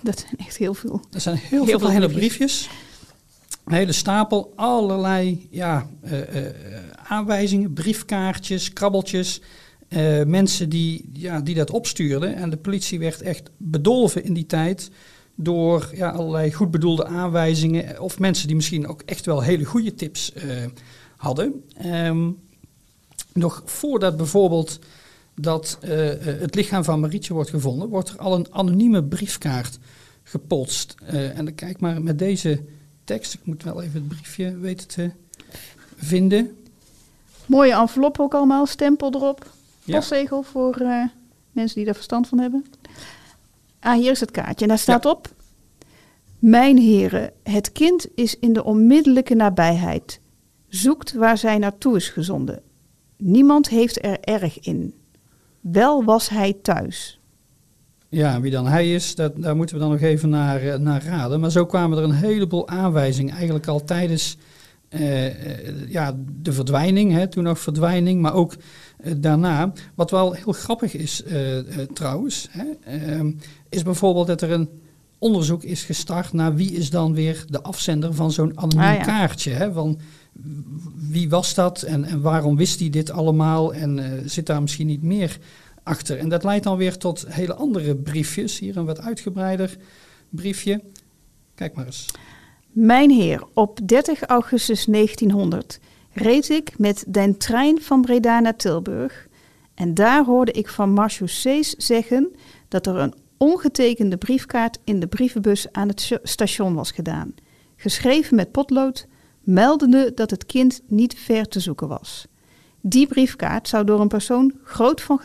Dat 0.00 0.18
zijn 0.18 0.34
echt 0.36 0.56
heel 0.56 0.74
veel. 0.74 1.00
Er 1.12 1.20
zijn 1.20 1.36
heel, 1.36 1.64
Heel 1.64 1.78
veel 1.78 1.88
kleine 1.88 2.08
briefjes. 2.08 2.68
Een 3.64 3.72
hele 3.74 3.92
stapel, 3.92 4.52
allerlei 4.56 5.48
ja, 5.50 5.88
eh, 6.00 6.46
eh, 6.46 6.54
aanwijzingen, 7.04 7.72
briefkaartjes, 7.72 8.72
krabbeltjes. 8.72 9.40
eh, 9.88 10.22
mensen 10.22 10.68
die, 10.68 11.10
ja, 11.12 11.40
die 11.40 11.54
dat 11.54 11.70
opstuurden. 11.70 12.34
En 12.34 12.50
de 12.50 12.56
politie 12.56 12.98
werd 12.98 13.22
echt 13.22 13.50
bedolven 13.56 14.24
in 14.24 14.32
die 14.34 14.46
tijd 14.46 14.90
door 15.34 15.90
ja, 15.94 16.08
allerlei 16.10 16.52
goed 16.52 16.70
bedoelde 16.70 17.06
aanwijzingen. 17.06 18.00
Of 18.00 18.18
mensen 18.18 18.46
die 18.46 18.56
misschien 18.56 18.86
ook 18.86 19.02
echt 19.06 19.26
wel 19.26 19.42
hele 19.42 19.64
goede 19.64 19.94
tips 19.94 20.32
hadden. 21.16 21.64
Ehm, 21.76 22.30
nog 23.32 23.62
voordat 23.64 24.16
bijvoorbeeld 24.16 24.78
dat 25.34 25.78
eh, 25.80 26.12
eh, 26.12 26.40
het 26.40 26.54
lichaam 26.54 26.84
van 26.84 27.00
Marietje 27.00 27.34
wordt 27.34 27.50
gevonden, 27.50 27.88
wordt 27.88 28.08
er 28.08 28.18
al 28.18 28.34
een 28.34 28.46
anonieme 28.50 29.04
briefkaart 29.04 29.78
gepolst. 30.22 30.94
Eh, 31.06 31.38
en 31.38 31.44
dan 31.44 31.54
kijk 31.54 31.80
maar 31.80 32.02
met 32.02 32.18
deze 32.18 32.64
tekst, 33.04 33.34
ik 33.34 33.40
moet 33.42 33.62
wel 33.62 33.82
even 33.82 34.00
het 34.00 34.08
briefje 34.08 34.58
weten 34.58 34.88
te 34.88 35.10
vinden. 35.96 36.56
Mooie 37.46 37.72
envelop 37.74 38.20
ook 38.20 38.34
allemaal, 38.34 38.66
stempel 38.66 39.14
erop. 39.14 39.50
Ja. 39.84 39.96
Postzegel 39.96 40.42
voor 40.42 40.82
mensen 41.52 41.76
die 41.76 41.84
daar 41.84 41.94
verstand 41.94 42.28
van 42.28 42.38
hebben. 42.38 42.64
Ah, 43.80 43.98
hier 43.98 44.10
is 44.10 44.20
het 44.20 44.30
kaartje. 44.30 44.62
En 44.62 44.68
daar 44.68 44.78
staat 44.78 45.04
op... 45.04 45.34
Mijn 46.38 46.78
heren, 46.78 47.32
het 47.42 47.72
kind 47.72 48.06
is 48.14 48.38
in 48.38 48.52
de 48.52 48.64
onmiddellijke 48.64 49.34
nabijheid. 49.34 50.20
Zoekt 50.68 51.12
waar 51.12 51.38
zij 51.38 51.58
naartoe 51.58 51.96
is 51.96 52.08
gezonden. 52.08 52.62
Niemand 53.16 53.68
heeft 53.68 54.04
er 54.04 54.20
erg 54.20 54.60
in. 54.60 54.94
Wel 55.62 56.04
was 56.04 56.28
hij 56.28 56.52
thuis. 56.62 57.20
Ja, 58.08 58.40
wie 58.40 58.50
dan 58.50 58.66
hij 58.66 58.94
is, 58.94 59.14
dat, 59.14 59.32
daar 59.36 59.56
moeten 59.56 59.76
we 59.76 59.82
dan 59.82 59.90
nog 59.90 60.00
even 60.00 60.28
naar, 60.28 60.62
eh, 60.62 60.78
naar 60.78 61.04
raden. 61.04 61.40
Maar 61.40 61.50
zo 61.50 61.66
kwamen 61.66 61.98
er 61.98 62.04
een 62.04 62.12
heleboel 62.12 62.68
aanwijzingen, 62.68 63.34
eigenlijk 63.34 63.66
al 63.66 63.84
tijdens 63.84 64.36
eh, 64.88 65.26
eh, 65.26 65.88
ja, 65.88 66.16
de 66.42 66.52
verdwijning, 66.52 67.12
hè, 67.12 67.28
toen 67.28 67.44
nog 67.44 67.58
verdwijning, 67.58 68.20
maar 68.20 68.34
ook 68.34 68.54
daarna. 69.16 69.72
Wat 69.94 70.10
wel 70.10 70.32
heel 70.32 70.52
grappig 70.52 70.94
is 70.94 71.22
trouwens, 71.92 72.48
hè, 72.50 72.64
ehm, 72.84 73.32
is 73.68 73.82
bijvoorbeeld 73.82 74.26
dat 74.26 74.42
er 74.42 74.50
een 74.50 74.68
onderzoek 75.18 75.62
is 75.62 75.82
gestart 75.84 76.32
naar 76.32 76.54
wie 76.54 76.72
is 76.72 76.90
dan 76.90 77.14
weer 77.14 77.44
de 77.48 77.62
afzender 77.62 78.14
van 78.14 78.32
zo'n 78.32 78.58
anoniem 78.58 78.80
Ah, 78.90 78.94
ja. 78.94 79.02
kaartje. 79.02 79.50
Hè, 79.50 79.72
van 79.72 79.98
wie 80.96 81.28
was 81.28 81.54
dat 81.54 81.82
en, 81.82 82.04
en 82.04 82.20
waarom 82.20 82.56
wist 82.56 82.80
hij 82.80 82.90
dit 82.90 83.10
allemaal 83.10 83.74
en 83.74 83.98
eh, 83.98 84.10
zit 84.24 84.46
daar 84.46 84.60
misschien 84.60 84.86
niet 84.86 85.02
meer 85.02 85.38
achter. 85.82 86.18
En 86.18 86.28
dat 86.28 86.44
leidt 86.44 86.64
dan 86.64 86.76
weer 86.76 86.96
tot 86.96 87.24
hele 87.28 87.54
andere 87.54 87.96
briefjes. 87.96 88.58
Hier 88.58 88.76
een 88.76 88.84
wat 88.84 89.00
uitgebreider 89.00 89.76
briefje. 90.28 90.80
Kijk 91.54 91.74
maar 91.74 91.86
eens. 91.86 92.06
Mijn 92.72 93.10
heer, 93.10 93.44
op 93.54 93.78
30 93.84 94.22
augustus 94.22 94.84
1900 94.84 95.78
reed 96.12 96.48
ik 96.48 96.78
met 96.78 97.04
den 97.08 97.36
trein 97.38 97.80
van 97.80 98.02
Breda 98.02 98.40
naar 98.40 98.56
Tilburg. 98.56 99.28
En 99.74 99.94
daar 99.94 100.24
hoorde 100.24 100.52
ik 100.52 100.68
van 100.68 100.92
Marchaussées 100.92 101.70
zeggen 101.70 102.32
dat 102.68 102.86
er 102.86 102.96
een 102.96 103.14
ongetekende 103.36 104.16
briefkaart 104.16 104.78
in 104.84 105.00
de 105.00 105.06
brievenbus 105.06 105.72
aan 105.72 105.88
het 105.88 106.00
sta- 106.00 106.18
station 106.22 106.74
was 106.74 106.90
gedaan. 106.90 107.34
Geschreven 107.76 108.36
met 108.36 108.52
potlood, 108.52 109.06
meldende 109.42 110.12
dat 110.14 110.30
het 110.30 110.46
kind 110.46 110.80
niet 110.86 111.14
ver 111.18 111.48
te 111.48 111.60
zoeken 111.60 111.88
was. 111.88 112.26
Die 112.80 113.06
briefkaart 113.06 113.68
zou 113.68 113.84
door 113.84 114.00
een 114.00 114.08
persoon 114.08 114.52
groot 114.64 115.00
van 115.00 115.20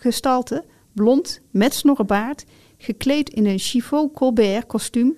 gestalte, 0.00 0.64
blond, 0.92 1.40
met 1.50 1.74
snorrebaard, 1.74 2.44
gekleed 2.78 3.30
in 3.30 3.46
een 3.46 3.58
chiffon 3.58 4.10
Colbert 4.12 4.66
kostuum, 4.66 5.16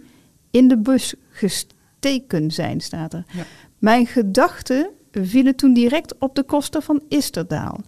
in 0.51 0.69
de 0.69 0.79
bus 0.79 1.15
gesteken 1.31 2.51
zijn, 2.51 2.81
staat 2.81 3.13
er. 3.13 3.25
Ja. 3.33 3.45
Mijn 3.79 4.07
gedachten 4.07 4.91
vielen 5.13 5.57
toen 5.57 5.75
direct 5.75 6.15
op 6.19 6.35
de 6.35 6.43
kosten 6.43 6.83
van 6.83 7.03
Isterdaal. 7.09 7.81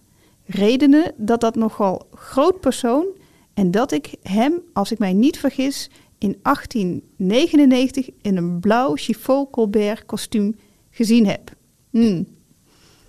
Redenen 0.45 1.13
dat 1.17 1.41
dat 1.41 1.55
nogal 1.55 2.07
groot 2.13 2.59
persoon 2.59 3.05
en 3.53 3.71
dat 3.71 3.91
ik 3.91 4.15
hem, 4.21 4.61
als 4.73 4.91
ik 4.91 4.99
mij 4.99 5.13
niet 5.13 5.39
vergis, 5.39 5.89
in 6.25 6.37
1899 6.41 8.09
in 8.21 8.37
een 8.37 8.59
blauw 8.59 8.95
chiffon 8.95 9.49
Colbert 9.49 10.05
kostuum 10.05 10.55
gezien 10.89 11.27
heb. 11.27 11.51
Hmm. 11.89 12.27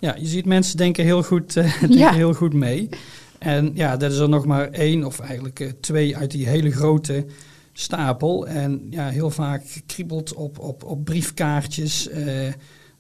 Ja, 0.00 0.14
je 0.18 0.26
ziet 0.26 0.44
mensen 0.44 0.76
denken 0.76 1.04
heel 1.04 1.22
goed, 1.22 1.56
eh, 1.56 1.78
denken 1.80 1.98
Ja. 1.98 2.12
heel 2.12 2.32
goed 2.34 2.52
mee. 2.52 2.88
En 3.38 3.70
ja, 3.74 3.96
dat 3.96 4.12
is 4.12 4.18
er 4.18 4.28
nog 4.28 4.46
maar 4.46 4.68
één 4.70 5.04
of 5.04 5.20
eigenlijk 5.20 5.60
eh, 5.60 5.70
twee 5.80 6.16
uit 6.16 6.30
die 6.30 6.46
hele 6.48 6.70
grote 6.70 7.26
stapel. 7.72 8.46
En 8.46 8.86
ja, 8.90 9.08
heel 9.08 9.30
vaak 9.30 9.68
gekriebeld 9.68 10.34
op, 10.34 10.58
op, 10.58 10.84
op 10.84 11.04
briefkaartjes. 11.04 12.08
Eh, 12.08 12.24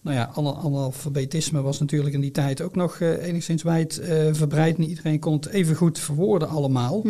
nou 0.02 0.16
ja, 0.16 0.30
ana- 0.34 0.54
analfabetisme 0.54 1.62
was 1.62 1.78
natuurlijk 1.80 2.14
in 2.14 2.20
die 2.20 2.30
tijd 2.30 2.62
ook 2.62 2.74
nog 2.76 3.00
enigszins 3.00 3.62
wijd 3.62 4.00
verbreid. 4.32 4.78
Niet 4.78 4.88
iedereen 4.88 5.18
kon 5.18 5.34
het 5.34 5.46
even 5.46 5.74
goed 5.76 5.98
verwoorden 5.98 6.48
allemaal. 6.48 7.04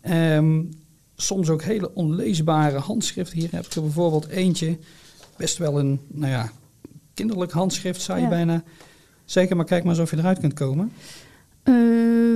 Ehm, 0.00 0.62
soms 1.16 1.48
ook 1.48 1.62
hele 1.62 1.94
onleesbare 1.94 2.78
handschriften. 2.78 3.38
Hier 3.38 3.48
heb 3.52 3.64
ik 3.66 3.72
er 3.72 3.82
bijvoorbeeld 3.82 4.26
eentje. 4.28 4.78
Best 5.36 5.58
wel 5.58 5.78
een, 5.78 6.00
nou 6.08 6.32
ja, 6.32 6.50
kinderlijk 7.14 7.52
handschrift 7.52 8.00
zou 8.02 8.18
je 8.18 8.24
Ja. 8.24 8.30
bijna 8.30 8.62
zeggen. 9.24 9.56
Maar 9.56 9.66
kijk 9.66 9.84
maar 9.84 9.92
eens 9.92 10.02
of 10.02 10.10
je 10.10 10.16
eruit 10.18 10.38
kunt 10.38 10.54
komen. 10.54 10.92
Eh, 11.62 11.74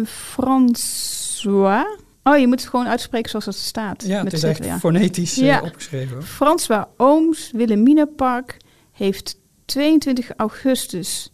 François. 0.04 1.86
Oh, 2.22 2.38
je 2.38 2.46
moet 2.46 2.60
het 2.60 2.70
gewoon 2.70 2.86
uitspreken 2.86 3.30
zoals 3.30 3.44
het 3.44 3.54
staat. 3.54 4.04
Ja, 4.06 4.24
het 4.24 4.32
is 4.32 4.42
echt 4.42 4.64
ja. 4.64 4.78
fonetisch 4.78 5.38
eh, 5.38 5.46
Ja. 5.46 5.60
opgeschreven. 5.62 6.12
hoor. 6.14 6.22
François 6.22 6.84
Ooms, 6.96 7.50
Wilhelminapark, 7.54 8.56
heeft 8.92 9.38
22 9.64 10.30
augustus 10.36 11.32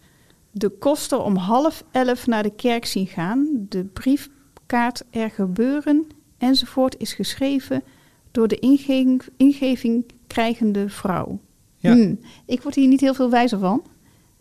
de 0.50 0.68
koster 0.68 1.18
om 1.20 1.36
half 1.36 1.84
elf 1.90 2.26
naar 2.26 2.42
de 2.42 2.54
kerk 2.54 2.84
zien 2.86 3.06
gaan. 3.06 3.66
De 3.68 3.84
briefkaart 3.84 5.02
er 5.10 5.30
gebeuren 5.30 6.06
enzovoort 6.44 6.94
is 6.98 7.12
geschreven 7.12 7.82
door 8.30 8.48
de 8.48 8.58
ingeving, 8.58 9.22
ingeving 9.36 10.04
krijgende 10.26 10.88
vrouw. 10.88 11.40
Ja. 11.78 11.92
Hmm, 11.92 12.20
ik 12.46 12.62
word 12.62 12.74
hier 12.74 12.88
niet 12.88 13.00
heel 13.00 13.14
veel 13.14 13.30
wijzer 13.30 13.58
van. 13.58 13.82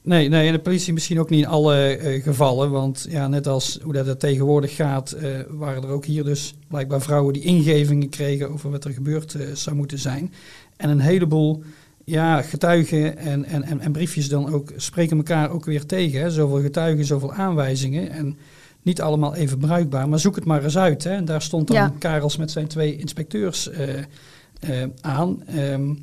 Nee, 0.02 0.30
nee, 0.30 0.48
en 0.48 0.54
de 0.54 0.60
politie 0.60 0.94
misschien 0.94 1.20
ook 1.20 1.30
niet 1.30 1.40
in 1.40 1.48
alle 1.48 1.98
eh, 1.98 2.24
gevallen. 2.24 2.72
Want 2.72 3.06
ja, 3.10 3.28
net 3.28 3.48
als 3.48 3.80
hoe 3.84 3.94
dat 3.94 4.06
het 4.06 4.20
tegenwoordig 4.20 4.76
gaat, 4.76 5.12
eh, 5.12 5.30
waren 5.50 5.84
er 5.84 5.90
ook 5.90 6.06
hier 6.06 6.24
dus 6.24 6.56
blijkbaar 6.68 7.02
vrouwen 7.02 7.34
die 7.34 7.44
ingevingen 7.44 8.10
kregen 8.10 8.52
over 8.52 8.72
wat 8.72 8.86
er 8.86 8.92
gebeurd 8.92 9.34
eh, 9.34 9.48
zou 9.54 9.76
moeten 9.76 10.00
zijn. 10.00 10.34
En 10.78 10.90
een 10.90 11.00
heleboel 11.00 11.64
ja, 12.04 12.42
getuigen 12.42 13.18
en, 13.18 13.46
en, 13.46 13.64
en, 13.64 13.80
en 13.80 13.92
briefjes 13.92 14.30
dan 14.30 14.54
ook 14.54 14.72
spreken 14.76 15.18
elkaar 15.18 15.50
ook 15.52 15.66
weer 15.66 15.86
tegen. 15.86 16.22
Hè. 16.22 16.30
Zoveel 16.30 16.62
getuigen, 16.62 17.06
zoveel 17.06 17.34
aanwijzingen. 17.34 18.10
En 18.10 18.38
niet 18.84 19.02
allemaal 19.02 19.36
even 19.36 19.58
bruikbaar, 19.58 20.10
maar 20.10 20.20
zoek 20.20 20.36
het 20.36 20.46
maar 20.46 20.64
eens 20.64 20.78
uit. 20.78 21.04
Hè. 21.04 21.12
En 21.12 21.26
daar 21.26 21.42
stond 21.42 21.68
dan 21.68 21.76
Ja. 21.76 21.94
Karels 22.00 22.38
met 22.38 22.52
zijn 22.52 22.68
twee 22.68 22.98
inspecteurs 22.98 23.70
eh, 23.70 23.98
eh, 24.60 24.90
aan. 25.02 25.44
Ehm, 25.48 25.94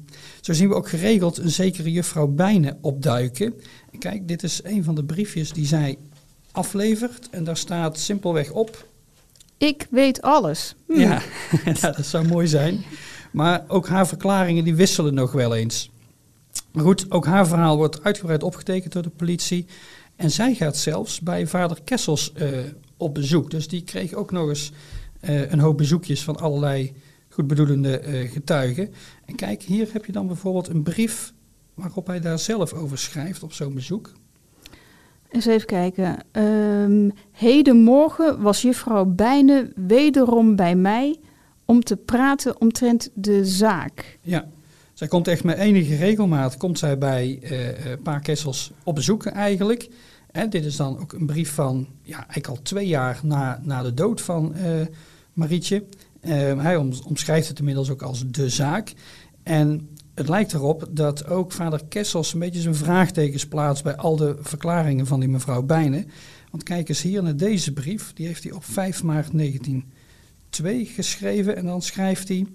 zo 0.40 0.52
zien 0.52 0.68
we 0.68 0.74
ook 0.74 0.88
geregeld 0.88 1.38
een 1.38 1.50
zekere 1.50 1.92
juffrouw 1.92 2.26
Bijnen 2.26 2.78
opduiken. 2.80 3.54
Kijk, 3.98 4.28
dit 4.28 4.42
is 4.42 4.60
een 4.64 4.84
van 4.84 4.94
de 4.94 5.04
briefjes 5.04 5.52
die 5.52 5.66
zij 5.66 5.98
aflevert. 6.52 7.28
En 7.30 7.44
daar 7.44 7.56
staat 7.56 7.98
simpelweg 7.98 8.50
op 8.50 8.86
Ik 9.58 9.86
weet 9.90 10.22
alles. 10.22 10.74
Hm. 10.86 11.00
ja, 11.00 11.22
ja, 11.64 11.90
dat 11.90 12.06
zou 12.06 12.26
mooi 12.26 12.46
zijn. 12.46 12.84
Maar 13.32 13.64
ook 13.68 13.88
haar 13.88 14.06
verklaringen 14.06 14.64
die 14.64 14.74
wisselen 14.74 15.14
nog 15.14 15.32
wel 15.32 15.54
eens. 15.54 15.90
Maar 16.72 16.84
goed, 16.84 17.10
ook 17.10 17.26
haar 17.26 17.46
verhaal 17.46 17.76
wordt 17.76 18.04
uitgebreid 18.04 18.42
opgetekend 18.42 18.92
door 18.92 19.02
de 19.02 19.08
politie. 19.08 19.66
En 20.20 20.30
zij 20.30 20.54
gaat 20.54 20.76
zelfs 20.76 21.20
bij 21.20 21.46
vader 21.46 21.78
Kessels 21.84 22.32
eh, 22.32 22.48
op 22.96 23.14
bezoek. 23.14 23.50
Dus 23.50 23.68
die 23.68 23.82
kreeg 23.82 24.14
ook 24.14 24.30
nog 24.30 24.48
eens 24.48 24.72
eh, 25.20 25.50
een 25.50 25.58
hoop 25.58 25.76
bezoekjes 25.76 26.22
van 26.22 26.36
allerlei 26.36 26.92
goedbedoelende 27.28 27.98
eh, 27.98 28.30
getuigen. 28.30 28.92
En 29.24 29.34
kijk, 29.34 29.62
hier 29.62 29.88
heb 29.92 30.04
je 30.04 30.12
dan 30.12 30.26
bijvoorbeeld 30.26 30.68
een 30.68 30.82
brief 30.82 31.32
waarop 31.74 32.06
hij 32.06 32.20
daar 32.20 32.38
zelf 32.38 32.72
over 32.72 32.98
schrijft 32.98 33.42
op 33.42 33.52
zo'n 33.52 33.74
bezoek. 33.74 34.12
Eens 35.30 35.46
even 35.46 35.66
kijken. 35.66 36.18
Ehm 36.30 37.10
hedenmorgen 37.32 38.42
was 38.42 38.62
juffrouw 38.62 39.04
Bijne 39.04 39.72
wederom 39.76 40.56
bij 40.56 40.76
mij 40.76 41.16
om 41.64 41.82
te 41.82 41.96
praten 41.96 42.60
omtrent 42.60 43.10
de 43.14 43.44
zaak. 43.44 44.18
Ja, 44.22 44.48
zij 45.00 45.08
komt 45.08 45.28
echt 45.28 45.44
met 45.44 45.58
enige 45.58 45.96
regelmaat 45.96 46.56
komt 46.56 46.78
zij 46.78 46.98
bij 46.98 47.38
eh, 47.42 47.92
Pa 48.02 48.18
Kessels 48.18 48.72
op 48.84 48.94
bezoek 48.94 49.26
eigenlijk. 49.26 49.88
Dit 50.48 50.64
is 50.64 50.76
dan 50.76 50.98
ook 50.98 51.12
een 51.12 51.26
brief 51.26 51.50
van, 51.54 51.88
ja, 52.02 52.16
eigenlijk 52.16 52.46
al 52.46 52.62
twee 52.62 52.86
jaar 52.86 53.20
na, 53.22 53.60
na 53.62 53.82
de 53.82 53.94
dood 53.94 54.20
van 54.20 54.54
eh, 54.54 54.86
Marietje. 55.32 55.84
Eh, 56.20 56.62
hij 56.62 56.76
om- 56.76 56.92
omschrijft 57.06 57.48
het 57.48 57.58
inmiddels 57.58 57.90
ook 57.90 58.02
als 58.02 58.24
de 58.26 58.48
zaak. 58.48 58.92
En 59.42 59.88
het 60.14 60.28
lijkt 60.28 60.52
erop 60.52 60.88
dat 60.90 61.26
ook 61.26 61.52
vader 61.52 61.80
Kessels 61.88 62.32
een 62.32 62.38
beetje 62.38 62.60
zijn 62.60 62.74
vraagtekens 62.74 63.46
plaatst 63.46 63.82
bij 63.84 63.96
al 63.96 64.16
de 64.16 64.36
verklaringen 64.40 65.06
van 65.06 65.20
die 65.20 65.28
mevrouw 65.28 65.62
Bijnen. 65.62 66.06
Want 66.50 66.62
kijk 66.62 66.88
eens 66.88 67.02
hier 67.02 67.22
naar 67.22 67.36
deze 67.36 67.72
brief, 67.72 68.12
die 68.12 68.26
heeft 68.26 68.42
hij 68.42 68.52
op 68.52 68.64
5 68.64 69.02
maart 69.02 69.32
1902 69.32 70.86
geschreven. 70.86 71.56
En 71.56 71.64
dan 71.66 71.82
schrijft 71.82 72.28
hij, 72.28 72.46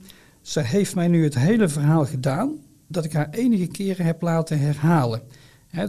ze 0.41 0.61
heeft 0.61 0.95
mij 0.95 1.07
nu 1.07 1.23
het 1.23 1.35
hele 1.35 1.67
verhaal 1.67 2.05
gedaan 2.05 2.53
dat 2.87 3.05
ik 3.05 3.13
haar 3.13 3.29
enige 3.29 3.67
keren 3.67 4.05
heb 4.05 4.21
laten 4.21 4.59
herhalen. 4.59 5.21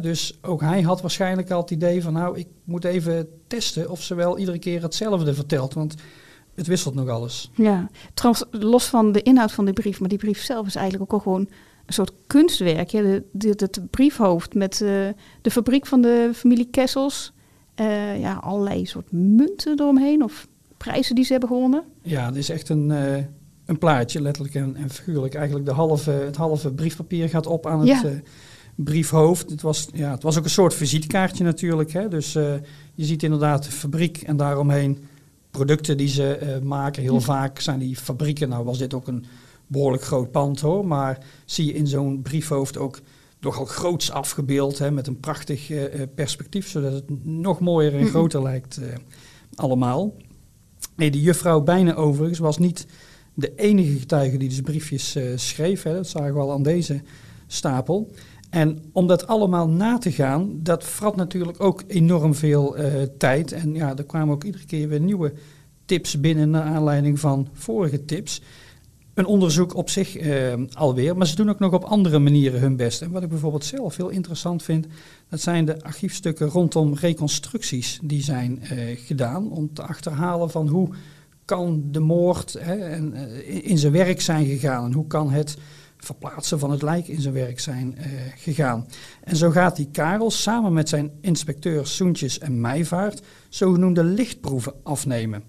Dus 0.01 0.39
ook 0.43 0.61
hij 0.61 0.83
had 0.83 1.01
waarschijnlijk 1.01 1.51
al 1.51 1.61
het 1.61 1.71
idee 1.71 2.03
van 2.03 2.13
nou, 2.13 2.39
ik 2.39 2.47
moet 2.65 2.85
even 2.85 3.29
testen 3.47 3.91
of 3.91 4.03
ze 4.03 4.15
wel 4.15 4.39
iedere 4.39 4.59
keer 4.59 4.83
hetzelfde 4.83 5.35
vertelt. 5.35 5.75
Want 5.75 5.95
het 6.55 6.67
wisselt 6.67 6.95
nog 6.95 7.09
alles. 7.09 7.51
Ja, 7.55 7.89
trouwens, 8.15 8.45
los 8.51 8.85
van 8.87 9.13
de 9.13 9.23
inhoud 9.23 9.53
van 9.53 9.65
die 9.65 9.75
brief, 9.75 10.01
maar 10.01 10.09
die 10.09 10.19
brief 10.19 10.43
zelf 10.43 10.67
is 10.67 10.75
eigenlijk 10.75 11.13
ook 11.13 11.19
al 11.19 11.33
gewoon 11.33 11.49
een 11.87 11.93
soort 11.95 12.13
kunstwerk. 12.27 12.91
Ja? 12.91 13.03
De, 13.03 13.25
de, 13.33 13.49
het 13.57 13.81
briefhoofd 13.91 14.55
met 14.55 14.73
eh, 14.73 14.89
de 15.43 15.51
fabriek 15.51 15.87
van 15.87 16.01
de 16.01 16.31
familie 16.35 16.69
Kessels. 16.71 17.33
Eh, 17.75 18.21
ja, 18.21 18.35
allerlei 18.35 18.87
soort 18.87 19.13
munten 19.13 19.81
eromheen 19.81 20.23
of 20.23 20.47
prijzen 20.77 21.15
die 21.15 21.25
ze 21.25 21.31
hebben 21.31 21.49
gewonnen. 21.49 21.83
Ja, 22.03 22.27
het 22.27 22.37
is 22.37 22.49
echt 22.49 22.69
een, 22.69 22.91
eh, 22.91 23.25
een 23.67 23.79
plaatje, 23.79 24.21
letterlijk 24.23 24.55
en, 24.55 24.77
en 24.77 24.91
figuurlijk. 24.91 25.35
Eigenlijk 25.35 25.67
de 25.67 25.73
halve, 25.73 26.11
het 26.11 26.37
halve 26.37 26.73
briefpapier 26.73 27.29
gaat 27.29 27.47
op 27.47 27.67
aan 27.67 27.79
het 27.79 27.89
Ja. 27.89 28.05
eh, 28.05 28.11
briefhoofd. 28.77 29.51
Het 29.51 29.63
was, 29.63 29.89
ja, 29.93 30.11
het 30.11 30.23
was 30.23 30.39
ook 30.39 30.45
een 30.45 30.51
soort 30.51 30.75
visitekaartje 30.75 31.45
natuurlijk. 31.45 31.93
Hè? 31.93 32.09
Dus 32.09 32.35
eh, 32.35 32.53
je 32.95 33.05
ziet 33.05 33.23
inderdaad 33.23 33.65
de 33.65 33.71
fabriek 33.71 34.23
en 34.23 34.37
daaromheen 34.37 34.99
producten 35.51 35.97
die 35.97 36.09
ze 36.09 36.35
eh, 36.37 36.61
maken. 36.61 37.03
Heel 37.03 37.21
vaak 37.21 37.61
zijn 37.61 37.79
die 37.79 37.97
fabrieken, 37.97 38.49
nou 38.49 38.65
was 38.65 38.79
dit 38.79 38.95
ook 38.95 39.09
een 39.09 39.25
behoorlijk 39.67 40.03
groot 40.03 40.31
pand 40.31 40.61
hoor. 40.61 40.87
Maar 40.87 41.19
zie 41.45 41.67
je 41.67 41.73
in 41.75 41.87
zo'n 41.87 42.23
briefhoofd 42.23 42.79
ook 42.79 43.01
nogal 43.41 43.65
groots 43.65 44.11
afgebeeld. 44.11 44.79
Hè? 44.79 44.91
Met 44.91 45.07
een 45.07 45.21
prachtig 45.21 45.71
eh, 45.71 46.03
perspectief, 46.15 46.69
zodat 46.69 46.93
het 46.93 47.25
nog 47.25 47.61
mooier 47.61 47.93
en 47.95 48.01
Mhm. 48.01 48.09
groter 48.09 48.43
lijkt 48.43 48.81
allemaal. 49.55 50.15
Nee, 50.97 51.11
die 51.11 51.23
juffrouw 51.23 51.61
bijna 51.61 51.95
overigens 51.95 52.39
was 52.39 52.59
niet 52.59 52.87
de 53.35 53.55
enige 53.55 53.99
getuige 53.99 54.37
die 54.37 54.49
dus 54.49 54.61
briefjes 54.61 55.17
schreef. 55.35 55.83
Hè. 55.83 55.95
Dat 55.95 56.09
zagen 56.09 56.35
we 56.35 56.41
al 56.41 56.53
aan 56.53 56.63
deze 56.63 57.03
stapel. 57.47 58.11
En 58.51 58.79
om 58.93 59.07
dat 59.07 59.27
allemaal 59.27 59.69
na 59.69 59.99
te 59.99 60.13
gaan, 60.13 60.51
dat 60.63 60.85
vrat 60.85 61.17
natuurlijk 61.17 61.61
ook 61.61 61.83
enorm 61.87 62.35
veel 62.35 62.77
eh, 62.77 63.03
tijd. 63.19 63.53
En 63.53 63.75
ja, 63.75 63.97
er 63.97 64.05
kwamen 64.05 64.35
ook 64.35 64.45
iedere 64.45 64.65
keer 64.65 64.89
weer 64.89 65.01
nieuwe 65.01 65.33
tips 65.85 66.21
binnen 66.21 66.51
naar 66.51 66.63
aanleiding 66.63 67.21
van 67.21 67.49
vorige 67.53 68.05
tips. 68.05 68.43
Een 69.15 69.27
onderzoek 69.27 69.75
op 69.75 69.91
zich 69.91 70.17
eh, 70.17 70.55
alweer, 70.73 71.17
maar 71.17 71.27
ze 71.27 71.37
doen 71.37 71.51
ook 71.51 71.59
nog 71.59 71.73
op 71.73 71.85
andere 71.85 72.19
manieren 72.19 72.61
hun 72.61 72.77
best. 72.77 73.03
En 73.03 73.11
wat 73.11 73.23
ik 73.23 73.29
bijvoorbeeld 73.29 73.65
zelf 73.65 73.97
heel 73.97 74.09
interessant 74.09 74.63
vind, 74.63 74.87
dat 75.29 75.41
zijn 75.41 75.65
de 75.65 75.83
archiefstukken 75.83 76.49
rondom 76.49 76.95
reconstructies 76.95 77.99
die 78.03 78.23
zijn 78.23 78.63
eh, 78.63 78.79
gedaan 78.97 79.51
om 79.51 79.73
te 79.73 79.83
achterhalen 79.83 80.51
van 80.51 80.69
hoe 80.69 80.89
kan 81.45 81.83
de 81.91 82.01
moord 82.01 82.57
hè, 82.59 82.75
en, 82.75 83.15
in 83.45 83.79
zijn 83.79 83.93
werk 83.93 84.21
zijn 84.21 84.47
gegaan 84.47 84.85
en 84.85 84.93
hoe 84.93 85.07
kan 85.07 85.31
het 85.31 85.57
verplaatsen 86.07 86.59
van 86.59 86.71
het 86.71 86.83
lijk 86.83 87.09
in 87.09 87.21
zijn 87.21 87.35
werk 87.35 87.61
zijn 87.61 87.97
eh, 87.97 88.11
gegaan. 88.37 88.87
En 89.25 89.37
zo 89.37 89.51
gaat 89.51 89.77
die 89.77 89.89
Karel 89.93 90.31
samen 90.31 90.73
met 90.73 90.89
zijn 90.89 91.11
inspecteurs 91.21 91.97
Soentjes 91.97 92.39
en 92.39 92.61
Meijvaart 92.61 93.23
zogenoemde 93.49 94.05
lichtproeven 94.05 94.73
afnemen. 94.83 95.43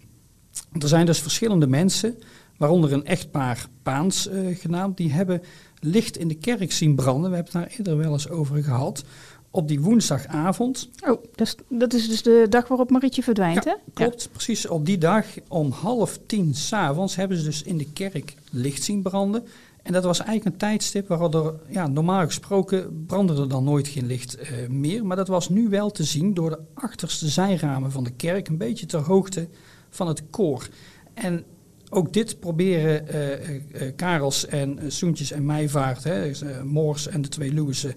Er 0.80 0.88
zijn 0.88 1.06
dus 1.06 1.20
verschillende 1.20 1.68
mensen, 1.68 2.18
waaronder 2.58 2.94
een 2.94 3.06
echtpaar 3.06 3.68
Paans 3.84 4.28
eh, 4.28 4.58
genaamd, 4.58 4.98
die 4.98 5.12
hebben 5.12 5.42
licht 5.80 6.18
in 6.18 6.28
de 6.28 6.38
kerk 6.38 6.72
zien 6.72 6.96
branden. 6.96 7.30
We 7.30 7.36
hebben 7.36 7.54
het 7.54 7.64
daar 7.64 7.78
eerder 7.78 7.98
wel 7.98 8.12
eens 8.12 8.30
over 8.30 8.64
gehad. 8.64 9.04
Op 9.52 9.68
die 9.68 9.82
woensdagavond. 9.82 10.90
Oh, 11.00 11.24
dat 11.36 11.48
is, 11.48 11.56
dat 11.70 11.94
is 11.94 12.10
dus 12.10 12.22
de 12.22 12.46
dag 12.50 12.68
waarop 12.68 12.90
Marietje 12.90 13.24
verdwijnt, 13.24 13.64
hè? 13.64 13.70
Ja, 13.70 13.78
klopt. 13.94 14.30
Precies 14.32 14.68
op 14.68 14.86
die 14.86 14.98
dag 14.98 15.26
om 15.48 15.72
half 15.72 16.20
tien 16.26 16.54
s'avonds 16.54 17.16
hebben 17.16 17.38
ze 17.38 17.44
dus 17.44 17.64
in 17.64 17.78
de 17.78 17.92
kerk 17.92 18.36
licht 18.52 18.84
zien 18.84 19.02
branden. 19.02 19.44
En 19.88 19.94
dat 19.94 20.04
was 20.04 20.20
eigenlijk 20.20 20.50
een 20.50 20.68
tijdstip 20.68 21.08
waarop 21.08 21.36
er, 21.36 21.54
ja, 21.70 21.88
normaal 21.88 22.26
gesproken 22.26 23.06
brandde 23.06 23.42
er 23.42 23.50
dan 23.50 23.64
nooit 23.64 23.88
geen 23.88 24.06
licht 24.06 24.36
eh, 24.36 24.68
meer. 24.70 25.06
Maar 25.06 25.16
dat 25.16 25.28
was 25.28 25.50
nu 25.50 25.70
wel 25.70 25.92
te 25.92 26.04
zien 26.04 26.34
door 26.34 26.50
de 26.50 26.60
achterste 26.74 27.28
zijramen 27.28 27.92
van 27.92 28.04
de 28.04 28.12
kerk, 28.12 28.48
een 28.48 28.58
beetje 28.58 28.86
ter 28.86 29.00
hoogte 29.00 29.48
van 29.90 30.08
het 30.08 30.24
koor. 30.30 30.68
En 31.14 31.44
ook 31.90 32.14
dit 32.14 32.40
proberen 32.40 33.08
eh, 33.08 33.56
eh, 33.56 33.96
Karels 33.96 34.46
en 34.46 34.80
Soentjes 34.88 35.32
en 35.32 35.46
Meijvaart, 35.46 36.04
hè, 36.04 36.28
dus, 36.28 36.44
Moors 36.64 37.08
en 37.08 37.22
de 37.22 37.30
twee 37.30 37.54
Lewissen, 37.54 37.96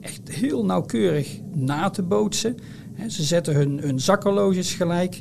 echt 0.00 0.20
heel 0.30 0.64
nauwkeurig 0.64 1.40
na 1.54 1.90
te 1.90 2.02
bootsen. 2.02 2.56
Ze 3.08 3.22
zetten 3.22 3.54
hun, 3.54 3.78
hun 3.80 4.00
zakhorloges 4.00 4.74
gelijk, 4.74 5.20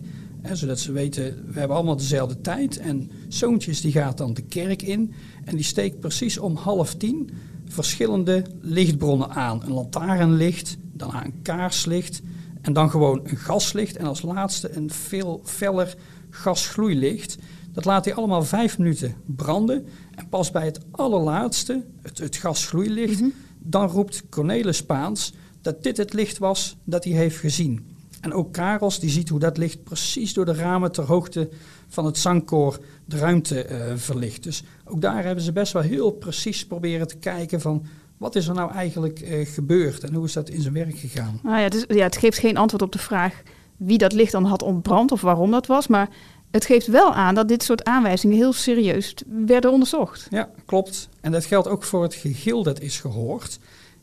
zodat 0.51 0.79
ze 0.79 0.91
weten, 0.91 1.23
we 1.47 1.59
hebben 1.59 1.77
allemaal 1.77 1.97
dezelfde 1.97 2.41
tijd. 2.41 2.77
En 2.77 3.11
Zoontjes 3.27 3.81
die 3.81 3.91
gaat 3.91 4.17
dan 4.17 4.33
de 4.33 4.41
kerk 4.41 4.81
in 4.81 5.13
en 5.47 5.55
die 5.55 5.65
steekt 5.65 5.99
precies 5.99 6.37
om 6.37 6.55
half 6.55 6.95
tien 6.95 7.29
verschillende 7.65 8.45
lichtbronnen 8.61 9.29
aan. 9.29 9.63
Een 9.63 9.73
lantaarnlicht, 9.73 10.77
daarna 10.93 11.25
een 11.25 11.41
kaarslicht 11.41 12.21
en 12.61 12.73
dan 12.73 12.89
gewoon 12.89 13.19
een 13.23 13.37
gaslicht. 13.37 13.97
En 13.97 14.05
als 14.05 14.21
laatste 14.21 14.75
een 14.75 14.89
veel 14.91 15.41
feller 15.43 15.95
gasgloeilicht. 16.29 17.37
Dat 17.71 17.85
laat 17.85 18.05
hij 18.05 18.13
allemaal 18.13 18.43
vijf 18.43 18.77
minuten 18.77 19.15
branden. 19.25 19.85
En 20.15 20.29
pas 20.29 20.51
bij 20.51 20.65
het 20.65 20.79
allerlaatste, 20.91 21.85
het, 22.01 22.17
het 22.17 22.35
gasgloeilicht, 22.35 23.23
dan 23.59 23.87
roept 23.87 24.23
Cornelis 24.29 24.77
Spaans 24.77 25.33
dat 25.61 25.83
dit 25.83 25.97
het 25.97 26.13
licht 26.13 26.37
was 26.37 26.77
dat 26.83 27.03
hij 27.03 27.13
heeft 27.13 27.37
gezien. 27.37 27.95
En 28.21 28.33
ook 28.33 28.53
Karels 28.53 28.99
die 28.99 29.09
ziet 29.09 29.29
hoe 29.29 29.39
dat 29.39 29.57
licht 29.57 29.83
precies 29.83 30.33
door 30.33 30.45
de 30.45 30.53
ramen 30.53 30.91
ter 30.91 31.03
hoogte 31.03 31.49
van 31.87 32.05
het 32.05 32.17
zangkoor 32.17 32.79
de 33.05 33.17
ruimte 33.17 33.63
eh, 33.63 33.95
verlicht. 33.95 34.43
Dus 34.43 34.63
ook 34.85 35.01
daar 35.01 35.23
hebben 35.23 35.43
ze 35.43 35.51
best 35.51 35.73
wel 35.73 35.81
heel 35.81 36.11
precies 36.11 36.65
proberen 36.65 37.07
te 37.07 37.17
kijken 37.17 37.61
van 37.61 37.85
wat 38.17 38.35
is 38.35 38.47
er 38.47 38.53
nou 38.53 38.71
eigenlijk 38.71 39.19
eh, 39.19 39.47
gebeurd 39.47 40.03
en 40.03 40.13
hoe 40.13 40.25
is 40.25 40.33
dat 40.33 40.49
in 40.49 40.61
zijn 40.61 40.73
werk 40.73 40.97
gegaan. 40.97 41.39
Nou 41.43 41.57
ja, 41.57 41.63
het, 41.63 41.73
is, 41.73 41.85
ja, 41.87 42.03
het 42.03 42.17
geeft 42.17 42.37
geen 42.37 42.57
antwoord 42.57 42.83
op 42.83 42.91
de 42.91 42.99
vraag 42.99 43.41
wie 43.77 43.97
dat 43.97 44.13
licht 44.13 44.31
dan 44.31 44.45
had 44.45 44.61
ontbrand 44.61 45.11
of 45.11 45.21
waarom 45.21 45.51
dat 45.51 45.67
was. 45.67 45.87
Maar 45.87 46.09
het 46.51 46.65
geeft 46.65 46.87
wel 46.87 47.13
aan 47.13 47.35
dat 47.35 47.47
dit 47.47 47.63
soort 47.63 47.83
aanwijzingen 47.83 48.37
heel 48.37 48.53
serieus 48.53 49.13
werden 49.27 49.71
onderzocht. 49.71 50.27
Ja, 50.29 50.49
klopt. 50.65 51.09
En 51.21 51.31
dat 51.31 51.45
geldt 51.45 51.67
ook 51.67 51.83
voor 51.83 52.03
het 52.03 52.13
gegil 52.13 52.63
dat 52.63 52.79
is 52.79 52.99
gehoord. 52.99 53.59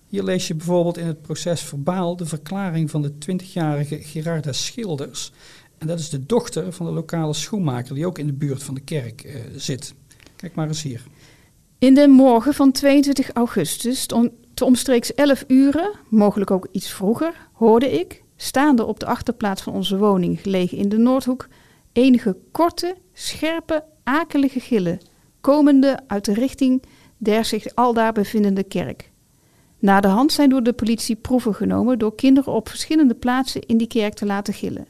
Hier 0.07 0.23
lees 0.23 0.49
je 0.49 0.55
bijvoorbeeld 0.55 0.99
in 0.99 1.07
het 1.07 1.23
proces 1.23 1.61
verbaal 1.61 2.17
de 2.17 2.27
verklaring 2.27 2.91
van 2.91 3.03
de 3.03 3.13
20-jarige 3.13 3.99
Gerarda 4.03 4.53
Schilders. 4.53 5.33
En 5.79 5.87
dat 5.87 5.99
is 5.99 6.11
de 6.11 6.27
dochter 6.27 6.73
van 6.73 6.87
de 6.87 6.93
lokale 6.93 7.33
schoenmaker 7.33 7.95
die 7.95 8.07
ook 8.07 8.19
in 8.19 8.27
de 8.27 8.33
buurt 8.33 8.63
van 8.63 8.75
de 8.75 8.81
kerk 8.81 9.23
eh, 9.23 9.41
zit. 9.57 9.95
Kijk 10.37 10.55
maar 10.55 10.69
eens 10.69 10.83
hier. 10.83 11.03
In 11.79 11.95
de 11.95 12.09
morgen 12.09 12.55
van 12.55 12.73
22 12.73 13.31
augustus, 13.33 14.07
te 14.55 14.65
omstreeks 14.65 15.15
11 15.15 15.45
uren, 15.49 15.91
mogelijk 16.09 16.51
ook 16.51 16.69
iets 16.73 16.91
vroeger, 16.91 17.49
hoorde 17.53 17.93
ik, 18.01 18.23
staande 18.37 18.85
op 18.85 19.01
de 19.01 19.07
achterplaats 19.07 19.63
van 19.63 19.73
onze 19.73 19.99
woning 19.99 20.41
gelegen 20.41 20.79
in 20.79 20.89
de 20.89 20.99
Noordhoek, 20.99 21.49
enige 21.93 22.37
korte, 22.53 22.97
scherpe, 23.13 23.85
akelige 24.05 24.61
gillen. 24.61 24.99
komende 25.41 25.99
uit 26.07 26.25
de 26.25 26.35
richting 26.35 26.83
der 27.17 27.45
zich 27.45 27.75
aldaar 27.75 28.13
bevindende 28.13 28.63
kerk. 28.63 29.11
Na 29.79 30.01
de 30.01 30.09
hand 30.09 30.33
zijn 30.33 30.49
door 30.49 30.63
de 30.63 30.73
politie 30.73 31.17
proeven 31.17 31.55
genomen 31.55 31.99
door 31.99 32.15
kinderen 32.15 32.53
op 32.53 32.69
verschillende 32.69 33.15
plaatsen 33.15 33.61
in 33.61 33.77
die 33.77 33.87
kerk 33.87 34.15
te 34.15 34.27
laten 34.27 34.55
gillen, 34.55 34.87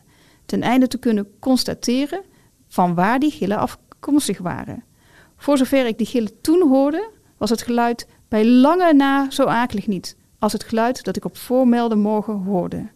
ten 0.46 0.62
einde 0.62 0.88
te 0.88 0.98
kunnen 0.98 1.26
constateren 1.38 2.22
van 2.68 2.94
waar 2.94 3.18
die 3.18 3.30
gillen 3.30 3.58
afkomstig 3.58 4.38
waren. 4.38 4.84
Voor 5.36 5.58
zover 5.58 5.86
ik 5.86 5.98
die 5.98 6.06
gillen 6.06 6.40
toen 6.40 6.68
hoorde, 6.68 7.10
was 7.36 7.50
het 7.50 7.62
geluid 7.62 8.06
bij 8.28 8.46
lange 8.46 8.92
na 8.92 9.30
zo 9.30 9.44
akelig 9.44 9.86
niet 9.86 10.16
als 10.38 10.52
het 10.52 10.64
geluid 10.64 11.04
dat 11.04 11.16
ik 11.16 11.24
op 11.24 11.36
voormelde 11.36 11.94
morgen 11.94 12.34
hoorde. 12.34 12.88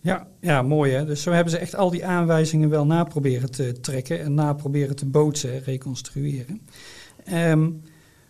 Ja, 0.00 0.26
ja, 0.40 0.62
mooi 0.62 0.92
hè. 0.92 1.04
Dus 1.04 1.22
zo 1.22 1.30
hebben 1.30 1.52
ze 1.52 1.58
echt 1.58 1.74
al 1.74 1.90
die 1.90 2.06
aanwijzingen 2.06 2.68
wel 2.68 2.86
naproberen 2.86 3.50
te 3.50 3.80
trekken 3.80 4.20
en 4.20 4.34
naproberen 4.34 4.96
te 4.96 5.06
bootsen, 5.06 5.62
reconstrueren. 5.62 6.60
Ehm, 7.24 7.70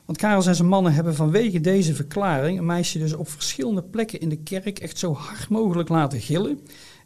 want 0.05 0.19
Karels 0.19 0.47
en 0.47 0.55
zijn 0.55 0.69
mannen 0.69 0.95
hebben 0.95 1.15
vanwege 1.15 1.61
deze 1.61 1.95
verklaring 1.95 2.59
een 2.59 2.67
meisje 2.67 2.99
dus 2.99 3.13
op 3.13 3.29
verschillende 3.29 3.83
plekken 3.83 4.21
in 4.21 4.29
de 4.29 4.43
kerk 4.43 4.79
echt 4.79 4.99
zo 4.99 5.13
hard 5.13 5.49
mogelijk 5.49 5.89
laten 5.89 6.21
gillen. 6.21 6.61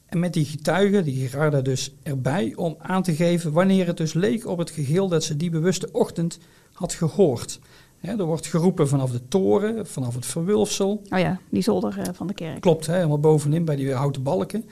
En 0.08 0.18
met 0.18 0.32
die 0.32 0.44
getuigen, 0.44 1.04
die 1.04 1.28
Gerarda 1.28 1.60
dus 1.60 1.94
erbij, 2.02 2.52
om 2.56 2.76
aan 2.78 3.02
te 3.02 3.14
geven 3.14 3.52
wanneer 3.52 3.86
het 3.86 3.96
dus 3.96 4.12
leek 4.12 4.46
op 4.46 4.58
het 4.58 4.70
geheel 4.70 5.08
dat 5.08 5.24
ze 5.24 5.36
die 5.36 5.50
bewuste 5.50 5.88
ochtend 5.92 6.38
had 6.72 6.92
gehoord. 6.92 7.60
er 8.00 8.24
wordt 8.24 8.46
geroepen 8.46 8.88
vanaf 8.88 9.10
de 9.10 9.28
toren, 9.28 9.86
vanaf 9.86 10.14
het 10.14 10.26
verwulfsel. 10.26 11.02
Oh 11.08 11.18
ja, 11.18 11.40
die 11.50 11.62
zolder 11.62 11.98
eh, 11.98 12.04
van 12.12 12.26
de 12.26 12.34
kerk. 12.34 12.60
Klopt, 12.60 12.86
helemaal 12.86 13.20
bovenin 13.20 13.64
bij 13.64 13.76
die 13.76 13.92
houten 13.92 14.22
balken. 14.22 14.64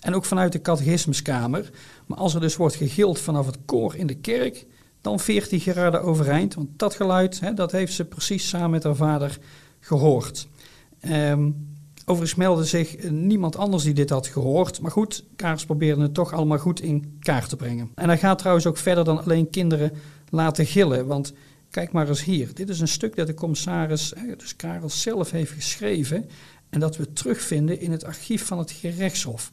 En 0.00 0.14
ook 0.14 0.24
vanuit 0.24 0.52
de 0.52 0.60
catechismuskamer. 0.60 1.70
Maar 2.06 2.18
als 2.18 2.34
er 2.34 2.40
dus 2.40 2.56
wordt 2.56 2.74
gegild 2.74 3.18
vanaf 3.18 3.46
het 3.46 3.58
koor 3.64 3.96
in 3.96 4.06
de 4.06 4.16
kerk, 4.16 4.66
dan 5.00 5.20
veert 5.20 5.50
die 5.50 5.60
Gerarda 5.60 5.98
overeind. 5.98 6.54
Want 6.54 6.68
dat 6.76 6.94
geluid, 6.94 7.56
dat 7.56 7.72
heeft 7.72 7.92
ze 7.92 8.04
precies 8.04 8.48
samen 8.48 8.70
met 8.70 8.82
haar 8.82 8.96
vader 8.96 9.38
gehoord. 9.80 10.48
Um, 11.08 11.71
Overigens 12.12 12.38
meldde 12.38 12.64
zich 12.64 13.10
niemand 13.10 13.56
anders 13.56 13.82
die 13.82 13.94
dit 13.94 14.10
had 14.10 14.26
gehoord. 14.26 14.80
Maar 14.80 14.90
goed, 14.90 15.24
Kaars 15.36 15.64
probeerde 15.64 16.02
het 16.02 16.14
toch 16.14 16.32
allemaal 16.32 16.58
goed 16.58 16.80
in 16.80 17.16
kaart 17.20 17.48
te 17.48 17.56
brengen. 17.56 17.90
En 17.94 18.08
hij 18.08 18.18
gaat 18.18 18.38
trouwens 18.38 18.66
ook 18.66 18.76
verder 18.76 19.04
dan 19.04 19.24
alleen 19.24 19.50
kinderen 19.50 19.92
laten 20.28 20.66
gillen. 20.66 21.06
Want 21.06 21.32
kijk 21.70 21.92
maar 21.92 22.08
eens 22.08 22.24
hier. 22.24 22.54
Dit 22.54 22.68
is 22.68 22.80
een 22.80 22.88
stuk 22.88 23.16
dat 23.16 23.26
de 23.26 23.34
commissaris, 23.34 24.12
dus 24.36 24.56
Karel 24.56 24.90
zelf, 24.90 25.30
heeft 25.30 25.52
geschreven. 25.52 26.28
En 26.70 26.80
dat 26.80 26.96
we 26.96 27.12
terugvinden 27.12 27.80
in 27.80 27.90
het 27.90 28.04
archief 28.04 28.46
van 28.46 28.58
het 28.58 28.70
gerechtshof. 28.70 29.52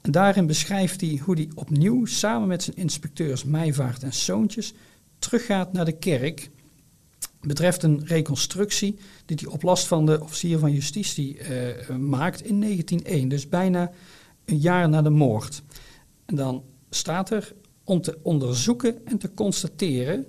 En 0.00 0.10
daarin 0.10 0.46
beschrijft 0.46 1.00
hij 1.00 1.20
hoe 1.24 1.34
hij 1.34 1.48
opnieuw 1.54 2.04
samen 2.04 2.48
met 2.48 2.62
zijn 2.62 2.76
inspecteurs 2.76 3.44
Meijvaart 3.44 4.02
en 4.02 4.14
Zoontjes 4.14 4.74
teruggaat 5.18 5.72
naar 5.72 5.84
de 5.84 5.98
kerk 5.98 6.50
betreft 7.46 7.82
een 7.82 8.06
reconstructie 8.06 8.98
die 9.24 9.38
hij 9.40 9.52
op 9.52 9.62
last 9.62 9.86
van 9.86 10.06
de 10.06 10.22
officier 10.22 10.58
van 10.58 10.72
justitie 10.72 11.38
uh, 11.38 11.96
maakt 11.96 12.42
in 12.42 12.60
1901, 12.60 13.28
dus 13.28 13.48
bijna 13.48 13.90
een 14.44 14.58
jaar 14.58 14.88
na 14.88 15.02
de 15.02 15.10
moord. 15.10 15.62
En 16.24 16.36
dan 16.36 16.64
staat 16.90 17.30
er 17.30 17.54
om 17.84 18.00
te 18.00 18.18
onderzoeken 18.22 19.06
en 19.06 19.18
te 19.18 19.34
constateren 19.34 20.26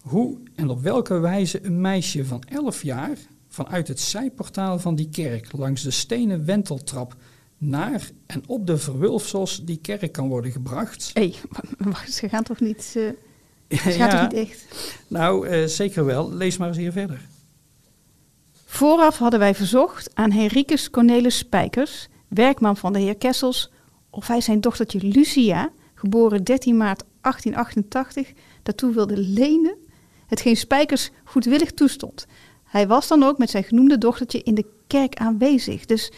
hoe 0.00 0.38
en 0.54 0.68
op 0.68 0.82
welke 0.82 1.18
wijze 1.18 1.64
een 1.64 1.80
meisje 1.80 2.24
van 2.24 2.42
11 2.48 2.82
jaar 2.82 3.18
vanuit 3.48 3.88
het 3.88 4.00
zijportaal 4.00 4.78
van 4.78 4.94
die 4.94 5.08
kerk 5.08 5.52
langs 5.52 5.82
de 5.82 5.90
stenen 5.90 6.44
wenteltrap 6.44 7.16
naar 7.58 8.10
en 8.26 8.42
op 8.46 8.66
de 8.66 8.78
verwulfsels 8.78 9.64
die 9.64 9.76
kerk 9.76 10.12
kan 10.12 10.28
worden 10.28 10.52
gebracht. 10.52 11.10
Hé, 11.14 11.32
hey, 11.78 12.08
ze 12.08 12.28
gaan 12.28 12.42
toch 12.44 12.60
niet... 12.60 12.94
Uh 12.96 13.10
gaat 13.78 14.12
ja, 14.12 14.22
niet 14.22 14.32
echt? 14.32 14.64
Nou, 15.06 15.48
uh, 15.48 15.66
zeker 15.66 16.04
wel. 16.04 16.32
Lees 16.32 16.56
maar 16.56 16.68
eens 16.68 16.76
hier 16.76 16.92
verder. 16.92 17.20
Vooraf 18.64 19.18
hadden 19.18 19.40
wij 19.40 19.54
verzocht 19.54 20.10
aan 20.14 20.30
Henricus 20.30 20.90
Cornelis 20.90 21.38
Spijkers, 21.38 22.08
werkman 22.28 22.76
van 22.76 22.92
de 22.92 22.98
heer 22.98 23.16
Kessels, 23.16 23.70
of 24.10 24.26
hij 24.26 24.40
zijn 24.40 24.60
dochtertje 24.60 24.98
Lucia, 25.02 25.70
geboren 25.94 26.44
13 26.44 26.76
maart 26.76 27.04
1888, 27.20 28.32
daartoe 28.62 28.94
wilde 28.94 29.16
lenen, 29.16 29.76
hetgeen 30.26 30.56
Spijkers 30.56 31.10
goedwillig 31.24 31.70
toestond. 31.72 32.26
Hij 32.64 32.86
was 32.86 33.08
dan 33.08 33.22
ook 33.22 33.38
met 33.38 33.50
zijn 33.50 33.64
genoemde 33.64 33.98
dochtertje 33.98 34.42
in 34.42 34.54
de 34.54 34.66
kerk 34.86 35.14
aanwezig. 35.14 35.86
Dus, 35.86 36.12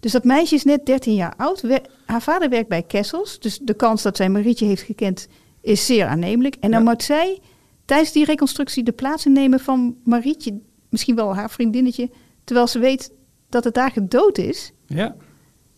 dus 0.00 0.12
dat 0.12 0.24
meisje 0.24 0.54
is 0.54 0.64
net 0.64 0.86
13 0.86 1.14
jaar 1.14 1.34
oud. 1.36 1.64
haar 2.06 2.22
vader 2.22 2.48
werkt 2.48 2.68
bij 2.68 2.82
Kessels, 2.82 3.38
dus 3.38 3.58
de 3.58 3.74
kans 3.74 4.02
dat 4.02 4.16
zij 4.16 4.28
Marietje 4.28 4.66
heeft 4.66 4.82
gekend 4.82 5.28
is 5.60 5.86
zeer 5.86 6.06
aannemelijk. 6.06 6.56
En 6.60 6.70
dan 6.70 6.84
moet 6.84 7.02
zij 7.02 7.38
tijdens 7.84 8.12
die 8.12 8.24
reconstructie 8.24 8.82
de 8.82 8.92
plaats 8.92 9.26
innemen 9.26 9.60
van 9.60 9.96
Marietje, 10.04 10.60
misschien 10.88 11.14
wel 11.14 11.34
haar 11.34 11.50
vriendinnetje, 11.50 12.10
terwijl 12.44 12.66
ze 12.66 12.78
weet 12.78 13.12
dat 13.48 13.64
het 13.64 13.74
daar 13.74 13.90
gedood 13.90 14.38
is. 14.38 14.72
Ja. 14.86 15.16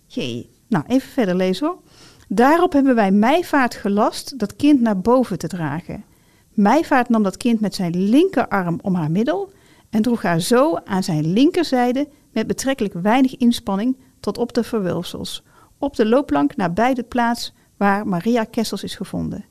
Jee. 0.07 0.51
Nou, 0.69 0.85
even 0.87 1.09
verder 1.09 1.35
lezen 1.35 1.67
hoor. 1.67 1.81
Daarop 2.29 2.73
hebben 2.73 2.95
wij 2.95 3.11
Meijvaart 3.11 3.75
gelast 3.75 4.39
dat 4.39 4.57
kind 4.57 4.81
naar 4.81 5.01
boven 5.01 5.39
te 5.39 5.47
dragen. 5.47 6.05
Meijvaart 6.51 7.09
nam 7.09 7.23
dat 7.23 7.37
kind 7.37 7.61
met 7.61 7.75
zijn 7.75 8.09
linkerarm 8.09 8.79
om 8.83 8.95
haar 8.95 9.11
middel 9.11 9.53
en 9.91 10.03
droeg 10.03 10.23
haar 10.23 10.41
zo 10.41 10.77
aan 10.85 11.03
zijn 11.03 11.33
linkerzijde 11.33 12.09
met 12.33 12.47
betrekkelijk 12.47 12.95
weinig 12.95 13.37
inspanning 13.37 13.97
tot 14.21 14.39
op 14.39 14.53
de 14.53 14.65
verwulfsels, 14.65 15.43
op 15.79 15.97
de 15.97 16.07
loopplank 16.07 16.57
naar 16.57 16.73
bij 16.73 16.95
de 16.95 17.03
plaats 17.03 17.53
waar 17.77 18.07
Maria 18.07 18.45
Kessels 18.45 18.83
is 18.83 18.95
gevonden. 18.95 19.45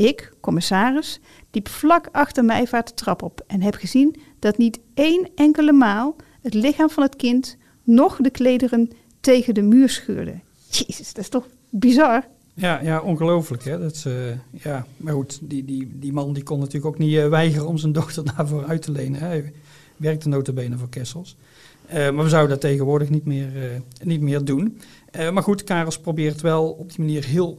Ik, 0.00 0.32
commissaris, 0.40 1.20
liep 1.50 1.68
vlak 1.68 2.08
achter 2.12 2.44
Meijvaart 2.44 2.88
de 2.88 2.94
trap 2.94 3.22
op 3.22 3.44
en 3.46 3.62
heb 3.62 3.74
gezien 3.74 4.16
dat 4.38 4.58
niet 4.58 4.78
één 4.94 5.28
enkele 5.34 5.72
maal 5.72 6.16
het 6.42 6.54
lichaam 6.54 6.90
van 6.90 7.02
het 7.02 7.16
kind 7.16 7.56
nog 7.82 8.16
de 8.16 8.30
klederen 8.30 8.90
tegen 9.20 9.54
de 9.54 9.62
muur 9.62 9.88
scheurde. 9.88 10.34
Jezus, 10.68 11.12
dat 11.12 11.24
is 11.24 11.28
toch 11.28 11.46
bizar? 11.70 12.24
Ja, 12.54 12.80
ja 12.80 13.00
ongelooflijk. 13.00 13.64
Hè? 13.64 13.78
Dat, 13.78 14.04
uh, 14.06 14.14
ja. 14.50 14.86
Maar 14.96 15.12
goed, 15.12 15.38
die, 15.42 15.64
die, 15.64 15.90
die 15.98 16.12
man 16.12 16.32
die 16.32 16.42
kon 16.42 16.58
natuurlijk 16.58 16.86
ook 16.86 16.98
niet 16.98 17.12
uh, 17.12 17.28
weigeren 17.28 17.66
om 17.66 17.78
zijn 17.78 17.92
dochter 18.00 18.36
daarvoor 18.36 18.64
uit 18.64 18.82
te 18.82 18.92
lenen. 18.92 19.20
Hij 19.20 19.52
werkte 19.96 20.28
notabene 20.28 20.78
voor 20.78 20.88
Kessels. 20.88 21.36
Uh, 21.88 21.94
maar 21.94 22.24
we 22.24 22.28
zouden 22.28 22.50
dat 22.50 22.60
tegenwoordig 22.60 23.08
niet 23.08 23.24
meer, 23.24 23.82
niet 24.02 24.20
meer 24.20 24.44
doen. 24.44 24.80
maar 25.32 25.42
goed, 25.42 25.64
Karels 25.64 25.98
probeert 25.98 26.40
wel 26.40 26.70
op 26.70 26.88
die 26.88 26.98
manier 26.98 27.24
heel 27.24 27.58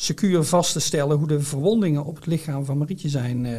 secuur 0.00 0.42
vast 0.42 0.72
te 0.72 0.80
stellen 0.80 1.16
hoe 1.16 1.26
de 1.26 1.40
verwondingen 1.40 2.04
op 2.04 2.16
het 2.16 2.26
lichaam 2.26 2.64
van 2.64 2.78
Marietje 2.78 3.08
zijn 3.08 3.44
uh, 3.44 3.58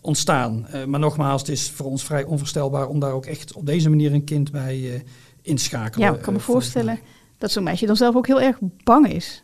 ontstaan. 0.00 0.66
Uh, 0.74 0.84
maar 0.84 1.00
nogmaals, 1.00 1.40
het 1.40 1.50
is 1.50 1.70
voor 1.70 1.86
ons 1.86 2.04
vrij 2.04 2.24
onvoorstelbaar 2.24 2.88
om 2.88 3.00
daar 3.00 3.12
ook 3.12 3.26
echt 3.26 3.52
op 3.52 3.66
deze 3.66 3.88
manier 3.88 4.12
een 4.12 4.24
kind 4.24 4.50
bij 4.50 4.78
uh, 4.78 4.94
in 5.42 5.56
te 5.56 5.62
schakelen. 5.62 6.08
Ja, 6.08 6.14
ik 6.14 6.22
kan 6.22 6.32
me 6.32 6.40
voorstellen 6.40 6.98
dat 7.38 7.50
zo'n 7.50 7.62
meisje 7.62 7.86
dan 7.86 7.96
zelf 7.96 8.14
ook 8.14 8.26
heel 8.26 8.40
erg 8.40 8.58
bang 8.84 9.08
is. 9.08 9.42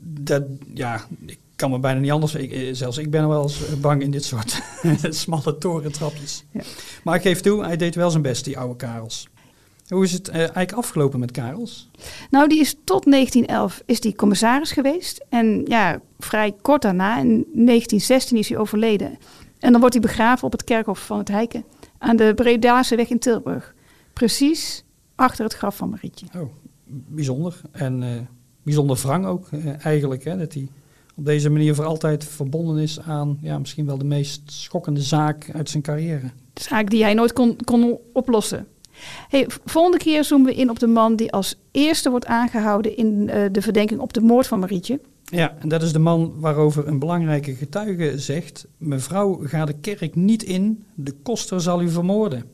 Dat, 0.00 0.42
ja, 0.74 1.06
ik 1.26 1.38
kan 1.56 1.70
me 1.70 1.78
bijna 1.78 2.00
niet 2.00 2.10
anders. 2.10 2.34
Ik, 2.34 2.76
zelfs 2.76 2.98
ik 2.98 3.10
ben 3.10 3.28
wel 3.28 3.42
eens 3.42 3.80
bang 3.80 4.02
in 4.02 4.10
dit 4.10 4.24
soort 4.24 4.62
smalle 5.22 5.58
torentrapjes. 5.58 6.44
Ja. 6.50 6.62
Maar 7.04 7.14
ik 7.14 7.22
geef 7.22 7.40
toe, 7.40 7.64
hij 7.64 7.76
deed 7.76 7.94
wel 7.94 8.10
zijn 8.10 8.22
best, 8.22 8.44
die 8.44 8.58
oude 8.58 8.76
Karels. 8.76 9.28
Hoe 9.88 10.04
is 10.04 10.12
het 10.12 10.28
uh, 10.28 10.34
eigenlijk 10.34 10.72
afgelopen 10.72 11.20
met 11.20 11.30
Karels? 11.30 11.90
Nou, 12.30 12.48
die 12.48 12.60
is 12.60 12.76
tot 12.84 13.10
1911 13.10 13.82
is 13.86 14.00
die 14.00 14.16
commissaris 14.16 14.72
geweest. 14.72 15.24
En 15.28 15.62
ja, 15.64 16.00
vrij 16.18 16.54
kort 16.62 16.82
daarna, 16.82 17.18
in 17.18 17.26
1916, 17.26 18.36
is 18.36 18.48
hij 18.48 18.58
overleden. 18.58 19.18
En 19.58 19.70
dan 19.70 19.80
wordt 19.80 19.94
hij 19.94 20.02
begraven 20.02 20.46
op 20.46 20.52
het 20.52 20.64
kerkhof 20.64 21.06
van 21.06 21.18
het 21.18 21.28
Heiken. 21.28 21.64
Aan 21.98 22.16
de 22.16 22.32
Bredase 22.34 22.96
weg 22.96 23.08
in 23.08 23.18
Tilburg. 23.18 23.74
Precies 24.12 24.84
achter 25.14 25.44
het 25.44 25.54
graf 25.54 25.76
van 25.76 25.90
Marietje. 25.90 26.26
Oh, 26.36 26.50
bijzonder. 26.86 27.60
En 27.72 28.02
uh, 28.02 28.08
bijzonder 28.62 28.96
wrang 28.96 29.26
ook 29.26 29.48
uh, 29.50 29.84
eigenlijk. 29.84 30.24
Hè, 30.24 30.38
dat 30.38 30.54
hij 30.54 30.68
op 31.16 31.24
deze 31.24 31.50
manier 31.50 31.74
voor 31.74 31.84
altijd 31.84 32.24
verbonden 32.24 32.82
is 32.82 33.00
aan 33.00 33.38
ja, 33.42 33.58
misschien 33.58 33.86
wel 33.86 33.98
de 33.98 34.04
meest 34.04 34.42
schokkende 34.46 35.02
zaak 35.02 35.50
uit 35.52 35.70
zijn 35.70 35.82
carrière. 35.82 36.30
De 36.52 36.62
zaak 36.62 36.90
die 36.90 37.02
hij 37.02 37.14
nooit 37.14 37.32
kon, 37.32 37.56
kon 37.64 37.98
oplossen. 38.12 38.66
Hey, 39.28 39.46
volgende 39.64 39.98
keer 39.98 40.24
zoomen 40.24 40.46
we 40.46 40.54
in 40.54 40.70
op 40.70 40.78
de 40.78 40.86
man 40.86 41.16
die 41.16 41.32
als 41.32 41.58
eerste 41.70 42.10
wordt 42.10 42.26
aangehouden 42.26 42.96
in 42.96 43.06
uh, 43.06 43.44
de 43.52 43.62
verdenking 43.62 44.00
op 44.00 44.12
de 44.12 44.20
moord 44.20 44.46
van 44.46 44.58
Marietje. 44.58 45.00
Ja, 45.24 45.54
en 45.58 45.68
dat 45.68 45.82
is 45.82 45.92
de 45.92 45.98
man 45.98 46.32
waarover 46.36 46.86
een 46.86 46.98
belangrijke 46.98 47.54
getuige 47.54 48.18
zegt: 48.18 48.66
Mevrouw, 48.76 49.40
ga 49.42 49.64
de 49.64 49.74
kerk 49.80 50.14
niet 50.14 50.42
in, 50.42 50.84
de 50.94 51.12
koster 51.12 51.60
zal 51.60 51.82
u 51.82 51.90
vermoorden. 51.90 52.44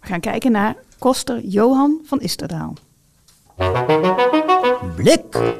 We 0.00 0.06
gaan 0.06 0.20
kijken 0.20 0.52
naar 0.52 0.76
koster 0.98 1.40
Johan 1.44 2.00
van 2.04 2.20
Isterdaal. 2.20 2.74
Blik 4.96 5.54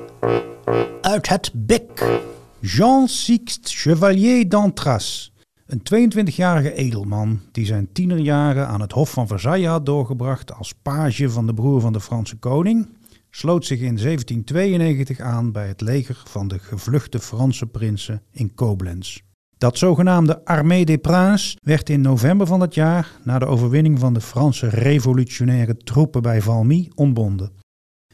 uit 1.01 1.29
het 1.29 1.51
bek. 1.55 2.21
Jean 2.61 3.09
Sixte 3.09 3.69
Chevalier 3.69 4.49
d'Antras. 4.49 5.33
Een 5.71 6.13
22-jarige 6.13 6.75
edelman 6.75 7.41
die 7.53 7.67
zijn 7.67 7.93
tienerjaren 7.93 8.69
aan 8.69 8.81
het 8.81 8.93
Hof 8.93 9.11
van 9.11 9.27
Versailles 9.27 9.67
had 9.67 9.87
doorgebracht 9.87 10.55
als 10.55 10.75
page 10.83 11.31
van 11.31 11.47
de 11.47 11.55
broer 11.55 11.81
van 11.81 11.93
de 11.93 12.01
Franse 12.01 12.37
koning, 12.37 12.89
sloot 13.31 13.65
zich 13.65 13.79
in 13.79 13.97
1792 13.97 15.21
aan 15.21 15.53
bij 15.53 15.69
het 15.69 15.81
leger 15.81 16.23
van 16.25 16.49
de 16.49 16.59
gevluchte 16.59 17.19
Franse 17.19 17.67
prinsen 17.67 18.23
in 18.33 18.55
Koblenz. 18.55 19.21
Dat 19.59 19.79
zogenaamde 19.79 20.45
Armée 20.45 20.85
des 20.85 20.97
Princes 20.97 21.57
werd 21.63 21.91
in 21.91 22.01
november 22.01 22.47
van 22.47 22.59
dat 22.59 22.75
jaar, 22.75 23.19
na 23.25 23.39
de 23.39 23.47
overwinning 23.47 23.99
van 23.99 24.15
de 24.15 24.21
Franse 24.21 24.69
revolutionaire 24.69 25.77
troepen 25.77 26.23
bij 26.23 26.43
Valmy, 26.43 26.91
ontbonden. 26.95 27.53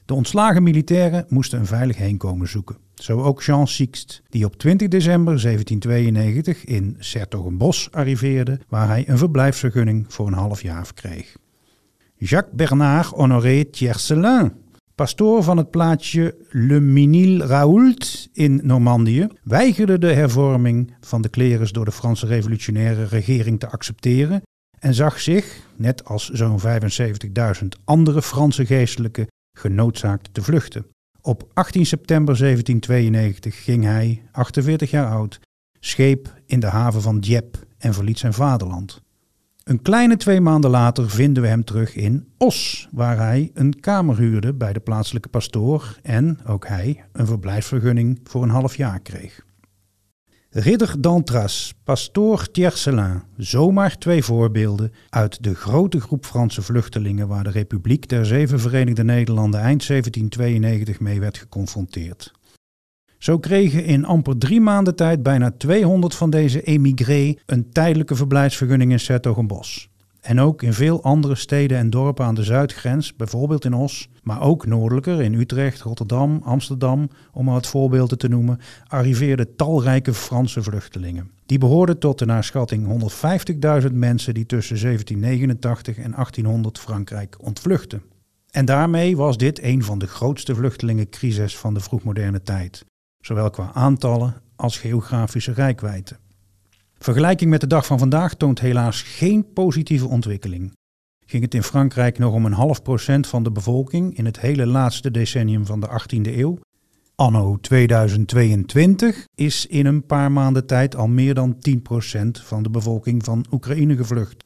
De 0.05 0.15
ontslagen 0.15 0.63
militairen 0.63 1.25
moesten 1.29 1.59
een 1.59 1.67
veilig 1.67 1.97
heenkomen 1.97 2.49
zoeken. 2.49 2.86
Zo 3.03 3.23
ook 3.23 3.43
Jean 3.43 3.69
Sixte, 3.69 4.21
die 4.29 4.45
op 4.45 4.57
20 4.57 4.89
december 4.89 5.43
1792 5.43 6.65
in 6.65 6.97
Sertogenbosch 6.99 7.89
arriveerde, 7.91 8.59
waar 8.69 8.89
hij 8.89 9.09
een 9.09 9.19
verblijfsvergunning 9.19 10.05
voor 10.09 10.27
een 10.27 10.33
half 10.33 10.63
jaar 10.63 10.85
verkreeg. 10.85 11.37
Jacques 12.17 12.55
Bernard 12.57 13.07
Honoré 13.07 13.65
Tiercelin, 13.65 14.53
pastoor 14.95 15.43
van 15.43 15.57
het 15.57 15.71
plaatsje 15.71 16.35
Le 16.51 16.81
Minil-Raoult 16.81 18.29
in 18.33 18.61
Normandië, 18.63 19.27
weigerde 19.43 19.99
de 19.99 20.13
hervorming 20.13 20.95
van 21.01 21.23
de 21.23 21.29
klerus 21.29 21.73
door 21.73 21.85
de 21.85 21.93
Franse 21.93 22.27
revolutionaire 22.27 23.05
regering 23.05 23.61
te 23.61 23.69
accepteren 23.69 24.43
en 24.79 24.95
zag 24.95 25.21
zich, 25.21 25.61
net 25.77 26.05
als 26.05 26.29
zo'n 26.29 26.61
75.000 26.61 27.67
andere 27.85 28.23
Franse 28.23 28.67
geestelijken, 28.67 29.27
genoodzaakt 29.59 30.29
te 30.35 30.43
vluchten. 30.43 30.87
Op 31.27 31.51
18 31.55 31.87
september 31.87 32.39
1792 32.39 33.65
ging 33.65 33.85
hij, 33.85 34.23
48 34.33 34.91
jaar 34.91 35.11
oud, 35.11 35.41
scheep 35.81 36.41
in 36.45 36.61
de 36.61 36.67
haven 36.67 37.03
van 37.03 37.21
Dieppe 37.21 37.59
en 37.79 37.95
verliet 37.95 38.19
zijn 38.19 38.33
vaderland. 38.33 39.03
Een 39.63 39.83
kleine 39.83 40.17
twee 40.17 40.41
maanden 40.41 40.71
later 40.71 41.11
vinden 41.11 41.43
we 41.43 41.49
hem 41.49 41.65
terug 41.65 41.95
in 41.95 42.29
Os, 42.39 42.89
waar 42.91 43.19
hij 43.19 43.51
een 43.55 43.81
kamer 43.81 44.17
huurde 44.17 44.55
bij 44.55 44.73
de 44.73 44.81
plaatselijke 44.81 45.29
pastoor 45.29 45.99
en, 46.03 46.39
ook 46.47 46.67
hij, 46.67 47.05
een 47.13 47.27
verblijfsvergunning 47.27 48.21
voor 48.25 48.43
een 48.43 48.51
half 48.51 48.77
jaar 48.77 49.01
kreeg. 49.01 49.46
Ridder 50.59 51.01
d'Antras, 51.01 51.75
pastoor 51.85 52.51
Tiercelin, 52.51 53.23
zomaar 53.37 53.99
twee 53.99 54.25
voorbeelden 54.25 54.93
uit 55.11 55.43
de 55.43 55.55
grote 55.55 56.01
groep 56.01 56.25
Franse 56.25 56.63
vluchtelingen 56.63 57.29
waar 57.29 57.45
de 57.45 57.51
Republiek 57.51 58.09
der 58.09 58.27
Zeven 58.27 58.61
Verenigde 58.61 59.05
Nederlanden 59.05 59.61
eind 59.61 59.87
1792 59.87 61.01
mee 61.01 61.21
werd 61.21 61.39
geconfronteerd. 61.39 62.33
Zo 63.19 63.39
kregen 63.39 63.85
in 63.85 64.05
amper 64.05 64.39
drie 64.39 64.61
maanden 64.61 64.97
tijd 64.97 65.23
bijna 65.23 65.51
200 65.51 66.15
van 66.15 66.31
deze 66.31 66.63
emigré 66.63 67.35
een 67.47 67.71
tijdelijke 67.71 68.15
verblijfsvergunning 68.15 68.91
in 68.93 69.01
Sertogenbos. 69.01 69.89
En 70.27 70.41
ook 70.41 70.63
in 70.63 70.73
veel 70.73 71.03
andere 71.03 71.35
steden 71.35 71.79
en 71.79 71.91
dorpen 71.91 72.25
aan 72.25 72.35
de 72.35 72.43
zuidgrens, 72.43 73.17
bijvoorbeeld 73.17 73.65
in 73.65 73.75
Os, 73.75 74.09
maar 74.23 74.41
ook 74.41 74.67
noordelijker 74.67 75.23
in 75.23 75.35
Utrecht, 75.35 75.81
Rotterdam, 75.81 76.41
Amsterdam, 76.45 77.11
om 77.33 77.45
maar 77.45 77.55
het 77.55 77.67
voorbeelden 77.67 78.19
te 78.19 78.29
noemen, 78.29 78.61
arriveerden 78.87 79.57
talrijke 79.57 80.15
Franse 80.15 80.63
vluchtelingen. 80.63 81.31
Die 81.47 81.59
behoorden 81.59 81.99
tot 81.99 82.19
de 82.19 82.27
naar 82.27 82.45
schatting 82.45 83.11
150.000 83.83 83.93
mensen 83.93 84.35
die 84.35 84.47
tussen 84.47 84.81
1789 84.81 85.97
en 85.97 86.11
1800 86.11 86.79
Frankrijk 86.79 87.37
ontvluchtten. 87.41 88.03
En 88.51 88.65
daarmee 88.65 89.17
was 89.17 89.37
dit 89.37 89.63
een 89.63 89.83
van 89.83 89.99
de 89.99 90.07
grootste 90.07 90.55
vluchtelingencrises 90.55 91.59
van 91.59 91.75
de 91.75 91.81
vroegmoderne 91.81 92.43
tijd, 92.43 92.85
zowel 93.21 93.51
qua 93.51 93.71
aantallen 93.73 94.35
als 94.57 94.79
geografische 94.79 95.53
rijkwijde. 95.53 96.17
Vergelijking 96.99 97.51
met 97.51 97.61
de 97.61 97.67
dag 97.67 97.87
van 97.87 97.99
vandaag 97.99 98.35
toont 98.35 98.61
helaas 98.61 99.03
geen 99.03 99.53
positieve 99.53 100.09
ontwikkeling. 100.09 100.73
Ging 101.27 101.43
het 101.43 101.55
in 101.55 101.63
Frankrijk 101.63 102.19
nog 102.19 102.33
om 102.35 102.45
een 102.45 102.53
half 102.53 102.83
procent 102.83 103.27
van 103.27 103.43
de 103.43 103.51
bevolking 103.51 104.17
in 104.17 104.25
het 104.25 104.41
hele 104.41 104.67
laatste 104.67 105.11
decennium 105.11 105.67
van 105.67 105.81
de 105.81 105.89
18e 105.89 106.37
eeuw? 106.37 106.59
Anno 107.15 107.59
2022 107.61 109.27
is 109.35 109.67
in 109.67 109.87
een 109.87 110.07
paar 110.07 110.33
maanden 110.33 110.67
tijd 110.67 110.97
al 110.97 111.09
meer 111.09 111.35
dan 111.35 111.57
10% 111.69 111.73
van 112.31 112.63
de 112.63 112.71
bevolking 112.71 113.25
van 113.25 113.45
Oekraïne 113.51 113.97
gevlucht. 113.97 114.45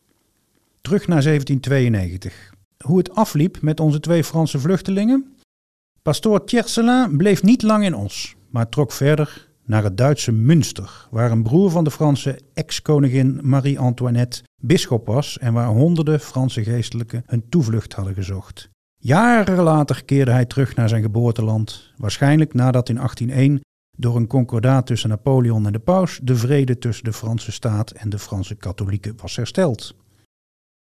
Terug 0.80 1.06
naar 1.06 1.22
1792. 1.22 2.52
Hoe 2.84 2.98
het 2.98 3.14
afliep 3.14 3.60
met 3.60 3.80
onze 3.80 4.00
twee 4.00 4.24
Franse 4.24 4.58
vluchtelingen? 4.58 5.36
Pastoor 6.02 6.44
Tiercelin 6.44 7.16
bleef 7.16 7.42
niet 7.42 7.62
lang 7.62 7.84
in 7.84 7.94
Os, 7.94 8.36
maar 8.50 8.68
trok 8.68 8.92
verder 8.92 9.49
naar 9.70 9.84
het 9.84 9.96
Duitse 9.96 10.32
Münster, 10.32 11.08
waar 11.10 11.30
een 11.30 11.42
broer 11.42 11.70
van 11.70 11.84
de 11.84 11.90
Franse 11.90 12.40
ex-koningin 12.54 13.40
Marie-Antoinette 13.42 14.42
bisschop 14.62 15.06
was 15.06 15.38
en 15.38 15.52
waar 15.52 15.66
honderden 15.66 16.20
Franse 16.20 16.64
geestelijken 16.64 17.22
hun 17.26 17.48
toevlucht 17.48 17.92
hadden 17.92 18.14
gezocht. 18.14 18.68
Jaren 18.96 19.62
later 19.62 20.04
keerde 20.04 20.30
hij 20.30 20.44
terug 20.44 20.74
naar 20.74 20.88
zijn 20.88 21.02
geboorteland, 21.02 21.92
waarschijnlijk 21.96 22.54
nadat 22.54 22.88
in 22.88 22.94
1801 22.94 23.60
door 23.96 24.16
een 24.16 24.26
concordaat 24.26 24.86
tussen 24.86 25.08
Napoleon 25.08 25.66
en 25.66 25.72
de 25.72 25.78
paus 25.78 26.20
de 26.22 26.36
vrede 26.36 26.78
tussen 26.78 27.04
de 27.04 27.12
Franse 27.12 27.52
staat 27.52 27.90
en 27.90 28.08
de 28.08 28.18
Franse 28.18 28.54
katholieken 28.54 29.14
was 29.16 29.36
hersteld. 29.36 29.94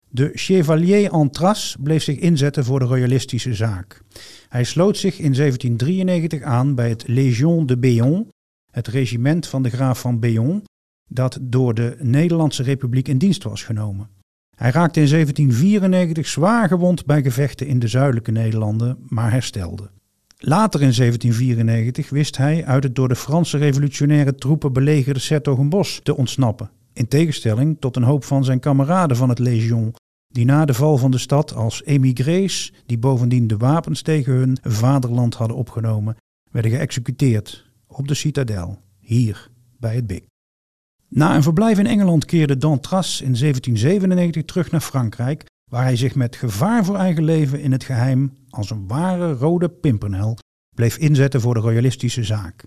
De 0.10 0.32
Chevalier 0.34 1.10
Antras 1.10 1.76
bleef 1.80 2.04
zich 2.04 2.18
inzetten 2.18 2.66
voor 2.66 2.80
de 2.80 2.86
royalistische 2.86 3.54
zaak. 3.54 4.02
Hij 4.50 4.64
sloot 4.64 4.98
zich 4.98 5.20
in 5.20 5.34
1793 5.34 6.42
aan 6.42 6.76
bij 6.76 6.90
het 6.90 7.08
Légion 7.08 7.66
de 7.66 7.78
Béon, 7.78 8.28
het 8.72 8.88
regiment 8.88 9.48
van 9.48 9.64
de 9.64 9.70
graaf 9.70 10.00
van 10.00 10.20
Béon, 10.20 10.64
dat 11.10 11.38
door 11.42 11.74
de 11.74 11.98
Nederlandse 12.00 12.64
Republiek 12.64 13.08
in 13.08 13.18
dienst 13.18 13.44
was 13.44 13.64
genomen. 13.64 14.10
Hij 14.56 14.72
raakte 14.72 15.00
in 15.02 15.10
1794 15.10 16.28
zwaar 16.28 16.68
gewond 16.68 17.06
bij 17.06 17.22
gevechten 17.22 17.68
in 17.68 17.80
de 17.80 17.88
zuidelijke 17.88 18.32
Nederlanden, 18.32 18.98
maar 19.08 19.32
herstelde. 19.32 19.90
Later 20.38 20.82
in 20.82 20.94
1794 20.94 22.10
wist 22.10 22.38
hij 22.38 22.66
uit 22.66 22.84
het 22.84 22.96
door 22.96 23.08
de 23.08 23.16
Franse 23.16 23.58
revolutionaire 23.58 24.36
troepen 24.36 24.74
belegerde 24.74 25.20
Sertogenbosch 25.20 26.00
te 26.00 26.18
ontsnappen, 26.18 26.70
in 26.94 27.08
tegenstelling 27.08 27.78
tot 27.80 27.96
een 27.96 28.04
hoop 28.04 28.24
van 28.24 28.44
zijn 28.44 28.60
kameraden 28.60 29.18
van 29.18 29.30
het 29.30 29.40
Légion, 29.40 29.94
die 30.28 30.46
na 30.46 30.66
de 30.66 30.74
val 30.74 30.98
van 30.98 31.12
de 31.12 31.18
stad 31.18 31.56
als 31.56 31.84
émigrés, 31.84 32.74
die 32.86 32.98
bovendien 32.98 33.48
de 33.48 33.58
wapens 33.58 34.02
tegen 34.02 34.34
hun 34.34 34.58
vaderland 34.62 35.36
hadden 35.36 35.58
opgenomen, 35.58 36.16
werden 36.52 36.72
geëxecuteerd 36.72 37.71
op 37.92 38.08
de 38.08 38.14
citadel, 38.14 38.80
hier 39.00 39.50
bij 39.80 39.96
het 39.96 40.08
Bik. 40.08 40.26
Na 41.08 41.36
een 41.36 41.44
verblijf 41.44 41.80
in 41.80 41.88
Engeland 41.88 42.26
keerde 42.26 42.58
Dantras 42.58 43.22
in 43.22 43.36
1797 43.36 44.44
terug 44.46 44.72
naar 44.72 44.82
Frankrijk, 44.82 45.46
waar 45.72 45.84
hij 45.84 45.96
zich 45.96 46.16
met 46.16 46.36
gevaar 46.36 46.86
voor 46.86 46.96
eigen 46.96 47.24
leven 47.24 47.62
in 47.62 47.72
het 47.72 47.84
geheim 47.84 48.38
als 48.50 48.70
een 48.70 48.88
ware 48.88 49.34
rode 49.34 49.70
pimpernel 49.70 50.38
bleef 50.76 50.98
inzetten 50.98 51.42
voor 51.42 51.54
de 51.54 51.60
royalistische 51.60 52.24
zaak. 52.24 52.64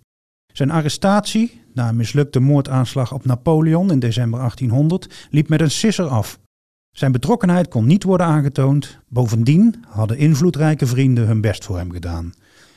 Zijn 0.53 0.71
arrestatie, 0.71 1.61
na 1.75 1.89
een 1.89 1.97
mislukte 1.97 2.41
moordaanslag 2.41 3.13
op 3.13 3.25
Napoleon 3.25 3.91
in 3.91 3.99
december 3.99 4.39
1800, 4.39 5.29
liep 5.31 5.49
met 5.49 5.61
een 5.61 5.71
sisser 5.71 6.07
af. 6.07 6.39
Zijn 6.91 7.13
betrokkenheid 7.13 7.69
kon 7.69 7.87
niet 7.87 8.03
worden 8.03 8.27
aangetoond, 8.27 8.99
bovendien 9.09 9.85
hadden 9.89 10.19
invloedrijke 10.19 10.87
vrienden 10.87 11.27
hun 11.27 11.41
best 11.41 11.65
voor 11.65 11.77
hem 11.77 11.91
gedaan. 11.91 12.33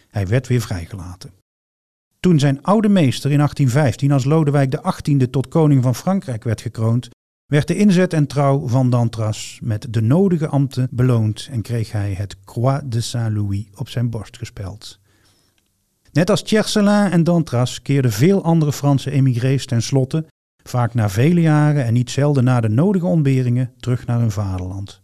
Hij 0.08 0.28
werd 0.28 0.48
weer 0.48 0.62
vrijgelaten. 0.62 1.32
Toen 2.28 2.40
zijn 2.40 2.64
oude 2.64 2.90
meester 2.90 3.32
in 3.32 3.38
1815 3.38 4.12
als 4.12 4.24
Lodewijk 4.24 4.82
XVIII 4.82 5.30
tot 5.30 5.48
koning 5.48 5.84
van 5.84 5.96
Frankrijk 5.96 6.44
werd 6.44 6.62
gekroond, 6.62 7.10
werd 7.46 7.68
de 7.68 7.76
inzet 7.76 8.14
en 8.14 8.28
trouw 8.28 8.68
van 8.68 8.90
Dantras 8.90 9.60
met 9.64 9.88
de 9.90 10.02
nodige 10.02 10.48
ambten 10.48 10.88
beloond 10.92 11.48
en 11.52 11.62
kreeg 11.62 11.92
hij 11.92 12.14
het 12.14 12.38
Croix 12.44 12.82
de 12.86 13.02
Saint-Louis 13.02 13.66
op 13.76 13.90
zijn 13.90 14.10
borst 14.10 14.38
gespeld. 14.38 15.00
Net 16.12 16.30
als 16.30 16.44
Tiercelin 16.44 17.12
en 17.12 17.24
Dantras 17.24 17.82
keerden 17.82 18.12
veel 18.12 18.44
andere 18.44 18.74
Franse 18.74 19.12
emigrés 19.12 19.66
tenslotte, 19.66 20.26
vaak 20.64 20.94
na 20.94 21.10
vele 21.10 21.42
jaren 21.42 21.86
en 21.86 21.94
niet 21.94 22.10
zelden 22.10 22.44
na 22.44 22.62
de 22.62 22.70
nodige 22.70 23.06
ontberingen, 23.06 23.74
terug 23.80 24.06
naar 24.06 24.20
hun 24.20 24.32
vaderland. 24.32 25.02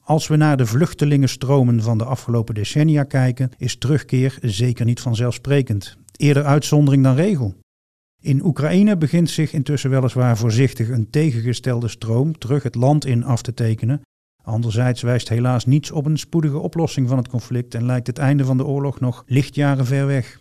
Als 0.00 0.26
we 0.26 0.36
naar 0.36 0.56
de 0.56 0.66
vluchtelingenstromen 0.66 1.82
van 1.82 1.98
de 1.98 2.04
afgelopen 2.04 2.54
decennia 2.54 3.02
kijken, 3.04 3.50
is 3.58 3.78
terugkeer 3.78 4.38
zeker 4.40 4.84
niet 4.84 5.00
vanzelfsprekend 5.00 5.98
eerder 6.18 6.44
uitzondering 6.44 7.02
dan 7.02 7.14
regel. 7.14 7.54
In 8.22 8.44
Oekraïne 8.44 8.96
begint 8.96 9.30
zich 9.30 9.52
intussen 9.52 9.90
weliswaar 9.90 10.36
voorzichtig 10.36 10.88
een 10.88 11.10
tegengestelde 11.10 11.88
stroom 11.88 12.38
terug 12.38 12.62
het 12.62 12.74
land 12.74 13.06
in 13.06 13.24
af 13.24 13.42
te 13.42 13.54
tekenen. 13.54 14.00
Anderzijds 14.42 15.02
wijst 15.02 15.28
helaas 15.28 15.66
niets 15.66 15.90
op 15.90 16.06
een 16.06 16.18
spoedige 16.18 16.58
oplossing 16.58 17.08
van 17.08 17.16
het 17.16 17.28
conflict 17.28 17.74
en 17.74 17.86
lijkt 17.86 18.06
het 18.06 18.18
einde 18.18 18.44
van 18.44 18.56
de 18.56 18.64
oorlog 18.64 19.00
nog 19.00 19.24
lichtjaren 19.26 19.86
ver 19.86 20.06
weg. 20.06 20.40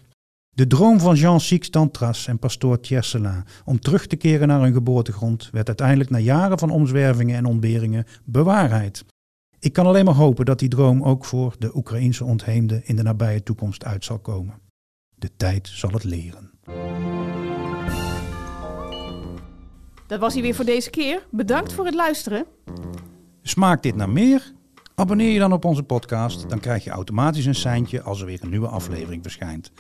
De 0.50 0.68
droom 0.68 1.00
van 1.00 1.16
Jean 1.16 1.40
Six 1.40 1.70
Tantras 1.70 2.28
en 2.28 2.40
pastoor 2.40 2.80
Tiercelin 2.80 3.44
om 3.66 3.80
terug 3.80 4.08
te 4.08 4.16
keren 4.16 4.48
naar 4.48 4.62
hun 4.62 4.74
geboortegrond 4.74 5.50
werd 5.52 5.68
uiteindelijk 5.68 6.10
na 6.10 6.18
jaren 6.18 6.60
van 6.60 6.70
omzwervingen 6.70 7.36
en 7.36 7.46
ontberingen 7.46 8.06
bewaarheid. 8.26 9.06
Ik 9.60 9.74
kan 9.74 9.86
alleen 9.86 10.06
maar 10.06 10.14
hopen 10.14 10.46
dat 10.46 10.60
die 10.60 10.70
droom 10.70 11.04
ook 11.04 11.26
voor 11.26 11.56
de 11.60 11.76
Oekraïense 11.76 12.26
ontheemden 12.26 12.82
in 12.86 12.96
de 12.96 13.04
nabije 13.04 13.44
toekomst 13.44 13.86
uit 13.86 14.06
zal 14.06 14.20
komen. 14.20 14.67
De 15.20 15.30
tijd 15.38 15.68
zal 15.68 15.90
het 15.90 16.04
leren. 16.04 16.52
Dat 20.08 20.20
was 20.20 20.34
hij 20.34 20.42
weer 20.42 20.56
voor 20.56 20.66
deze 20.66 20.90
keer. 20.90 21.28
Bedankt 21.32 21.74
voor 21.74 21.86
het 21.86 21.94
luisteren. 21.94 22.46
Smaakt 23.42 23.84
dit 23.84 23.96
naar 23.96 24.10
meer? 24.10 24.54
Abonneer 24.96 25.32
je 25.32 25.40
dan 25.40 25.54
op 25.54 25.66
onze 25.66 25.84
podcast, 25.84 26.50
dan 26.50 26.60
krijg 26.60 26.84
je 26.84 26.90
automatisch 26.90 27.46
een 27.46 27.56
seintje 27.56 28.02
als 28.02 28.20
er 28.20 28.26
weer 28.26 28.40
een 28.44 28.50
nieuwe 28.50 28.68
aflevering 28.68 29.24
verschijnt. 29.24 29.72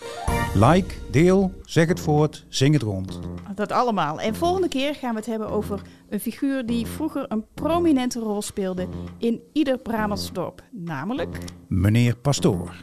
Like, 0.54 0.96
deel, 1.12 1.52
zeg 1.64 1.88
het 1.88 2.00
voort, 2.00 2.46
zing 2.50 2.74
het 2.74 2.84
rond. 2.84 3.20
Dat 3.56 3.72
allemaal. 3.72 4.20
En 4.20 4.36
volgende 4.36 4.68
keer 4.68 4.96
gaan 4.96 5.12
we 5.12 5.18
het 5.18 5.26
hebben 5.26 5.50
over 5.50 5.82
een 6.10 6.20
figuur 6.20 6.66
die 6.66 6.86
vroeger 6.86 7.26
een 7.28 7.46
prominente 7.54 8.20
rol 8.20 8.42
speelde 8.42 8.88
in 9.18 9.42
ieder 9.54 9.78
Brabants 9.78 10.34
dorp. 10.34 10.64
Namelijk 10.72 11.38
Meneer 11.68 12.18
Pastoor. 12.18 12.76